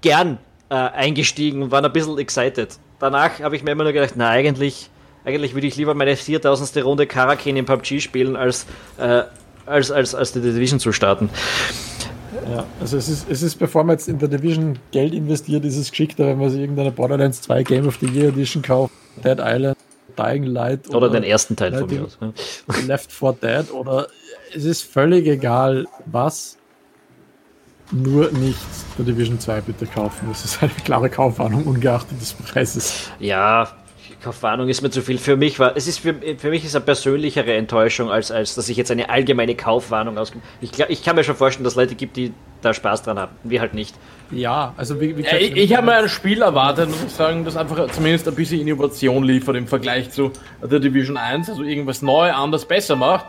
gern 0.00 0.38
äh, 0.68 0.74
eingestiegen 0.74 1.62
und 1.62 1.70
waren 1.70 1.84
ein 1.84 1.92
bisschen 1.92 2.18
excited. 2.18 2.76
Danach 2.98 3.40
habe 3.40 3.56
ich 3.56 3.62
mir 3.62 3.70
immer 3.70 3.84
nur 3.84 3.92
gedacht, 3.92 4.14
na 4.16 4.28
eigentlich, 4.28 4.90
eigentlich 5.24 5.54
würde 5.54 5.66
ich 5.66 5.76
lieber 5.76 5.94
meine 5.94 6.16
4000. 6.16 6.84
Runde 6.84 7.06
Karakin 7.06 7.56
in 7.56 7.64
PUBG 7.64 8.00
spielen, 8.00 8.36
als, 8.36 8.66
äh, 8.98 9.22
als, 9.66 9.90
als, 9.90 10.14
als 10.14 10.32
die 10.32 10.40
Division 10.40 10.80
zu 10.80 10.92
starten. 10.92 11.30
Ja, 12.50 12.64
also 12.80 12.96
es 12.96 13.08
ist, 13.08 13.30
es 13.30 13.42
ist, 13.42 13.56
bevor 13.56 13.84
man 13.84 13.94
jetzt 13.94 14.08
in 14.08 14.18
der 14.18 14.28
Division 14.28 14.78
Geld 14.92 15.14
investiert, 15.14 15.64
ist 15.64 15.76
es 15.76 15.90
geschickter, 15.90 16.26
wenn 16.26 16.38
man 16.38 16.50
sich 16.50 16.60
irgendeine 16.60 16.90
Borderlands 16.90 17.42
2 17.42 17.62
Game 17.64 17.86
of 17.86 17.98
the 18.00 18.06
Year 18.06 18.28
Edition 18.28 18.62
kauft, 18.62 18.92
Dead 19.22 19.38
Island, 19.38 19.76
Dying 20.16 20.44
Light 20.44 20.88
oder, 20.88 20.98
oder 20.98 21.10
den 21.10 21.22
ersten 21.22 21.54
Teil 21.56 21.76
von 21.76 21.88
mir 21.88 22.04
aus. 22.04 22.18
Left 22.86 23.12
4 23.12 23.36
Dead 23.42 23.72
oder 23.72 24.08
es 24.54 24.64
ist 24.64 24.82
völlig 24.82 25.26
egal, 25.26 25.86
was. 26.06 26.56
Nur 27.92 28.30
nicht 28.30 28.58
der 28.96 29.04
Division 29.04 29.40
2 29.40 29.62
bitte 29.62 29.84
kaufen. 29.84 30.28
Das 30.28 30.44
ist 30.44 30.62
eine 30.62 30.70
klare 30.84 31.10
Kaufwarnung, 31.10 31.64
ungeachtet 31.66 32.20
des 32.20 32.34
Preises. 32.34 33.10
Ja, 33.18 33.79
Kaufwarnung 34.22 34.68
ist 34.68 34.82
mir 34.82 34.90
zu 34.90 35.02
viel. 35.02 35.18
Für 35.18 35.36
mich 35.36 35.58
war, 35.58 35.76
es 35.76 35.86
ist 35.86 36.00
für, 36.00 36.14
für 36.36 36.50
mich 36.50 36.64
ist 36.64 36.76
eine 36.76 36.84
persönlichere 36.84 37.54
Enttäuschung, 37.54 38.10
als, 38.10 38.30
als 38.30 38.54
dass 38.54 38.68
ich 38.68 38.76
jetzt 38.76 38.90
eine 38.90 39.08
allgemeine 39.08 39.54
Kaufwarnung 39.54 40.18
ausgebe. 40.18 40.44
Ich, 40.60 40.78
ich 40.78 41.02
kann 41.02 41.16
mir 41.16 41.24
schon 41.24 41.36
vorstellen, 41.36 41.64
dass 41.64 41.72
es 41.72 41.76
Leute 41.76 41.94
gibt, 41.94 42.16
die 42.16 42.32
da 42.60 42.74
Spaß 42.74 43.02
dran 43.02 43.18
haben. 43.18 43.32
Wir 43.44 43.60
halt 43.60 43.74
nicht. 43.74 43.94
Ja, 44.30 44.74
also 44.76 45.00
wie, 45.00 45.16
wie 45.16 45.22
ja, 45.22 45.36
ich, 45.36 45.56
ich 45.56 45.76
habe 45.76 45.86
mir 45.86 45.94
ein 45.94 46.08
Spiel 46.08 46.42
erwartet, 46.42 46.88
muss 46.88 47.02
ich 47.04 47.12
sagen, 47.12 47.44
das 47.44 47.56
einfach 47.56 47.90
zumindest 47.90 48.28
ein 48.28 48.34
bisschen 48.34 48.60
Innovation 48.60 49.24
liefert 49.24 49.56
im 49.56 49.66
Vergleich 49.66 50.10
zu 50.10 50.30
der 50.62 50.78
Division 50.78 51.16
1, 51.16 51.48
also 51.48 51.62
irgendwas 51.62 52.02
neu, 52.02 52.30
anders, 52.30 52.66
besser 52.66 52.96
macht. 52.96 53.26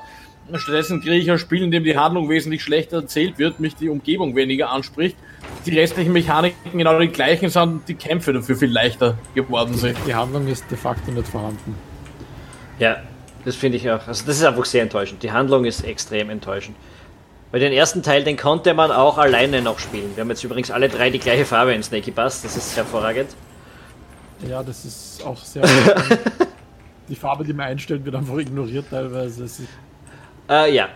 Stattdessen 0.54 1.02
kriege 1.02 1.16
ich 1.16 1.32
ein 1.32 1.40
Spiel, 1.40 1.64
in 1.64 1.72
dem 1.72 1.84
die 1.84 1.98
Handlung 1.98 2.30
wesentlich 2.30 2.62
schlechter 2.64 2.98
erzählt 2.98 3.40
wird, 3.40 3.60
mich 3.60 3.76
die 3.76 3.90
Umgebung 3.90 4.36
weniger 4.36 4.70
anspricht, 4.70 5.16
die 5.66 5.78
restlichen 5.78 6.14
Mechaniken 6.14 6.78
genau 6.78 7.00
die 7.00 7.08
gleichen 7.08 7.50
sind 7.50 7.62
und 7.62 7.88
die 7.88 7.96
Kämpfe 7.96 8.34
dafür 8.34 8.56
viel 8.56 8.72
leichter 8.72 9.18
geworden 9.36 9.76
sind. 9.76 9.98
Die 10.08 10.16
Handlung 10.16 10.48
ist 10.48 10.70
de 10.70 10.78
facto 10.78 11.12
nicht 11.12 11.28
vorhanden. 11.28 11.76
Ja, 12.80 12.98
das 13.46 13.56
finde 13.56 13.78
ich 13.78 13.90
auch. 13.90 14.08
Also 14.08 14.26
das 14.26 14.38
ist 14.38 14.44
einfach 14.44 14.66
sehr 14.66 14.84
enttäuschend. 14.84 15.24
Die 15.24 15.32
Handlung 15.32 15.66
ist 15.66 15.82
extrem 15.82 16.30
enttäuschend. 16.30 16.76
Weil 17.52 17.60
den 17.60 17.74
ersten 17.74 18.02
Teil, 18.02 18.24
den 18.24 18.38
konnte 18.38 18.74
man 18.74 18.92
auch 18.92 19.18
alleine 19.18 19.62
noch 19.62 19.78
spielen. 19.78 20.16
Wir 20.16 20.22
haben 20.22 20.30
jetzt 20.30 20.44
übrigens 20.44 20.72
alle 20.72 20.88
drei 20.88 21.10
die 21.10 21.20
gleiche 21.20 21.46
Farbe 21.46 21.74
in 21.74 21.84
Snaky 21.84 22.12
Bass, 22.12 22.42
das 22.42 22.56
ist 22.56 22.76
hervorragend. 22.78 23.30
Ja, 24.48 24.64
das 24.64 24.86
ist 24.86 25.24
auch 25.24 25.38
sehr. 25.38 25.64
die 27.10 27.16
Farbe, 27.16 27.44
die 27.44 27.54
man 27.54 27.68
einstellt, 27.68 28.06
wird 28.06 28.16
einfach 28.16 28.38
ignoriert 28.38 28.86
teilweise. 28.90 29.46
Äh, 30.50 30.74
ja. 30.74 30.90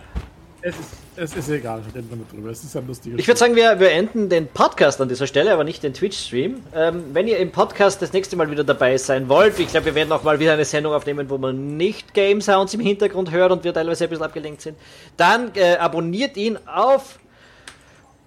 Es 0.62 0.74
ist, 0.74 1.05
es 1.16 1.34
ist 1.34 1.48
egal, 1.48 1.82
reden 1.94 2.08
wir 2.10 2.16
nicht 2.16 2.32
drüber. 2.32 2.50
Es 2.50 2.62
ist 2.62 2.76
ein 2.76 2.86
lustiges 2.86 3.18
Ich 3.18 3.26
würde 3.26 3.38
sagen, 3.38 3.56
wir, 3.56 3.80
wir 3.80 3.90
enden 3.90 4.28
den 4.28 4.48
Podcast 4.48 5.00
an 5.00 5.08
dieser 5.08 5.26
Stelle, 5.26 5.52
aber 5.52 5.64
nicht 5.64 5.82
den 5.82 5.94
Twitch-Stream. 5.94 6.62
Ähm, 6.74 7.04
wenn 7.12 7.26
ihr 7.26 7.38
im 7.38 7.52
Podcast 7.52 8.02
das 8.02 8.12
nächste 8.12 8.36
Mal 8.36 8.50
wieder 8.50 8.64
dabei 8.64 8.96
sein 8.98 9.28
wollt, 9.28 9.58
ich 9.58 9.68
glaube, 9.68 9.86
wir 9.86 9.94
werden 9.94 10.12
auch 10.12 10.22
mal 10.22 10.38
wieder 10.38 10.52
eine 10.52 10.64
Sendung 10.64 10.92
aufnehmen, 10.92 11.30
wo 11.30 11.38
man 11.38 11.76
nicht 11.76 12.14
Game 12.14 12.40
Sounds 12.40 12.74
im 12.74 12.80
Hintergrund 12.80 13.30
hört 13.30 13.52
und 13.52 13.64
wir 13.64 13.72
teilweise 13.72 14.04
ein 14.04 14.10
bisschen 14.10 14.24
abgelenkt 14.24 14.60
sind, 14.60 14.76
dann 15.16 15.52
äh, 15.54 15.76
abonniert 15.76 16.36
ihn 16.36 16.58
auf 16.66 17.18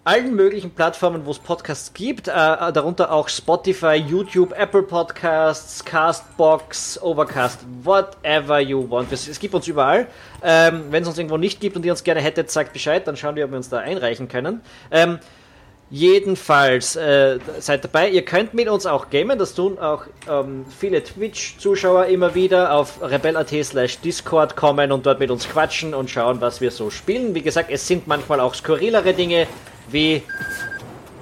allen 0.09 0.35
möglichen 0.35 0.71
Plattformen, 0.71 1.23
wo 1.27 1.29
es 1.29 1.37
Podcasts 1.37 1.93
gibt, 1.93 2.27
äh, 2.27 2.31
darunter 2.31 3.11
auch 3.11 3.29
Spotify, 3.29 3.93
YouTube, 3.93 4.53
Apple 4.57 4.81
Podcasts, 4.81 5.85
Castbox, 5.85 6.99
Overcast, 7.03 7.59
whatever 7.83 8.59
you 8.59 8.89
want. 8.89 9.11
Es, 9.11 9.27
es 9.27 9.39
gibt 9.39 9.53
uns 9.53 9.67
überall. 9.67 10.07
Ähm, 10.41 10.85
Wenn 10.89 11.03
es 11.03 11.09
uns 11.09 11.19
irgendwo 11.19 11.37
nicht 11.37 11.61
gibt 11.61 11.75
und 11.75 11.85
ihr 11.85 11.91
uns 11.91 12.03
gerne 12.03 12.21
hättet, 12.21 12.49
sagt 12.49 12.73
Bescheid, 12.73 13.05
dann 13.07 13.17
schauen 13.17 13.35
wir, 13.35 13.45
ob 13.45 13.51
wir 13.51 13.57
uns 13.57 13.69
da 13.69 13.77
einreichen 13.77 14.27
können. 14.27 14.61
Ähm, 14.89 15.19
Jedenfalls 15.91 16.95
äh, 16.95 17.39
seid 17.57 17.83
dabei. 17.83 18.11
Ihr 18.11 18.23
könnt 18.23 18.53
mit 18.53 18.69
uns 18.69 18.85
auch 18.85 19.09
gamen. 19.09 19.39
Das 19.39 19.55
tun 19.55 19.79
auch 19.79 20.03
ähm, 20.29 20.65
viele 20.69 21.03
Twitch-Zuschauer 21.03 22.05
immer 22.05 22.35
wieder 22.35 22.73
auf 22.73 23.01
rebel.at 23.01 23.49
slash 23.63 23.99
Discord 23.99 24.55
kommen 24.55 24.91
und 24.91 25.07
dort 25.07 25.19
mit 25.19 25.31
uns 25.31 25.49
quatschen 25.49 25.95
und 25.95 26.11
schauen, 26.11 26.41
was 26.41 26.61
wir 26.61 26.69
so 26.69 26.91
spielen. 26.91 27.33
Wie 27.33 27.41
gesagt, 27.41 27.71
es 27.71 27.87
sind 27.87 28.05
manchmal 28.05 28.39
auch 28.39 28.53
skurrilere 28.53 29.15
Dinge 29.15 29.47
wie 29.91 30.23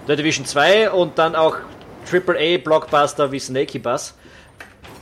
The 0.08 0.16
Division 0.16 0.46
2 0.46 0.92
und 0.92 1.18
dann 1.18 1.36
auch 1.36 1.58
AAA-Blockbuster 2.12 3.32
wie 3.32 3.40
Snaky 3.40 3.80
Bus. 3.80 4.14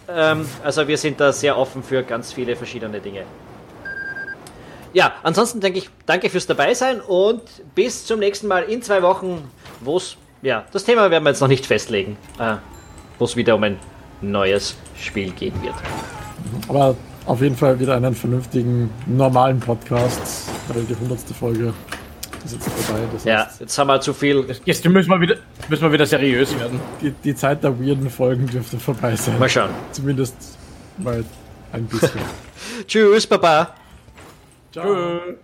Ähm, 0.07 0.47
also 0.63 0.88
wir 0.88 0.97
sind 0.97 1.20
da 1.20 1.32
sehr 1.32 1.57
offen 1.57 1.84
für 1.84 2.03
ganz 2.03 2.34
viele 2.34 2.55
verschiedene 2.55 2.99
Dinge. 2.99 3.24
Ja, 4.93 5.13
ansonsten 5.24 5.59
denke 5.59 5.80
ich, 5.80 5.89
danke 6.05 6.30
fürs 6.30 6.47
Dabeisein 6.47 7.01
und 7.01 7.41
bis 7.76 8.05
zum 8.05 8.20
nächsten 8.20 8.47
Mal 8.47 8.63
in 8.63 8.82
zwei 8.82 9.01
Wochen, 9.01 9.49
wo 9.82 9.97
es, 9.97 10.16
ja, 10.41 10.66
das 10.72 10.86
Thema 10.86 11.11
werden 11.11 11.24
wir 11.24 11.32
jetzt 11.32 11.41
noch 11.41 11.49
nicht 11.49 11.66
festlegen, 11.66 12.18
äh, 12.39 12.55
wo 13.20 13.26
es 13.26 13.36
wieder 13.36 13.55
um 13.55 13.63
ein 13.63 13.78
neues 14.22 14.76
Spiel 14.97 15.32
gehen 15.32 15.53
wird. 15.61 15.76
Aber 16.70 16.95
auf 17.26 17.41
jeden 17.41 17.57
Fall 17.57 17.80
wieder 17.80 17.95
einen 17.95 18.16
vernünftigen, 18.16 18.89
normalen 19.05 19.59
Podcast, 19.59 20.49
weil 20.70 20.84
die 20.84 20.95
hundertste 20.95 21.34
Folge 21.34 21.74
ist 22.46 22.54
jetzt 22.54 22.70
vorbei. 22.70 23.02
Das 23.12 23.24
ja, 23.24 23.50
jetzt 23.60 23.78
haben 23.78 23.88
wir 23.88 24.02
zu 24.02 24.14
viel. 24.14 24.46
Jetzt 24.66 24.86
müssen 24.86 25.10
wir 25.10 25.22
wieder, 25.22 25.36
müssen 25.70 25.84
wir 25.84 25.91
wieder 25.91 26.06
seriös 26.06 26.58
werden. 26.58 26.80
Die, 27.02 27.12
die 27.12 27.36
Zeit 27.36 27.64
der 27.64 27.80
weirden 27.80 28.10
Folgen 28.10 28.48
dürfte 28.48 28.80
vorbei 28.80 29.16
sein. 29.16 29.38
Mal 29.39 29.50
schauen. 29.50 29.72
Zumindest 29.91 30.36
mal 30.98 31.24
ein 31.72 31.86
bisschen. 31.86 32.22
Tschüss, 32.88 33.28
Baba. 33.28 33.76
Ciao. 34.72 35.20
Tschüss. 35.20 35.36